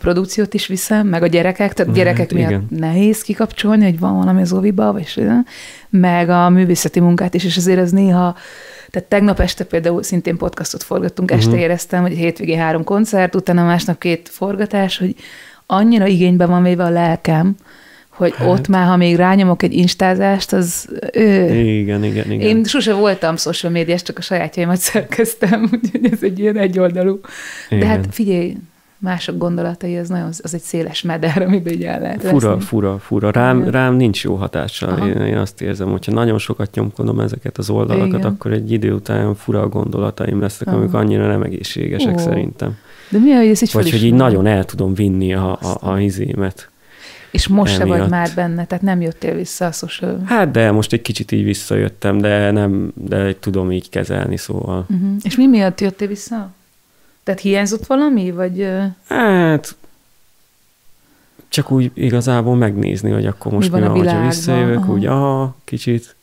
produkciót 0.00 0.54
is 0.54 0.66
viszem, 0.66 1.06
meg 1.06 1.22
a 1.22 1.26
gyerekek, 1.26 1.72
tehát 1.72 1.86
Hát 1.92 1.94
gyerekek 2.02 2.32
miatt 2.32 2.48
igen. 2.50 2.66
nehéz 2.70 3.22
kikapcsolni, 3.22 3.84
hogy 3.84 3.98
van 3.98 4.16
valami 4.16 4.40
az 4.40 4.52
oviba, 4.52 4.92
vagy 4.92 5.26
meg 5.90 6.28
a 6.28 6.48
művészeti 6.48 7.00
munkát 7.00 7.34
is, 7.34 7.44
és 7.44 7.56
azért 7.56 7.80
az 7.80 7.90
néha, 7.90 8.36
tehát 8.90 9.08
tegnap 9.08 9.40
este 9.40 9.64
például 9.64 10.02
szintén 10.02 10.36
podcastot 10.36 10.82
forgattunk, 10.82 11.30
este 11.30 11.50
Mhm. 11.50 11.58
éreztem, 11.58 12.02
hogy 12.02 12.12
hétvégén 12.12 12.58
három 12.58 12.84
koncert, 12.84 13.34
utána 13.34 13.64
másnap 13.64 13.98
két 13.98 14.28
forgatás, 14.28 14.98
hogy 14.98 15.14
annyira 15.66 16.06
igénybe 16.06 16.46
van 16.46 16.62
véve 16.62 16.84
a 16.84 16.90
lelkem, 16.90 17.54
hogy 18.08 18.34
Hát. 18.36 18.48
ott 18.48 18.68
már, 18.68 18.86
ha 18.86 18.96
még 18.96 19.16
rányomok 19.16 19.62
egy 19.62 19.72
instázást, 19.72 20.52
az... 20.52 20.88
Ő, 21.12 21.54
Igen, 21.54 22.04
igen, 22.04 22.30
igen. 22.30 22.48
én 22.48 22.64
sose 22.64 22.92
voltam 22.94 23.36
social 23.36 23.72
médiás, 23.72 24.02
csak 24.02 24.18
a 24.18 24.22
sajátjaimat 24.22 24.76
szerkeztem, 24.78 25.62
úgyhogy 25.82 26.08
ez 26.12 26.18
egy 26.22 26.38
ilyen 26.38 26.56
egyoldalú. 26.56 27.20
De 27.68 27.76
Igen. 27.76 27.88
hát 27.88 28.06
figyelj, 28.10 28.56
mások 29.00 29.38
gondolatai, 29.38 29.98
az 29.98 30.08
nagyon, 30.08 30.26
az 30.42 30.54
egy 30.54 30.60
széles 30.60 31.02
meder, 31.02 31.42
amiben 31.42 31.72
így 31.72 31.84
el 31.84 32.00
lehet 32.00 32.22
Fura, 32.22 32.48
veszni. 32.48 32.64
fura, 32.64 32.98
fura. 32.98 33.30
Rám, 33.30 33.58
Igen. 33.58 33.70
rám 33.70 33.94
nincs 33.94 34.24
jó 34.24 34.34
hatással. 34.34 34.88
Aha. 34.88 35.06
Én, 35.08 35.16
én 35.16 35.36
azt 35.36 35.62
érzem, 35.62 35.90
hogyha 35.90 36.12
nagyon 36.12 36.38
sokat 36.38 36.74
nyomkodom 36.74 37.20
ezeket 37.20 37.58
az 37.58 37.70
oldalakat, 37.70 38.18
Igen. 38.18 38.30
akkor 38.30 38.52
egy 38.52 38.72
idő 38.72 38.92
után 38.92 39.34
fura 39.34 39.68
gondolataim 39.68 40.40
lesznek, 40.40 40.68
Aha. 40.68 40.76
amik 40.76 40.94
annyira 40.94 41.26
nem 41.26 41.42
egészségesek 41.42 42.14
Ó. 42.14 42.18
szerintem. 42.18 42.76
De 43.08 43.18
mi, 43.18 43.30
hogy 43.30 43.48
ez 43.48 43.62
így 43.62 43.72
Vagy 43.72 43.90
hogy 43.90 44.04
így 44.04 44.14
nagyon 44.14 44.46
el 44.46 44.64
tudom 44.64 44.94
vinni 44.94 45.34
a, 45.34 45.58
a, 45.62 45.90
a 45.90 45.98
izémet. 46.00 46.70
És 47.30 47.48
most 47.48 47.72
se 47.72 47.84
vagy 47.84 47.90
emiatt. 47.96 48.10
már 48.10 48.30
benne, 48.34 48.64
tehát 48.64 48.84
nem 48.84 49.00
jöttél 49.00 49.34
vissza 49.34 49.66
a 49.66 49.72
social. 49.72 50.20
Hát 50.24 50.50
de 50.50 50.70
most 50.70 50.92
egy 50.92 51.02
kicsit 51.02 51.32
így 51.32 51.44
visszajöttem, 51.44 52.18
de 52.18 52.50
nem, 52.50 52.92
de 52.94 53.34
tudom 53.38 53.72
így 53.72 53.88
kezelni, 53.88 54.36
szóval. 54.36 54.84
Uh-huh. 54.90 55.10
És 55.22 55.36
mi 55.36 55.46
miatt 55.46 55.80
jöttél 55.80 56.08
vissza? 56.08 56.50
Tehát 57.22 57.40
hiányzott 57.40 57.86
valami, 57.86 58.30
vagy... 58.30 58.68
Hát 59.08 59.74
csak 61.50 61.70
úgy 61.70 61.90
igazából 61.94 62.56
megnézni, 62.56 63.10
hogy 63.10 63.26
akkor 63.26 63.52
most 63.52 63.72
Mi 63.72 63.78
mi 63.78 63.80
van 63.80 63.94
van, 63.94 63.98
a 63.98 64.02
hogyha 64.02 64.26
visszajövök, 64.26 64.82
aha. 64.82 64.92
úgy 64.92 65.06
aha, 65.06 65.56
kicsit. 65.64 66.16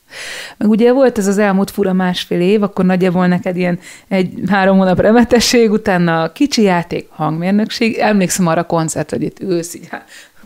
Meg 0.56 0.68
ugye 0.68 0.92
volt 0.92 1.18
ez 1.18 1.26
az 1.26 1.38
elmúlt 1.38 1.70
fura 1.70 1.92
másfél 1.92 2.40
év, 2.40 2.62
akkor 2.62 2.84
nagyjából 2.84 3.26
neked 3.26 3.56
ilyen 3.56 3.78
egy 4.08 4.32
három 4.46 4.78
hónap 4.78 5.00
remetesség, 5.00 5.70
utána 5.70 6.32
kicsi 6.32 6.62
játék, 6.62 7.08
hangmérnökség. 7.10 7.96
Emlékszem 7.96 8.46
arra 8.46 8.60
a 8.60 8.66
koncertre, 8.66 9.16
hogy 9.16 9.26
itt 9.26 9.40
ülsz 9.40 9.74
így, 9.74 9.88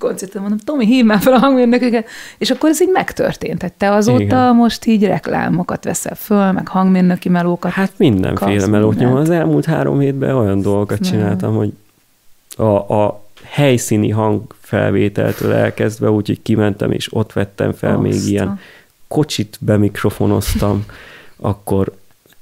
koncerten 0.02 0.40
mondom, 0.40 0.58
Tomi, 0.58 0.86
hív 0.86 1.04
már 1.04 1.18
fel 1.20 1.32
a 1.32 1.38
hangmérnököket, 1.38 2.06
és 2.38 2.50
akkor 2.50 2.68
ez 2.68 2.82
így 2.82 2.90
megtörtént. 2.92 3.58
Tehát 3.58 3.74
te 3.74 3.92
azóta 3.92 4.22
Igen. 4.22 4.56
most 4.56 4.86
így 4.86 5.04
reklámokat 5.04 5.84
veszel 5.84 6.14
föl, 6.14 6.52
meg 6.52 6.68
hangmérnöki 6.68 7.28
melókat. 7.28 7.72
Hát 7.72 7.92
mindenféle 7.96 8.66
melót 8.66 8.98
nyom. 8.98 9.14
Az 9.14 9.30
elmúlt 9.30 9.64
három 9.64 9.98
hétben 10.00 10.34
olyan 10.34 10.60
dolgokat 10.60 11.00
Nem. 11.00 11.10
csináltam, 11.10 11.54
hogy 11.56 11.72
a, 12.56 12.94
a 12.94 13.22
helyszíni 13.44 14.10
hangfelvételtől 14.10 15.52
elkezdve, 15.52 16.10
úgyhogy 16.10 16.42
kimentem, 16.42 16.90
és 16.92 17.14
ott 17.14 17.32
vettem 17.32 17.72
fel 17.72 17.96
még 17.96 18.12
Azt 18.12 18.26
a- 18.26 18.28
ilyen 18.28 18.58
kocsit 19.08 19.56
bemikrofonoztam, 19.60 20.84
akkor 21.36 21.92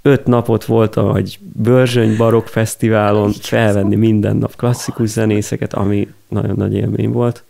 öt 0.02 0.26
napot 0.26 0.64
voltam 0.64 1.16
egy 1.16 1.38
Börzsöny 1.52 2.16
Barok 2.16 2.46
Fesztiválon 2.48 3.32
felvenni 3.32 3.96
minden 3.96 4.36
nap 4.36 4.56
klasszikus 4.56 5.08
zenészeket, 5.08 5.74
ami 5.74 6.08
nagyon 6.28 6.56
nagy 6.56 6.74
élmény 6.74 7.10
volt. 7.12 7.42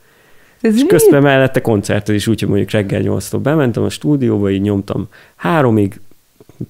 Ez 0.61 0.75
És 0.75 0.81
mi? 0.81 0.87
közben 0.87 1.23
mellette 1.23 1.61
koncertet 1.61 2.15
is, 2.15 2.27
úgyhogy 2.27 2.49
mondjuk 2.49 2.71
reggel 2.71 3.01
8 3.01 3.35
bementem 3.37 3.83
a 3.83 3.89
stúdióba, 3.91 4.51
így 4.51 4.61
nyomtam 4.61 5.09
háromig 5.37 6.01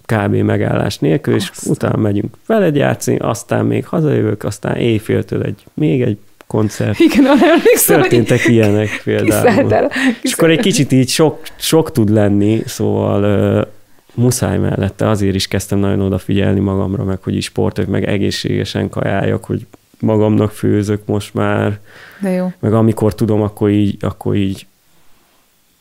kb. 0.06 0.34
megállás 0.34 0.98
nélkül, 0.98 1.34
és 1.34 1.50
Azt. 1.50 1.66
utána 1.66 1.96
megyünk 1.96 2.34
veled 2.46 2.76
játszani, 2.76 3.16
aztán 3.16 3.64
még 3.64 3.86
hazajövök, 3.86 4.44
aztán 4.44 4.76
éjféltől 4.76 5.42
egy, 5.42 5.64
még 5.74 6.02
egy 6.02 6.18
koncert. 6.46 6.98
Igen, 6.98 7.24
arra 7.24 7.46
emlékszem, 7.46 8.00
hogy 8.00 8.08
Történtek 8.08 8.48
ilyenek 8.48 9.00
például. 9.04 9.26
kiszálltál. 9.44 9.90
És 10.22 10.32
akkor 10.32 10.50
egy 10.50 10.60
kicsit 10.60 10.92
így 10.92 11.08
sok, 11.08 11.38
sok 11.56 11.92
tud 11.92 12.10
lenni, 12.10 12.62
szóval 12.66 13.22
uh, 13.58 13.66
muszáj 14.14 14.58
mellette, 14.58 15.08
azért 15.08 15.34
is 15.34 15.48
kezdtem 15.48 15.78
nagyon 15.78 16.00
odafigyelni 16.00 16.60
magamra, 16.60 17.04
meg 17.04 17.18
hogy 17.22 17.36
is 17.36 17.44
sportok, 17.44 17.86
meg 17.86 18.04
egészségesen 18.04 18.88
kajáljak, 18.88 19.44
hogy 19.44 19.66
magamnak 20.00 20.50
főzök 20.50 21.06
most 21.06 21.34
már, 21.34 21.78
De 22.20 22.30
jó. 22.30 22.52
meg 22.58 22.72
amikor 22.72 23.14
tudom, 23.14 23.42
akkor 23.42 23.70
így, 23.70 23.96
akkor 24.00 24.34
így, 24.36 24.66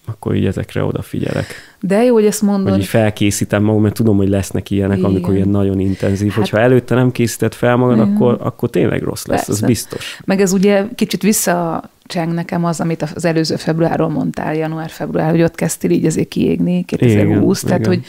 akkor 0.06 0.36
így 0.36 0.46
ezekre 0.46 0.84
odafigyelek. 0.84 1.46
De 1.80 2.04
jó, 2.04 2.14
hogy 2.14 2.26
ezt 2.26 2.42
mondod. 2.42 2.70
Hogy 2.72 2.80
így 2.80 2.86
felkészítem 2.88 3.64
magam, 3.64 3.82
mert 3.82 3.94
tudom, 3.94 4.18
hogy 4.18 4.30
lesznek 4.30 4.70
ilyenek, 4.70 4.98
Igen. 4.98 5.10
amikor 5.10 5.34
ilyen 5.34 5.50
nagyon 5.50 5.80
intenzív. 5.80 6.28
Hát- 6.30 6.38
Hogyha 6.38 6.60
előtte 6.60 6.96
nem 6.96 7.12
készített 7.12 7.54
fel 7.54 7.76
magad, 7.76 7.96
Igen. 7.98 8.14
akkor, 8.14 8.38
akkor 8.42 8.70
tényleg 8.70 9.02
rossz 9.02 9.26
lesz, 9.26 9.46
Persze. 9.46 9.52
az 9.64 9.68
biztos. 9.68 10.20
Meg 10.26 10.42
ez 10.42 10.54
ugye 10.54 10.86
kicsit 10.96 11.22
visszacseng 11.22 12.34
nekem 12.34 12.66
az, 12.66 12.80
amit 12.80 13.02
az 13.16 13.26
előző 13.26 13.56
februárról 13.56 14.10
mondtál, 14.10 14.56
január-február, 14.56 15.30
hogy 15.30 15.42
ott 15.42 15.56
kezdtél 15.56 15.92
így 15.92 16.06
azért 16.06 16.28
kiégni 16.28 16.84
2020, 16.84 17.64
Igen, 17.64 17.70
tehát 17.70 17.86
igen. 17.86 17.98
hogy 18.00 18.08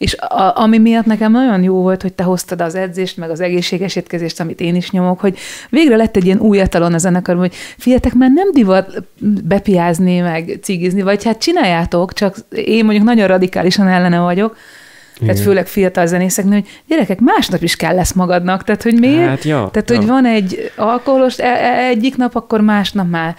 és 0.00 0.14
a, 0.14 0.52
ami 0.60 0.78
miatt 0.78 1.04
nekem 1.04 1.32
nagyon 1.32 1.62
jó 1.62 1.74
volt, 1.74 2.02
hogy 2.02 2.12
te 2.12 2.22
hoztad 2.22 2.60
az 2.60 2.74
edzést, 2.74 3.16
meg 3.16 3.30
az 3.30 3.40
egészséges 3.40 3.96
étkezést, 3.96 4.40
amit 4.40 4.60
én 4.60 4.74
is 4.74 4.90
nyomok, 4.90 5.20
hogy 5.20 5.38
végre 5.70 5.96
lett 5.96 6.16
egy 6.16 6.24
ilyen 6.24 6.38
új 6.38 6.60
etalon 6.60 6.94
a 6.94 6.98
zenekarban, 6.98 7.44
hogy 7.44 7.54
figyeljetek, 7.78 8.14
már 8.14 8.30
nem 8.34 8.52
divat 8.52 9.02
bepiázni, 9.44 10.18
meg 10.18 10.58
cigizni, 10.62 11.02
vagy 11.02 11.24
hát 11.24 11.38
csináljátok, 11.38 12.12
csak 12.12 12.36
én 12.50 12.84
mondjuk 12.84 13.04
nagyon 13.04 13.26
radikálisan 13.26 13.88
ellene 13.88 14.20
vagyok, 14.20 14.56
tehát 15.18 15.34
Igen. 15.34 15.46
főleg 15.46 15.66
fiatal 15.66 16.06
zenészeknél, 16.06 16.60
hogy 16.60 16.68
gyerekek, 16.86 17.20
másnap 17.20 17.62
is 17.62 17.76
kell 17.76 17.94
lesz 17.94 18.12
magadnak, 18.12 18.64
tehát 18.64 18.82
hogy 18.82 18.98
miért? 18.98 19.28
Hát, 19.28 19.44
ja, 19.44 19.68
Tehát, 19.72 19.90
ja. 19.90 19.96
hogy 19.96 20.06
van 20.06 20.26
egy 20.26 20.72
alkoholos 20.76 21.38
e- 21.38 21.44
e- 21.44 21.86
egyik 21.86 22.16
nap, 22.16 22.34
akkor 22.34 22.60
másnap 22.60 23.10
már. 23.10 23.36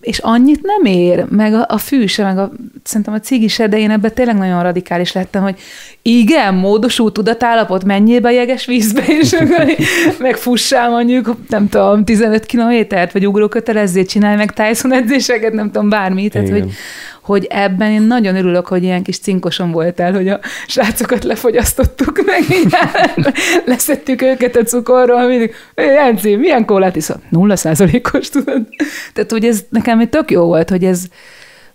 És 0.00 0.18
annyit 0.18 0.62
nem 0.62 0.92
ér, 0.92 1.24
meg 1.28 1.54
a, 1.54 1.64
a 1.68 1.78
fű 1.78 2.06
se, 2.06 2.24
meg 2.24 2.38
a, 2.38 2.52
szerintem 2.82 3.14
a 3.14 3.20
cigi 3.20 3.48
se, 3.48 3.68
de 3.68 3.78
én 3.78 3.90
ebben 3.90 4.14
tényleg 4.14 4.36
nagyon 4.36 4.62
radikális 4.62 5.12
lettem, 5.12 5.42
hogy 5.42 5.58
igen, 6.02 6.54
módosult 6.54 7.12
tudatállapot, 7.12 7.84
menjél 7.84 8.20
be 8.20 8.32
jeges 8.32 8.66
vízbe, 8.66 9.02
és 9.06 9.36
meg 10.18 10.36
fussál 10.36 10.90
mondjuk, 10.90 11.36
nem 11.48 11.68
tudom, 11.68 12.04
15 12.04 12.46
kilométert, 12.46 13.12
vagy 13.12 13.26
ugrókötelezzét 13.26 14.08
csinálj 14.08 14.36
meg 14.36 14.52
Tyson 14.52 14.92
edzéseket, 14.92 15.52
nem 15.52 15.70
tudom, 15.70 15.88
bármi. 15.88 16.28
Tehát, 16.28 16.48
Igen. 16.48 16.62
hogy, 16.62 16.72
hogy 17.30 17.46
ebben 17.50 17.90
én 17.90 18.02
nagyon 18.02 18.36
örülök, 18.36 18.66
hogy 18.66 18.82
ilyen 18.82 19.02
kis 19.02 19.18
cinkoson 19.18 19.70
voltál, 19.70 20.12
hogy 20.12 20.28
a 20.28 20.40
srácokat 20.66 21.24
lefogyasztottuk, 21.24 22.22
meg 22.24 22.42
így 22.50 22.74
leszettük 23.64 24.22
őket 24.22 24.56
a 24.56 24.62
cukorról, 24.62 25.26
mindig, 25.26 25.54
"Hé, 25.74 25.84
Jenci, 25.84 26.36
milyen 26.36 26.64
kólát 26.64 26.96
iszol? 26.96 27.20
Nulla 27.28 27.56
százalékos, 27.56 28.28
tudod? 28.28 28.66
Tehát, 29.12 29.30
hogy 29.30 29.44
ez 29.44 29.64
nekem 29.68 30.00
egy 30.00 30.08
tök 30.08 30.30
jó 30.30 30.44
volt, 30.44 30.70
hogy 30.70 30.84
ez, 30.84 31.02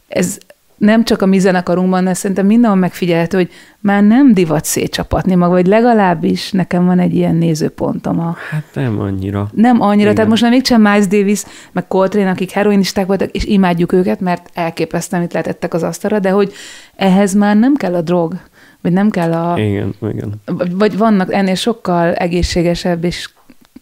ez 0.08 0.38
nem 0.78 1.04
csak 1.04 1.22
a 1.22 1.26
mi 1.26 1.40
zenekarunkban, 1.40 2.04
de 2.04 2.14
szerintem 2.14 2.46
mindenhol 2.46 2.80
megfigyelhető, 2.80 3.38
hogy 3.38 3.50
már 3.80 4.04
nem 4.04 4.34
divat 4.34 4.66
szétcsapatni 4.66 5.36
maga, 5.36 5.52
vagy 5.52 5.68
legalábbis 5.68 6.52
nekem 6.52 6.86
van 6.86 7.00
egy 7.00 7.16
ilyen 7.16 7.36
nézőpontom 7.36 8.20
a, 8.20 8.36
Hát 8.50 8.64
nem 8.74 9.00
annyira. 9.00 9.50
nem 9.54 9.82
annyira, 9.82 10.02
Igen. 10.02 10.16
tehát 10.16 10.30
most 10.30 10.42
már 10.42 10.52
még 10.52 10.66
sem 10.66 10.82
Miles 10.82 11.08
Davis, 11.08 11.44
meg 11.72 11.88
Coltrane, 11.88 12.30
akik 12.30 12.52
heroinisták 12.52 13.06
voltak, 13.06 13.32
és 13.32 13.46
imádjuk 13.46 13.92
őket, 13.92 14.20
mert 14.20 14.50
elképesztően 14.54 15.22
mit 15.22 15.34
letettek 15.34 15.74
az 15.74 15.84
asztalra, 15.84 16.20
de 16.20 16.30
hogy 16.30 16.54
ehhez 16.96 17.34
már 17.34 17.56
nem 17.58 17.76
kell 17.76 17.96
a 17.96 18.02
drog, 18.02 18.34
vagy 18.82 18.92
nem 18.94 19.10
kell 19.10 19.32
a... 19.34 19.60
Igen, 19.60 19.94
igen. 20.02 20.42
Vagy 20.72 20.98
vannak 20.98 21.34
ennél 21.34 21.56
sokkal 21.56 22.14
egészségesebb 22.14 23.04
és 23.04 23.30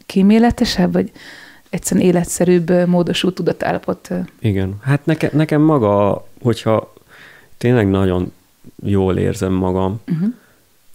kíméletesebb, 0.06 0.94
vagy 0.94 1.12
egyszerűen 1.74 2.06
életszerűbb 2.06 2.88
módosult 2.88 3.36
tudatállapot. 3.36 4.10
Igen. 4.40 4.74
Hát 4.82 5.06
neke, 5.06 5.30
nekem 5.34 5.62
maga, 5.62 6.26
hogyha 6.42 6.94
tényleg 7.58 7.90
nagyon 7.90 8.32
jól 8.86 9.18
érzem 9.18 9.54
magam, 9.54 10.02
Uh-huh. 10.12 10.28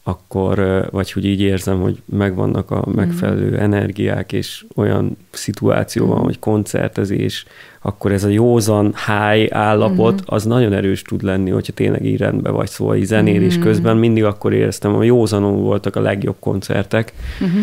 akkor, 0.03 0.87
vagy 0.91 1.13
hogy 1.13 1.25
így 1.25 1.41
érzem, 1.41 1.81
hogy 1.81 2.03
megvannak 2.05 2.71
a 2.71 2.85
megfelelő 2.95 3.59
energiák, 3.59 4.33
és 4.33 4.65
olyan 4.75 5.17
szituáció 5.31 6.07
van, 6.07 6.17
Mhm. 6.17 6.25
hogy 6.25 6.39
koncertezés, 6.39 7.47
akkor 7.83 8.13
ez 8.13 8.25
a 8.25 8.29
józan 8.29 8.95
high 9.07 9.57
állapot, 9.57 10.13
Mhm. 10.15 10.23
az 10.35 10.45
nagyon 10.45 10.73
erős 10.73 11.03
tud 11.03 11.23
lenni, 11.23 11.51
hogyha 11.51 11.73
tényleg 11.73 12.05
így 12.05 12.17
rendben 12.19 12.53
vagy, 12.53 12.69
szóval 12.69 12.97
így 12.97 13.05
zenélés 13.05 13.55
Mhm. 13.55 13.63
közben 13.67 13.97
mindig 13.97 14.25
akkor 14.25 14.53
éreztem, 14.53 14.93
hogy 14.95 15.07
józanon 15.07 15.63
voltak 15.63 15.97
a 15.97 16.01
legjobb 16.01 16.37
koncertek, 16.39 17.13
Uh-huh. 17.41 17.61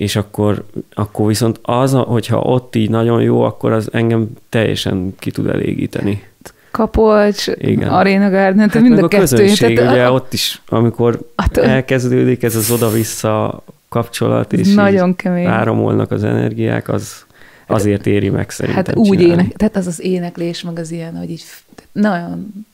És 0.00 0.16
akkor, 0.16 0.64
akkor 0.94 1.26
viszont 1.26 1.58
az, 1.62 1.92
hogyha 1.92 2.38
ott 2.38 2.74
így 2.74 2.90
nagyon 2.90 3.22
jó, 3.22 3.42
akkor 3.42 3.72
az 3.72 3.88
engem 3.92 4.28
teljesen 4.48 5.14
ki 5.18 5.30
tud 5.30 5.46
elégíteni. 5.46 6.22
Kapolcs, 6.70 7.46
Igen. 7.46 7.88
Arena 7.88 8.30
Garden, 8.30 8.70
hát 8.70 8.82
mind 8.82 8.98
a, 8.98 9.04
a 9.04 9.08
kettő. 9.08 9.20
Közönség, 9.20 9.76
tehát, 9.76 9.92
ugye 9.92 10.04
a, 10.04 10.12
ott 10.18 10.32
is, 10.32 10.62
amikor 10.68 11.20
a, 11.36 11.58
elkezdődik 11.58 12.42
ez 12.42 12.56
az 12.56 12.70
oda-vissza 12.70 13.62
kapcsolat, 13.88 14.52
és 14.52 14.74
nagyon 14.74 15.16
kemény. 15.16 15.46
áramolnak 15.46 16.10
az 16.10 16.24
energiák, 16.24 16.88
az 16.88 17.24
azért 17.66 18.06
éri 18.06 18.28
meg 18.28 18.50
szerintem 18.50 18.84
Hát 18.86 18.96
úgy 18.96 19.20
ének, 19.20 19.52
tehát 19.52 19.76
az 19.76 19.86
az 19.86 20.00
éneklés, 20.00 20.62
meg 20.62 20.78
az 20.78 20.90
ilyen, 20.90 21.16
hogy 21.16 21.30
így 21.30 21.44
nagyon 21.92 22.64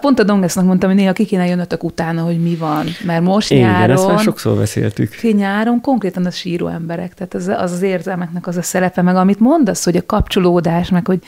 Pont 0.00 0.18
a 0.18 0.22
Dongesznak 0.22 0.64
mondtam, 0.64 0.90
hogy 0.90 0.98
néha 0.98 1.12
ki 1.12 1.24
kéne 1.24 1.46
jönnötök 1.46 1.84
utána, 1.84 2.22
hogy 2.22 2.42
mi 2.42 2.54
van. 2.54 2.86
Mert 3.04 3.22
most 3.22 3.50
Igen, 3.50 3.70
nyáron... 3.70 3.96
ezt 3.96 4.06
már 4.06 4.18
sokszor 4.18 4.56
beszéltük. 4.56 5.22
Nyáron 5.32 5.80
konkrétan 5.80 6.26
a 6.26 6.30
síró 6.30 6.66
emberek, 6.66 7.14
tehát 7.14 7.34
az, 7.34 7.48
az 7.48 7.72
az 7.72 7.82
érzelmeknek 7.82 8.46
az 8.46 8.56
a 8.56 8.62
szerepe, 8.62 9.02
meg 9.02 9.16
amit 9.16 9.40
mondasz, 9.40 9.84
hogy 9.84 9.96
a 9.96 10.06
kapcsolódás, 10.06 10.88
meg 10.88 11.06
hogy 11.06 11.18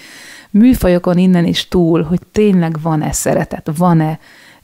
műfajokon 0.50 1.18
innen 1.18 1.44
is 1.44 1.68
túl, 1.68 2.02
hogy 2.02 2.20
tényleg 2.32 2.76
van-e 2.82 3.12
szeretet, 3.12 3.70
van-e 3.76 4.18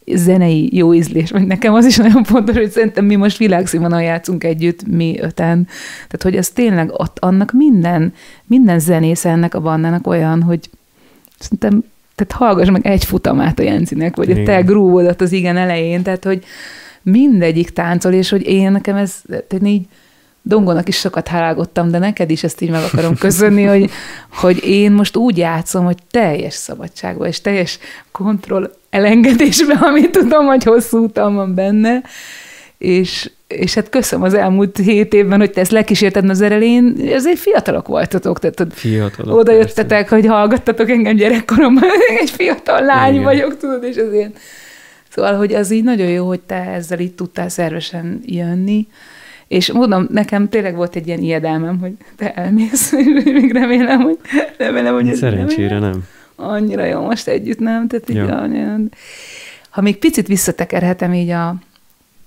zenei 0.07 0.77
jó 0.77 0.95
ízlés, 0.95 1.31
vagy 1.31 1.47
nekem 1.47 1.75
az 1.75 1.85
is 1.85 1.97
nagyon 1.97 2.25
fontos, 2.25 2.57
hogy 2.57 2.71
szerintem 2.71 3.05
mi 3.05 3.17
most 3.17 3.37
világszínvonalon 3.37 4.05
játszunk 4.05 4.45
együtt, 4.45 4.87
mi 4.87 5.19
öten. 5.21 5.65
Tehát, 5.95 6.23
hogy 6.23 6.37
ez 6.37 6.51
tényleg 6.51 6.91
ott 6.93 7.19
annak 7.19 7.53
minden, 7.53 8.13
minden 8.47 8.79
zenész 8.79 9.25
ennek 9.25 9.55
a 9.55 9.61
bandának 9.61 10.07
olyan, 10.07 10.43
hogy 10.43 10.71
szerintem 11.39 11.85
tehát 12.15 12.33
hallgass 12.33 12.71
meg 12.71 12.87
egy 12.87 13.05
futamát 13.05 13.59
a 13.59 13.63
Jencinek, 13.63 14.17
vagy 14.17 14.29
Igen. 14.29 14.43
a 14.43 14.45
te 14.45 14.61
grúvodat 14.61 15.21
az 15.21 15.33
igen 15.33 15.57
elején, 15.57 16.03
tehát 16.03 16.25
hogy 16.25 16.45
mindegyik 17.03 17.71
táncol, 17.71 18.13
és 18.13 18.31
hogy 18.31 18.47
én 18.47 18.73
nekem 18.73 18.97
ez, 18.97 19.15
tehát 19.29 19.67
így 19.67 19.87
Dongonak 20.47 20.89
is 20.89 20.97
sokat 20.97 21.29
hálálgottam, 21.29 21.91
de 21.91 21.99
neked 21.99 22.31
is 22.31 22.45
ezt 22.45 22.61
így 22.61 22.71
meg 22.71 22.83
akarom 22.83 23.17
köszönni, 23.17 23.63
hogy, 23.63 23.91
hogy 24.33 24.65
én 24.65 24.93
most 24.93 25.17
úgy 25.17 25.37
játszom, 25.37 25.85
hogy 25.85 25.97
teljes 26.11 26.55
szabadságban, 26.55 27.27
és 27.27 27.41
teljes 27.41 27.79
kontroll 28.13 28.71
elengedésben, 28.91 29.77
amit 29.89 30.11
tudom, 30.11 30.47
hogy 30.47 30.65
hosszú 30.65 31.05
utam 31.05 31.35
van 31.35 31.55
benne, 31.55 32.03
és, 32.85 33.31
és 33.47 33.75
hát 33.75 33.89
köszönöm 33.89 34.25
az 34.25 34.35
elmúlt 34.35 34.77
hét 34.77 35.15
évben, 35.15 35.39
hogy 35.39 35.51
te 35.51 35.61
ezt 35.61 35.71
lekísérted 35.71 36.31
az 36.31 36.41
erelén, 36.41 36.97
ezért 37.13 37.39
fiatalok 37.39 37.87
voltatok, 37.87 38.39
tehát 38.39 38.75
fiatalok, 38.75 39.39
oda 39.39 39.53
jöttetek, 39.53 40.09
hogy 40.09 40.27
hallgattatok 40.27 40.91
engem 40.91 41.17
gyerekkoromban, 41.17 41.91
egy 42.21 42.31
fiatal 42.31 42.81
lány 42.81 43.13
Igen. 43.13 43.25
vagyok, 43.25 43.57
tudod, 43.57 43.85
és 43.85 43.97
azért 43.97 44.39
Szóval, 45.09 45.37
hogy 45.37 45.55
az 45.55 45.71
így 45.71 45.85
nagyon 45.85 46.09
jó, 46.09 46.27
hogy 46.27 46.41
te 46.41 46.55
ezzel 46.55 46.99
itt 46.99 47.17
tudtál 47.17 47.49
szervesen 47.49 48.21
jönni, 48.25 48.87
és 49.49 49.73
mondom, 49.73 50.07
nekem 50.11 50.49
tényleg 50.49 50.75
volt 50.77 50.97
egy 50.97 51.07
ilyen 51.07 51.23
ijedelmem, 51.23 51.79
hogy 51.79 51.93
te 52.17 52.33
elmész, 52.33 52.93
és 52.99 53.25
még 53.25 53.53
remélem, 53.53 54.01
hogy 54.01 54.19
remélem, 54.59 54.95
hogy 54.95 55.15
Szerencsére 55.15 55.79
nem. 55.79 55.91
nem. 55.91 56.05
Annyira 56.37 56.85
jó 56.85 57.01
most 57.01 57.29
együtt, 57.29 57.59
nem? 57.59 57.89
Tehát 57.89 58.11
így 58.11 58.19
annyira, 58.19 58.77
ha 59.71 59.81
még 59.81 59.99
picit 59.99 60.27
visszatekerhetem 60.27 61.13
így 61.13 61.31
a 61.31 61.57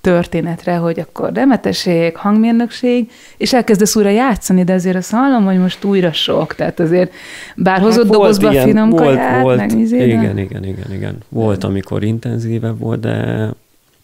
történetre, 0.08 0.76
hogy 0.76 1.00
akkor 1.00 1.34
remetesség, 1.34 2.16
hangmérnökség, 2.16 3.12
és 3.38 3.54
elkezdesz 3.54 3.96
újra 3.96 4.10
játszani, 4.10 4.64
de 4.64 4.74
azért 4.74 4.96
azt 4.96 5.12
hallom, 5.12 5.46
hogy 5.46 5.60
most 5.60 5.84
újra 5.84 6.12
sok, 6.12 6.56
tehát 6.56 6.80
azért 6.80 7.12
bár 7.56 7.80
hozott 7.80 8.04
hát 8.04 8.12
dobozba 8.12 8.52
ilyen, 8.52 8.68
finom 8.68 8.90
volt, 8.90 9.04
kaját, 9.04 9.42
volt, 9.42 9.58
meg 9.58 9.80
izé, 9.80 10.06
igen, 10.06 10.38
igen, 10.38 10.64
igen, 10.64 10.94
igen. 10.94 11.18
Volt, 11.30 11.64
amikor 11.64 12.04
intenzívebb 12.04 12.80
volt, 12.80 13.00
de 13.00 13.50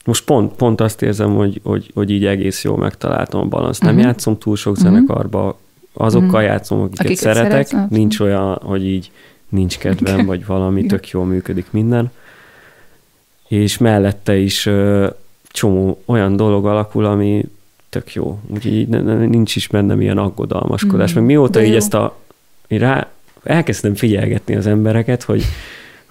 most 0.06 0.26
pont, 0.26 0.54
pont 0.54 0.82
azt 0.82 1.02
érzem, 1.02 1.36
hogy, 1.36 1.60
hogy, 1.64 1.92
hogy 1.94 2.10
így 2.10 2.26
egész 2.26 2.64
jól 2.64 2.78
megtaláltam 2.78 3.42
a 3.42 3.46
balanszt. 3.46 3.82
Nem 3.82 3.96
uh-huh. 3.96 4.06
játszom 4.06 4.38
túl 4.38 4.56
sok 4.56 4.78
zenekarba, 4.78 5.60
azokkal 5.94 6.28
uh-huh. 6.28 6.44
játszom, 6.44 6.80
akiket, 6.80 7.06
akiket 7.06 7.24
szeretek. 7.24 7.68
Szeretsz, 7.68 7.90
nincs 7.90 8.20
olyan, 8.20 8.60
hogy 8.64 8.86
így 8.86 9.12
nincs 9.50 9.78
kedvem, 9.78 10.26
vagy 10.26 10.46
valami 10.46 10.86
tök 10.86 11.10
jól 11.10 11.26
működik 11.26 11.66
minden. 11.72 12.12
És 13.48 13.78
mellette 13.78 14.36
is 14.38 14.70
csomó 15.54 16.02
olyan 16.06 16.36
dolog 16.36 16.66
alakul, 16.66 17.06
ami 17.06 17.46
tök 17.90 18.14
jó. 18.14 18.40
Úgyhogy 18.48 18.88
nincs 19.30 19.56
is 19.56 19.68
bennem 19.68 20.02
ilyen 20.02 20.18
aggodalmaskodás. 20.18 21.12
Mm, 21.12 21.16
Meg 21.16 21.26
mióta 21.26 21.64
így 21.64 21.70
jó. 21.70 21.76
ezt 21.76 21.94
a... 21.94 22.18
Rá, 22.68 23.08
elkezdtem 23.44 23.96
figyelgetni 23.96 24.56
az 24.56 24.68
embereket, 24.68 25.24
hogy 25.24 25.44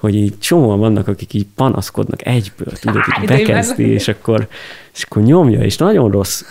hogy 0.02 0.14
így 0.14 0.38
csomóan 0.38 0.78
vannak, 0.78 1.08
akik 1.08 1.34
így 1.34 1.46
panaszkodnak 1.54 2.26
egyből, 2.26 2.72
tudod, 2.80 3.02
így 3.20 3.28
bekezdi, 3.28 3.86
és 3.86 4.08
akkor, 4.08 4.48
és 4.94 5.02
akkor 5.02 5.22
nyomja, 5.22 5.60
és 5.60 5.76
nagyon 5.76 6.10
rossz 6.10 6.42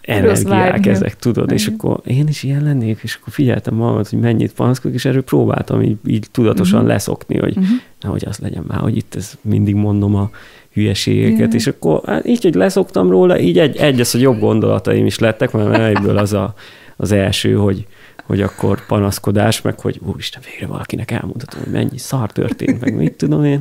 energiák 0.00 0.86
ezek, 0.86 1.16
tudod, 1.16 1.52
és 1.52 1.66
akkor 1.66 2.00
én 2.04 2.28
is 2.28 2.42
ilyen 2.42 2.62
lennék, 2.62 3.00
és 3.02 3.18
akkor 3.20 3.32
figyeltem 3.32 3.74
magam, 3.74 3.94
hogy 3.94 4.18
mennyit 4.20 4.52
panaszkodok, 4.52 4.96
és 4.96 5.04
erről 5.04 5.22
próbáltam 5.22 5.82
így, 5.82 5.96
így 6.06 6.26
tudatosan 6.30 6.78
uh-huh. 6.78 6.92
leszokni, 6.92 7.38
hogy 7.38 7.56
uh-huh. 7.56 7.76
nehogy 8.00 8.24
az 8.26 8.38
legyen 8.38 8.64
már, 8.66 8.78
hogy 8.78 8.96
itt 8.96 9.14
ez 9.14 9.32
mindig 9.40 9.74
mondom 9.74 10.14
a 10.14 10.30
hülyeségeket, 10.72 11.38
yeah. 11.38 11.54
és 11.54 11.66
akkor 11.66 12.00
hát 12.06 12.26
így, 12.26 12.42
hogy 12.42 12.54
leszoktam 12.54 13.10
róla, 13.10 13.38
így 13.38 13.58
egy, 13.58 13.76
egy 13.76 14.00
az, 14.00 14.10
hogy 14.10 14.20
jobb 14.20 14.38
gondolataim 14.38 15.06
is 15.06 15.18
lettek, 15.18 15.52
mert 15.52 15.96
egyből 15.96 16.18
az 16.18 16.32
a, 16.32 16.54
az 16.96 17.12
első, 17.12 17.54
hogy, 17.54 17.86
hogy 18.24 18.40
akkor 18.40 18.86
panaszkodás, 18.86 19.62
meg 19.62 19.80
hogy 19.80 20.00
úristen, 20.06 20.42
végre 20.50 20.66
valakinek 20.66 21.10
elmondhatom, 21.10 21.62
hogy 21.62 21.72
mennyi 21.72 21.98
szar 21.98 22.32
történt, 22.32 22.80
meg 22.80 22.94
mit 22.94 23.12
tudom 23.12 23.44
én, 23.44 23.60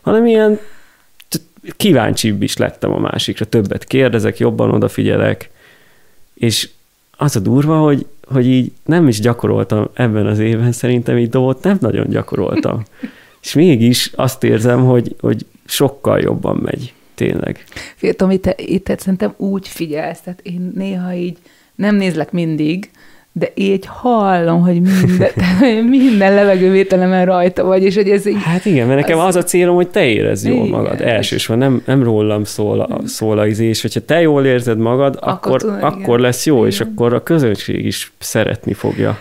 hanem 0.00 0.26
ilyen 0.26 0.58
kíváncsibb 1.76 2.42
is 2.42 2.56
lettem 2.56 2.92
a 2.92 2.98
másikra, 2.98 3.44
többet 3.44 3.84
kérdezek, 3.84 4.38
jobban 4.38 4.70
odafigyelek, 4.70 5.50
és 6.34 6.68
az 7.16 7.36
a 7.36 7.40
durva, 7.40 7.78
hogy, 7.78 8.06
hogy 8.26 8.46
így 8.46 8.72
nem 8.84 9.08
is 9.08 9.20
gyakoroltam 9.20 9.88
ebben 9.92 10.26
az 10.26 10.38
évben, 10.38 10.72
szerintem 10.72 11.18
így 11.18 11.28
dolgot 11.28 11.62
nem 11.62 11.76
nagyon 11.80 12.08
gyakoroltam. 12.08 12.82
és 13.42 13.54
mégis 13.54 14.10
azt 14.14 14.44
érzem, 14.44 14.84
hogy, 14.84 15.16
hogy 15.20 15.46
sokkal 15.64 16.20
jobban 16.20 16.56
megy, 16.56 16.92
tényleg. 17.14 17.64
Féltom, 17.96 18.30
itt, 18.30 18.54
itt 18.56 18.98
szerintem 18.98 19.34
úgy 19.36 19.68
figyelsz, 19.68 20.20
tehát 20.20 20.40
én 20.42 20.72
néha 20.74 21.12
így 21.12 21.38
nem 21.74 21.96
nézlek 21.96 22.32
mindig, 22.32 22.90
de 23.36 23.52
így 23.54 23.84
hallom, 23.86 24.60
hogy 24.60 24.80
minden, 24.80 25.30
minden 25.98 26.34
levegővételemen 26.34 27.24
rajta 27.24 27.64
vagy, 27.64 27.82
és 27.82 27.94
hogy 27.94 28.10
ez 28.10 28.26
így... 28.26 28.42
Hát 28.42 28.64
igen, 28.64 28.86
mert 28.86 29.00
nekem 29.00 29.18
az, 29.18 29.26
az 29.26 29.36
a 29.36 29.42
célom, 29.42 29.74
hogy 29.74 29.88
te 29.88 30.04
érezd 30.04 30.46
jól 30.46 30.66
igen, 30.66 30.68
magad. 30.68 31.00
Elsősorban 31.00 31.70
nem, 31.70 31.82
nem 31.86 32.02
rólam 32.02 32.44
szól 32.44 32.80
a, 32.80 33.00
szól 33.06 33.38
a 33.38 33.46
izés, 33.46 33.82
hogyha 33.82 34.00
te 34.00 34.20
jól 34.20 34.44
érzed 34.44 34.78
magad, 34.78 35.16
akkor, 35.20 35.32
akkor, 35.32 35.60
tudom, 35.60 35.78
akkor 35.80 36.20
lesz 36.20 36.46
jó, 36.46 36.56
igen. 36.56 36.68
és 36.68 36.80
akkor 36.80 37.14
a 37.14 37.22
közönség 37.22 37.84
is 37.84 38.12
szeretni 38.18 38.72
fogja. 38.72 39.18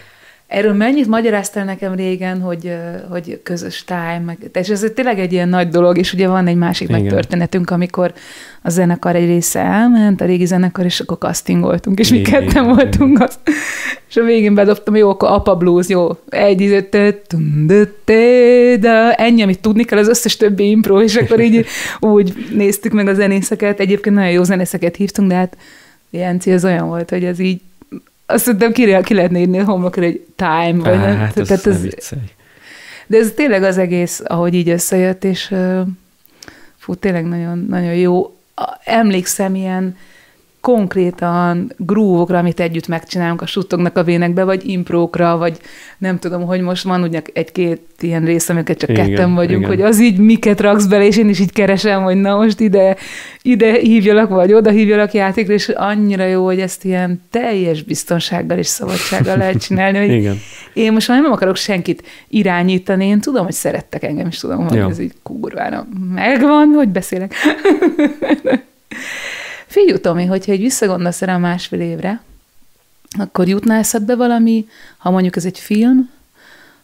Erről 0.54 0.74
mennyit 0.74 1.08
magyaráztál 1.08 1.66
nekem 1.66 1.96
régen, 1.96 2.42
hogy, 2.42 2.76
hogy 3.10 3.40
közös 3.44 3.84
time, 3.84 4.22
meg, 4.26 4.38
és 4.54 4.70
ez 4.70 4.86
tényleg 4.96 5.20
egy 5.20 5.34
ilyen 5.34 5.50
nagy 5.50 5.68
dolog, 5.68 5.98
és 5.98 6.14
ugye 6.14 6.28
van 6.28 6.48
egy 6.48 6.56
másik 6.56 6.90
Igen. 6.90 7.08
történetünk, 7.08 7.70
amikor 7.70 8.14
a 8.62 8.70
zenekar 8.70 9.16
egy 9.16 9.26
része 9.26 9.60
elment, 9.60 10.22
a 10.22 10.26
régi 10.26 10.46
zenekar, 10.46 10.86
és 10.86 11.00
akkor 11.00 11.18
castingoltunk, 11.18 12.00
és 12.00 12.10
mi 12.10 12.22
ketten 12.22 12.66
voltunk 12.66 13.22
az. 13.22 13.40
És 14.10 14.16
a 14.16 14.24
végén 14.24 14.54
bedobtam, 14.54 14.96
jó, 14.96 15.10
akkor 15.10 15.30
apa 15.30 15.56
blues, 15.56 15.88
jó, 15.88 16.10
egy 16.30 16.62
izött, 16.62 16.98
de 18.80 19.14
ennyi, 19.14 19.42
amit 19.42 19.62
tudni 19.62 19.84
kell, 19.84 20.00
az 20.00 20.08
összes 20.08 20.38
többi 20.38 20.70
impro, 20.70 21.02
és 21.02 21.16
akkor 21.16 21.40
így 21.40 21.66
úgy 22.00 22.34
néztük 22.56 22.92
meg 22.92 23.08
a 23.08 23.14
zenészeket. 23.14 23.80
Egyébként 23.80 24.16
nagyon 24.16 24.32
jó 24.32 24.44
zenészeket 24.44 24.96
hívtunk, 24.96 25.30
de 25.30 25.36
hát 25.36 25.58
Jenci 26.10 26.52
az 26.52 26.66
olyan 26.66 26.88
volt, 26.88 27.10
hogy 27.10 27.24
ez 27.24 27.40
így 27.40 27.62
azt 28.34 28.44
szerintem 28.44 28.72
ki, 28.72 28.98
ki 29.04 29.14
lehetne 29.14 29.40
írni 29.40 29.60
a 29.60 29.64
homlokra 29.64 30.04
egy 30.04 30.26
time, 30.36 30.84
vagy 30.84 31.00
nem? 31.00 31.18
Hát 31.18 31.34
Tehát 31.34 31.66
ez, 31.66 31.82
de 33.08 33.18
ez 33.18 33.32
tényleg 33.36 33.64
az 33.64 33.78
egész, 33.78 34.22
ahogy 34.26 34.54
így 34.54 34.70
összejött, 34.70 35.24
és 35.24 35.56
fú, 36.78 36.96
tényleg 36.96 37.26
nagyon, 37.26 37.66
nagyon 37.70 37.94
jó. 37.96 38.38
Emlékszem 38.84 39.56
ilyen 39.56 39.98
konkrétan 40.64 41.74
grúvokra, 41.78 42.38
amit 42.38 42.60
együtt 42.60 42.88
megcsinálunk, 42.88 43.42
a 43.42 43.46
suttognak 43.46 43.98
a 43.98 44.04
vénekbe, 44.04 44.44
vagy 44.44 44.68
imprókra, 44.68 45.38
vagy 45.38 45.58
nem 45.98 46.20
tudom, 46.20 46.46
hogy 46.46 46.62
most 46.62 46.84
van 46.84 47.04
ugye 47.04 47.22
egy-két 47.34 47.82
ilyen 48.00 48.26
rész, 48.26 48.50
amiket 48.50 48.78
csak 48.78 48.90
igen, 48.90 49.10
ketten 49.10 49.34
vagyunk, 49.34 49.64
igen. 49.64 49.70
hogy 49.70 49.82
az 49.82 50.02
így 50.02 50.18
miket 50.18 50.62
raksz 50.62 50.86
bele, 50.86 51.06
és 51.06 51.18
én 51.18 51.30
is 51.30 51.40
így 51.40 51.52
keresem, 51.52 52.04
hogy 52.04 52.16
na 52.16 52.36
most 52.36 52.60
ide, 52.60 52.96
ide 53.42 53.72
hívjalak, 53.74 54.30
vagy 54.30 54.54
oda 54.54 54.70
hívjalak 54.70 55.14
játékra, 55.14 55.54
és 55.54 55.70
annyira 55.70 56.26
jó, 56.26 56.46
hogy 56.46 56.60
ezt 56.60 56.86
ilyen 56.86 57.22
teljes 57.30 57.84
biztonsággal 57.84 58.58
és 58.58 58.68
szabadsággal 58.68 59.38
lehet 59.38 59.62
csinálni, 59.62 59.98
hogy 59.98 60.14
igen. 60.14 60.38
én 60.74 60.94
most 60.94 61.08
már 61.08 61.22
nem 61.22 61.32
akarok 61.32 61.56
senkit 61.56 62.04
irányítani, 62.28 63.06
én 63.06 63.20
tudom, 63.20 63.44
hogy 63.44 63.54
szerettek 63.54 64.04
engem, 64.04 64.28
és 64.28 64.38
tudom, 64.38 64.68
hogy 64.68 64.78
ja. 64.78 64.90
ez 64.90 65.00
így 65.00 65.14
kurvára 65.24 65.88
megvan, 66.14 66.68
hogy 66.68 66.90
beszélek. 66.90 67.34
Figyelj, 69.74 70.00
Tomi, 70.00 70.26
hogyha 70.26 70.52
egy 70.52 70.60
visszagondolsz 70.60 71.22
erre 71.22 71.34
a 71.34 71.38
másfél 71.38 71.80
évre, 71.80 72.22
akkor 73.20 73.48
jutná 73.48 73.78
eszedbe 73.78 74.16
valami, 74.16 74.68
ha 74.98 75.12
mondjuk 75.12 75.36
ez 75.36 75.46
egy 75.46 75.60
film, 75.60 76.10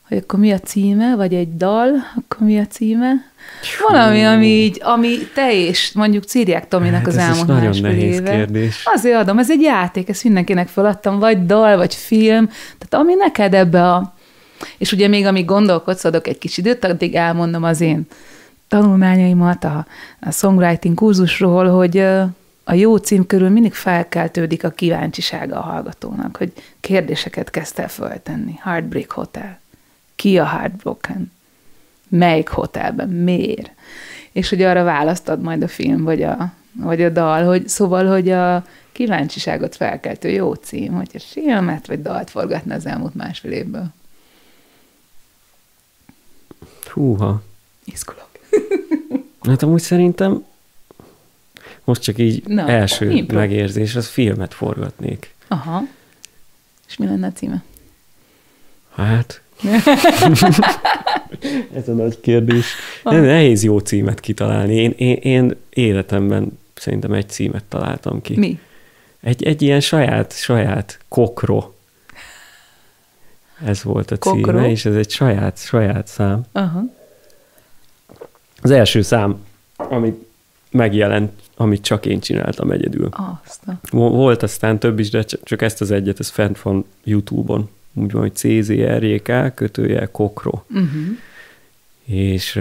hogy 0.07 0.17
akkor 0.17 0.39
mi 0.39 0.51
a 0.51 0.59
címe, 0.59 1.15
vagy 1.15 1.33
egy 1.33 1.57
dal, 1.57 1.89
akkor 2.15 2.47
mi 2.47 2.59
a 2.59 2.65
címe. 2.65 3.13
Valami, 3.89 4.23
ami 4.23 4.45
így, 4.45 4.79
ami 4.83 5.17
te 5.33 5.53
és 5.53 5.91
mondjuk 5.91 6.23
Círiák 6.23 6.67
Tominak 6.67 6.99
hát 6.99 7.07
az 7.07 7.17
elmúlt 7.17 7.47
nagyon 7.47 7.81
nehéz 7.81 8.13
éve. 8.13 8.35
kérdés. 8.35 8.81
Azért 8.93 9.17
adom, 9.17 9.39
ez 9.39 9.51
egy 9.51 9.61
játék, 9.61 10.09
ezt 10.09 10.23
mindenkinek 10.23 10.67
feladtam, 10.67 11.19
vagy 11.19 11.45
dal, 11.45 11.77
vagy 11.77 11.95
film, 11.95 12.47
tehát 12.47 13.05
ami 13.05 13.13
neked 13.13 13.53
ebbe 13.53 13.93
a... 13.93 14.13
És 14.77 14.91
ugye 14.91 15.07
még 15.07 15.25
amíg 15.25 15.45
gondolkodsz, 15.45 16.03
adok 16.03 16.27
egy 16.27 16.37
kis 16.37 16.57
időt, 16.57 16.85
addig 16.85 17.15
elmondom 17.15 17.63
az 17.63 17.81
én 17.81 18.07
tanulmányaimat 18.67 19.63
a, 19.63 19.85
a 20.19 20.31
songwriting 20.31 20.95
kurzusról, 20.95 21.67
hogy 21.67 22.05
a 22.69 22.73
jó 22.73 22.95
cím 22.95 23.25
körül 23.25 23.49
mindig 23.49 23.73
felkeltődik 23.73 24.63
a 24.63 24.69
kíváncsisága 24.69 25.57
a 25.57 25.61
hallgatónak, 25.61 26.37
hogy 26.37 26.53
kérdéseket 26.79 27.49
kezdte 27.49 27.81
el 27.81 27.89
föltenni. 27.89 28.59
Heartbreak 28.61 29.11
Hotel. 29.11 29.59
Ki 30.15 30.39
a 30.39 30.45
Heartbroken? 30.45 31.31
Melyik 32.07 32.47
hotelben? 32.47 33.09
Miért? 33.09 33.71
És 34.31 34.49
hogy 34.49 34.61
arra 34.61 34.83
választad 34.83 35.41
majd 35.41 35.61
a 35.61 35.67
film, 35.67 36.03
vagy 36.03 36.23
a, 36.23 36.53
vagy 36.71 37.01
a 37.01 37.09
dal, 37.09 37.45
hogy 37.45 37.67
szóval, 37.67 38.05
hogy 38.05 38.29
a 38.29 38.65
kíváncsiságot 38.91 39.75
felkeltő 39.75 40.29
jó 40.29 40.53
cím, 40.53 40.93
hogy 40.93 41.09
a 41.13 41.19
filmet 41.19 41.87
vagy 41.87 42.01
dalt 42.01 42.29
forgatna 42.29 42.75
az 42.75 42.85
elmúlt 42.85 43.15
másfél 43.15 43.51
évből. 43.51 43.87
Húha. 46.93 47.41
Iszkulok. 47.83 48.29
hát 49.47 49.63
amúgy 49.63 49.81
szerintem 49.81 50.45
most 51.89 52.01
csak 52.01 52.17
így 52.17 52.43
Na, 52.47 52.67
első 52.67 53.11
impro. 53.11 53.37
megérzés, 53.37 53.95
az 53.95 54.07
filmet 54.07 54.53
forgatnék. 54.53 55.33
Aha. 55.47 55.81
És 56.87 56.97
mi 56.97 57.05
lenne 57.05 57.27
a 57.27 57.31
címe? 57.31 57.63
Hát... 58.95 59.41
Ez 61.73 61.87
a 61.87 61.93
nagy 61.93 62.19
kérdés. 62.19 62.65
Nem, 63.03 63.23
nehéz 63.23 63.63
jó 63.63 63.79
címet 63.79 64.19
kitalálni. 64.19 64.75
Én, 64.75 64.93
én, 64.97 65.15
én 65.15 65.55
életemben 65.69 66.59
szerintem 66.73 67.13
egy 67.13 67.29
címet 67.29 67.63
találtam 67.63 68.21
ki. 68.21 68.37
Mi? 68.37 68.59
Egy, 69.21 69.43
egy 69.43 69.61
ilyen 69.61 69.79
saját, 69.79 70.33
saját 70.33 70.99
kokro. 71.07 71.71
Ez 73.65 73.83
volt 73.83 74.11
a 74.11 74.17
kokro? 74.17 74.51
címe, 74.51 74.69
és 74.69 74.85
ez 74.85 74.95
egy 74.95 75.09
saját, 75.09 75.57
saját 75.57 76.07
szám. 76.07 76.41
Aha. 76.51 76.83
Az 78.61 78.71
első 78.71 79.01
szám, 79.01 79.45
amit 79.75 80.28
megjelent, 80.71 81.31
amit 81.55 81.81
csak 81.81 82.05
én 82.05 82.19
csináltam 82.19 82.71
egyedül. 82.71 83.09
Aztán. 83.45 83.79
Volt 83.91 84.43
aztán 84.43 84.79
több 84.79 84.99
is, 84.99 85.09
de 85.09 85.23
csak 85.23 85.61
ezt 85.61 85.81
az 85.81 85.91
egyet, 85.91 86.19
ez 86.19 86.29
fent 86.29 86.61
van 86.61 86.85
YouTube-on. 87.03 87.69
Úgy 87.93 88.11
van, 88.11 88.21
hogy 88.21 88.35
CZRJK, 88.35 89.53
kötője 89.55 90.05
Kokro. 90.05 90.61
Uh-huh. 90.69 90.87
És 92.05 92.59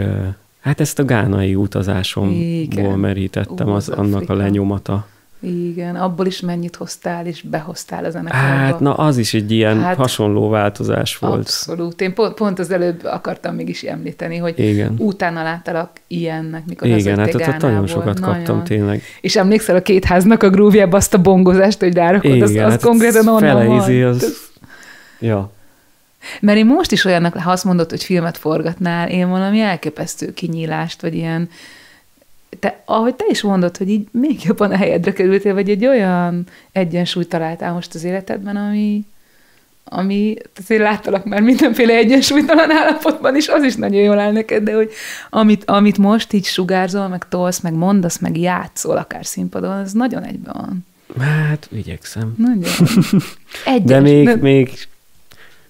hát 0.60 0.80
ezt 0.80 0.98
a 0.98 1.04
gánai 1.04 1.54
utazásomból 1.54 2.42
Igen. 2.42 2.98
merítettem, 2.98 3.70
az, 3.70 3.88
az 3.88 3.98
annak 3.98 4.30
a 4.30 4.34
lenyomata. 4.34 5.06
Igen, 5.40 5.96
abból 5.96 6.26
is 6.26 6.40
mennyit 6.40 6.76
hoztál, 6.76 7.26
és 7.26 7.42
behoztál 7.42 8.04
a 8.04 8.10
zenekarba. 8.10 8.46
Hát, 8.46 8.80
na 8.80 8.94
az 8.94 9.16
is 9.16 9.34
egy 9.34 9.50
ilyen 9.50 9.82
hát, 9.82 9.96
hasonló 9.96 10.48
változás 10.48 11.18
volt. 11.18 11.38
Abszolút. 11.38 12.00
Én 12.00 12.14
pont, 12.14 12.34
pont 12.34 12.58
az 12.58 12.70
előbb 12.70 13.04
akartam 13.04 13.54
mégis 13.54 13.82
említeni, 13.82 14.36
hogy 14.36 14.58
Igen. 14.58 14.94
utána 14.98 15.42
láttalak 15.42 15.90
ilyennek, 16.06 16.66
mikor 16.66 16.88
Igen, 16.88 17.18
hát 17.18 17.34
ott 17.34 17.60
nagyon 17.60 17.86
sokat 17.86 18.18
nagyon. 18.20 18.34
kaptam 18.34 18.64
tényleg. 18.64 19.02
És 19.20 19.36
emlékszel 19.36 19.76
a 19.76 19.82
két 19.82 20.04
háznak 20.04 20.42
a 20.42 20.50
grúvjába 20.50 20.96
azt 20.96 21.14
a 21.14 21.20
bongozást, 21.20 21.80
hogy 21.80 21.94
rárakod, 21.94 22.30
Igen, 22.30 22.42
az, 22.42 22.50
az 22.50 22.56
hát 22.56 22.82
konkrétan 22.82 23.28
onnan 23.28 23.66
van. 23.66 24.04
az... 24.04 24.50
Ja. 25.20 25.50
Mert 26.40 26.58
én 26.58 26.66
most 26.66 26.92
is 26.92 27.04
olyannak, 27.04 27.36
ha 27.36 27.50
azt 27.50 27.64
mondod, 27.64 27.90
hogy 27.90 28.04
filmet 28.04 28.38
forgatnál, 28.38 29.08
én 29.08 29.28
valami 29.28 29.60
elképesztő 29.60 30.32
kinyílást, 30.32 31.02
vagy 31.02 31.14
ilyen 31.14 31.48
te, 32.58 32.82
ahogy 32.84 33.14
te 33.14 33.24
is 33.28 33.42
mondod, 33.42 33.76
hogy 33.76 33.88
így 33.90 34.08
még 34.10 34.42
jobban 34.44 34.70
a 34.70 34.76
helyedre 34.76 35.12
kerültél, 35.12 35.54
vagy 35.54 35.70
egy 35.70 35.86
olyan 35.86 36.46
egyensúlyt 36.72 37.28
találtál 37.28 37.72
most 37.72 37.94
az 37.94 38.04
életedben, 38.04 38.56
ami, 38.56 39.04
ami 39.84 40.34
azért 40.56 40.80
láttalak 40.80 41.24
már 41.24 41.40
mindenféle 41.40 41.94
egyensúlytalan 41.94 42.70
állapotban 42.70 43.36
is, 43.36 43.48
az 43.48 43.62
is 43.62 43.74
nagyon 43.74 44.00
jól 44.00 44.18
áll 44.18 44.32
neked, 44.32 44.62
de 44.62 44.74
hogy 44.74 44.90
amit, 45.30 45.64
amit 45.64 45.98
most 45.98 46.32
így 46.32 46.44
sugárzol, 46.44 47.08
meg 47.08 47.28
tolsz, 47.28 47.60
meg 47.60 47.72
mondasz, 47.72 48.18
meg 48.18 48.38
játszol 48.38 48.96
akár 48.96 49.26
színpadon, 49.26 49.70
az 49.70 49.92
nagyon 49.92 50.22
egyben 50.22 50.54
van. 50.56 50.86
Hát, 51.24 51.68
igyekszem. 51.72 52.34
Nagyon. 52.36 52.62
Egyes, 53.64 53.84
de 53.84 54.00
még, 54.00 54.24
de... 54.24 54.36
még 54.36 54.88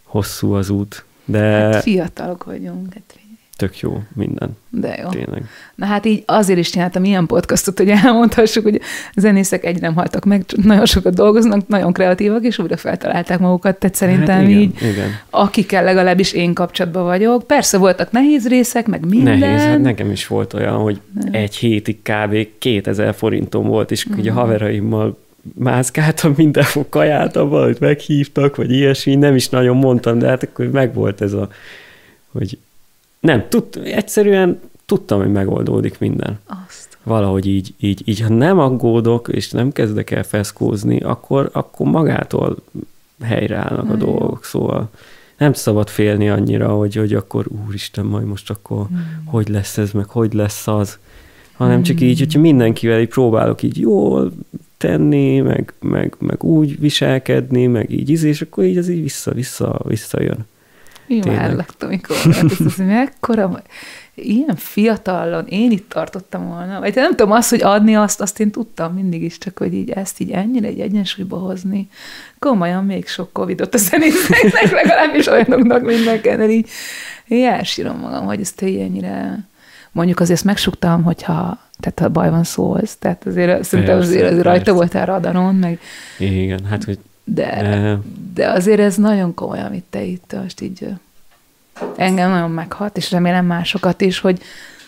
hosszú 0.02 0.52
az 0.52 0.70
út. 0.70 1.04
De... 1.24 1.38
Hát 1.38 1.82
fiatalok 1.82 2.44
vagyunk. 2.44 2.92
Hát 2.94 3.17
tök 3.58 3.78
jó 3.78 4.02
minden. 4.14 4.56
De 4.70 4.98
jó. 5.02 5.08
Tényleg. 5.08 5.44
Na 5.74 5.86
hát 5.86 6.06
így 6.06 6.22
azért 6.26 6.58
is 6.58 6.70
csináltam 6.70 7.04
ilyen 7.04 7.26
podcastot, 7.26 7.78
hogy 7.78 7.88
elmondhassuk, 7.88 8.62
hogy 8.62 8.80
a 9.14 9.20
zenészek 9.20 9.64
egy 9.64 9.80
nem 9.80 9.94
haltak 9.94 10.24
meg, 10.24 10.44
nagyon 10.62 10.86
sokat 10.86 11.14
dolgoznak, 11.14 11.68
nagyon 11.68 11.92
kreatívak, 11.92 12.44
és 12.44 12.58
újra 12.58 12.76
feltalálták 12.76 13.38
magukat, 13.38 13.76
tehát 13.76 13.96
szerintem 13.96 14.36
hát 14.36 14.48
igen, 14.48 14.60
így, 14.60 14.82
igen. 14.82 15.08
akikkel 15.30 15.84
legalábbis 15.84 16.32
én 16.32 16.54
kapcsolatban 16.54 17.04
vagyok. 17.04 17.46
Persze 17.46 17.78
voltak 17.78 18.10
nehéz 18.10 18.48
részek, 18.48 18.86
meg 18.86 19.06
minden. 19.06 19.38
Nehéz, 19.38 19.60
hát 19.60 19.80
nekem 19.80 20.10
is 20.10 20.26
volt 20.26 20.54
olyan, 20.54 20.76
hogy 20.76 21.00
nem. 21.14 21.34
egy 21.34 21.56
hétig 21.56 21.98
kb. 22.02 22.46
2000 22.58 23.14
forintom 23.14 23.66
volt, 23.66 23.90
és 23.90 24.08
mm. 24.08 24.18
ugye 24.18 24.30
a 24.30 24.34
haveraimmal 24.34 25.18
mászkáltam 25.54 26.32
mindenhol, 26.36 26.86
kajáltam 26.88 27.48
valamit, 27.48 27.80
meghívtak, 27.80 28.56
vagy 28.56 28.72
ilyesmi, 28.72 29.14
nem 29.14 29.34
is 29.34 29.48
nagyon 29.48 29.76
mondtam, 29.76 30.18
de 30.18 30.28
hát 30.28 30.42
akkor 30.42 30.70
megvolt 30.70 31.20
ez 31.20 31.32
a, 31.32 31.48
hogy 32.32 32.58
nem, 33.20 33.48
tud, 33.48 33.64
egyszerűen 33.84 34.60
tudtam, 34.86 35.18
hogy 35.18 35.32
megoldódik 35.32 35.98
minden. 35.98 36.38
Azt. 36.66 36.98
Valahogy 37.02 37.46
így, 37.46 37.74
így, 37.78 38.02
így, 38.04 38.20
ha 38.20 38.28
nem 38.28 38.58
aggódok, 38.58 39.28
és 39.28 39.50
nem 39.50 39.72
kezdek 39.72 40.10
el 40.10 40.22
feszkózni, 40.22 41.00
akkor, 41.00 41.50
akkor 41.52 41.86
magától 41.86 42.56
helyreállnak 43.22 43.90
a 43.90 43.94
mm. 43.94 43.98
dolgok, 43.98 44.44
szóval 44.44 44.90
nem 45.38 45.52
szabad 45.52 45.88
félni 45.88 46.28
annyira, 46.28 46.68
hogy, 46.68 46.94
hogy 46.94 47.14
akkor 47.14 47.46
úristen, 47.66 48.04
majd 48.04 48.26
most 48.26 48.50
akkor 48.50 48.86
mm. 48.92 48.96
hogy 49.24 49.48
lesz 49.48 49.78
ez, 49.78 49.90
meg 49.92 50.08
hogy 50.08 50.32
lesz 50.32 50.66
az, 50.66 50.98
hanem 51.52 51.78
mm. 51.78 51.82
csak 51.82 52.00
így, 52.00 52.18
hogyha 52.18 52.40
mindenkivel 52.40 53.00
így 53.00 53.08
próbálok 53.08 53.62
így 53.62 53.78
jól 53.78 54.32
tenni, 54.76 55.40
meg, 55.40 55.72
meg, 55.80 56.14
meg 56.18 56.44
úgy 56.44 56.80
viselkedni, 56.80 57.66
meg 57.66 57.90
így 57.90 58.10
íz, 58.10 58.22
és 58.22 58.42
akkor 58.42 58.64
így 58.64 58.76
az 58.76 58.88
így 58.88 59.02
vissza, 59.02 59.32
vissza, 59.32 59.80
visszajön. 59.84 60.46
Imádlak, 61.08 61.74
amikor 61.78 62.16
ez 62.26 62.60
az, 62.66 62.76
mekkora, 62.76 63.62
ilyen 64.14 64.56
fiatalon 64.56 65.46
én 65.46 65.70
itt 65.70 65.88
tartottam 65.88 66.48
volna, 66.48 66.80
vagy 66.80 66.94
nem 66.94 67.10
tudom, 67.10 67.32
azt, 67.32 67.50
hogy 67.50 67.62
adni 67.62 67.96
azt, 67.96 68.20
azt 68.20 68.40
én 68.40 68.50
tudtam 68.50 68.94
mindig 68.94 69.22
is, 69.22 69.38
csak 69.38 69.58
hogy 69.58 69.74
így 69.74 69.90
ezt 69.90 70.20
így 70.20 70.30
ennyire 70.30 70.66
egy 70.66 70.80
egyensúlyba 70.80 71.36
hozni. 71.36 71.88
Komolyan 72.38 72.84
még 72.84 73.06
sok 73.06 73.32
Covidot 73.32 73.74
a 73.74 73.78
zenészeknek, 73.78 74.70
legalábbis 74.70 75.26
olyanoknak, 75.26 75.82
mint 75.82 76.04
nekem, 76.04 76.40
így, 76.40 76.68
így 77.28 77.42
elsírom 77.42 77.98
magam, 77.98 78.24
hogy 78.24 78.40
ezt 78.40 78.62
ennyire 78.62 79.46
mondjuk 79.92 80.20
azért 80.20 80.44
megsuktam, 80.44 81.02
hogyha 81.02 81.66
tehát 81.80 81.98
ha 81.98 82.08
baj 82.08 82.30
van 82.30 82.44
szólsz, 82.44 82.96
tehát 82.96 83.26
azért 83.26 83.64
szerintem 83.64 83.98
azért, 83.98 84.30
azért 84.30 84.42
rajta 84.42 84.72
voltál 84.72 85.06
radaron, 85.06 85.54
meg... 85.54 85.80
Igen, 86.18 86.64
hát 86.64 86.84
hogy 86.84 86.98
de, 87.34 87.98
de 88.34 88.50
azért 88.50 88.80
ez 88.80 88.96
nagyon 88.96 89.34
komoly, 89.34 89.60
amit 89.60 89.84
te 89.90 90.02
itt 90.02 90.36
most 90.42 90.60
így 90.60 90.88
engem 91.96 92.30
nagyon 92.30 92.50
meghat, 92.50 92.96
és 92.96 93.10
remélem 93.10 93.46
másokat 93.46 94.00
is, 94.00 94.18
hogy 94.18 94.40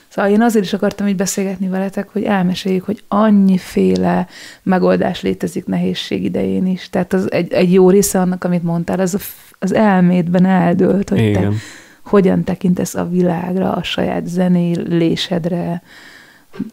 Szóval 0.09 0.31
én 0.31 0.43
azért 0.43 0.65
is 0.65 0.73
akartam 0.73 1.07
így 1.07 1.17
beszélgetni 1.17 1.69
veletek, 1.69 2.09
hogy 2.09 2.25
elmeséljük, 2.25 2.85
hogy 2.85 3.03
annyiféle 3.09 4.27
megoldás 4.63 5.23
létezik 5.23 5.67
nehézség 5.67 6.25
idején 6.25 6.67
is. 6.67 6.91
Tehát 6.91 7.13
az 7.13 7.33
egy, 7.33 7.53
egy 7.53 7.73
jó 7.73 7.91
része 7.91 8.21
annak, 8.21 8.45
amit 8.45 8.63
mondtál, 8.63 9.01
az 9.01 9.15
a, 9.15 9.19
az 9.59 9.75
elmédben 9.75 10.45
eldőlt, 10.45 11.09
hogy 11.09 11.19
Igen. 11.19 11.51
te 11.51 11.57
hogyan 12.05 12.45
tekintesz 12.45 12.95
a 12.95 13.09
világra, 13.09 13.73
a 13.73 13.83
saját 13.83 14.27
zenélésedre, 14.27 15.83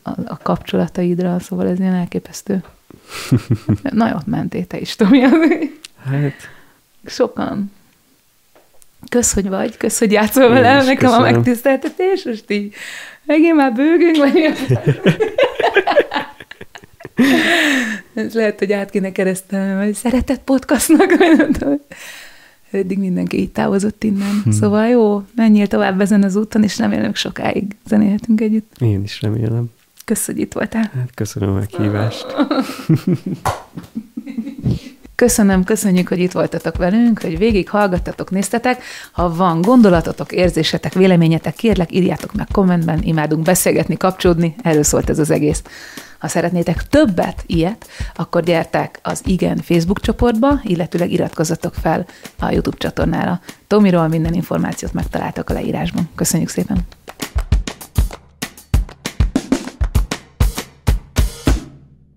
a, 0.03 0.09
a 0.25 0.37
kapcsolataidra, 0.37 1.39
szóval 1.39 1.67
ez 1.67 1.79
ilyen 1.79 1.93
elképesztő. 1.93 2.63
Nagyot 3.91 4.25
mentél 4.25 4.65
te 4.65 4.79
is, 4.79 4.95
Tomi. 4.95 5.19
Hát... 6.05 6.49
Sokan. 7.05 7.71
Kösz, 9.09 9.33
hogy 9.33 9.47
vagy, 9.49 9.77
kösz, 9.77 9.99
hogy 9.99 10.11
játszol 10.11 10.49
velem, 10.49 10.85
nekem 10.85 10.95
köszönöm. 10.95 11.27
a 11.27 11.31
megtiszteltetés, 11.31 12.23
most 12.23 12.51
így 12.51 12.73
megint 13.25 13.55
már 13.55 13.73
bőgünk, 13.73 14.17
vagy 14.17 14.33
Ez 18.13 18.33
lehet, 18.33 18.59
hogy 18.59 18.71
át 18.71 18.89
kéne 18.89 19.11
keresztelni, 19.11 19.85
vagy 19.85 19.93
szeretett 19.93 20.41
podcastnak, 20.41 21.11
Eddig 22.71 22.97
mindenki 22.97 23.39
így 23.39 23.51
távozott 23.51 24.03
innen. 24.03 24.41
Hmm. 24.43 24.51
Szóval 24.51 24.87
jó, 24.87 25.23
menjél 25.35 25.67
tovább 25.67 26.01
ezen 26.01 26.23
az 26.23 26.35
úton, 26.35 26.63
és 26.63 26.77
remélem 26.77 27.13
sokáig 27.13 27.75
zenélhetünk 27.87 28.41
együtt. 28.41 28.75
Én 28.79 29.03
is 29.03 29.21
remélem. 29.21 29.65
Köszönjük, 30.07 30.35
hogy 30.35 30.39
itt 30.39 30.53
voltál. 30.53 30.91
Hát 30.95 31.11
köszönöm 31.15 31.49
a 31.49 31.53
meghívást. 31.53 32.25
Köszönöm, 35.15 35.63
köszönjük, 35.63 36.07
hogy 36.07 36.19
itt 36.19 36.31
voltatok 36.31 36.77
velünk, 36.77 37.21
hogy 37.21 37.37
végig 37.37 37.69
hallgattatok, 37.69 38.31
néztetek. 38.31 38.83
Ha 39.11 39.35
van 39.35 39.61
gondolatotok, 39.61 40.31
érzésetek, 40.31 40.93
véleményetek, 40.93 41.55
kérlek, 41.55 41.93
írjátok 41.93 42.33
meg 42.33 42.47
kommentben, 42.51 43.01
imádunk 43.01 43.43
beszélgetni, 43.43 43.97
kapcsolódni, 43.97 44.55
erről 44.63 44.83
szólt 44.83 45.09
ez 45.09 45.19
az 45.19 45.29
egész. 45.29 45.63
Ha 46.19 46.27
szeretnétek 46.27 46.87
többet 46.87 47.43
ilyet, 47.45 47.87
akkor 48.15 48.43
gyertek 48.43 48.99
az 49.03 49.21
Igen 49.25 49.57
Facebook 49.57 49.99
csoportba, 49.99 50.59
illetőleg 50.63 51.11
iratkozzatok 51.11 51.73
fel 51.73 52.05
a 52.39 52.51
YouTube 52.51 52.77
csatornára. 52.77 53.39
Tomiról 53.67 54.07
minden 54.07 54.33
információt 54.33 54.93
megtaláltak 54.93 55.49
a 55.49 55.53
leírásban. 55.53 56.09
Köszönjük 56.15 56.49
szépen! 56.49 56.96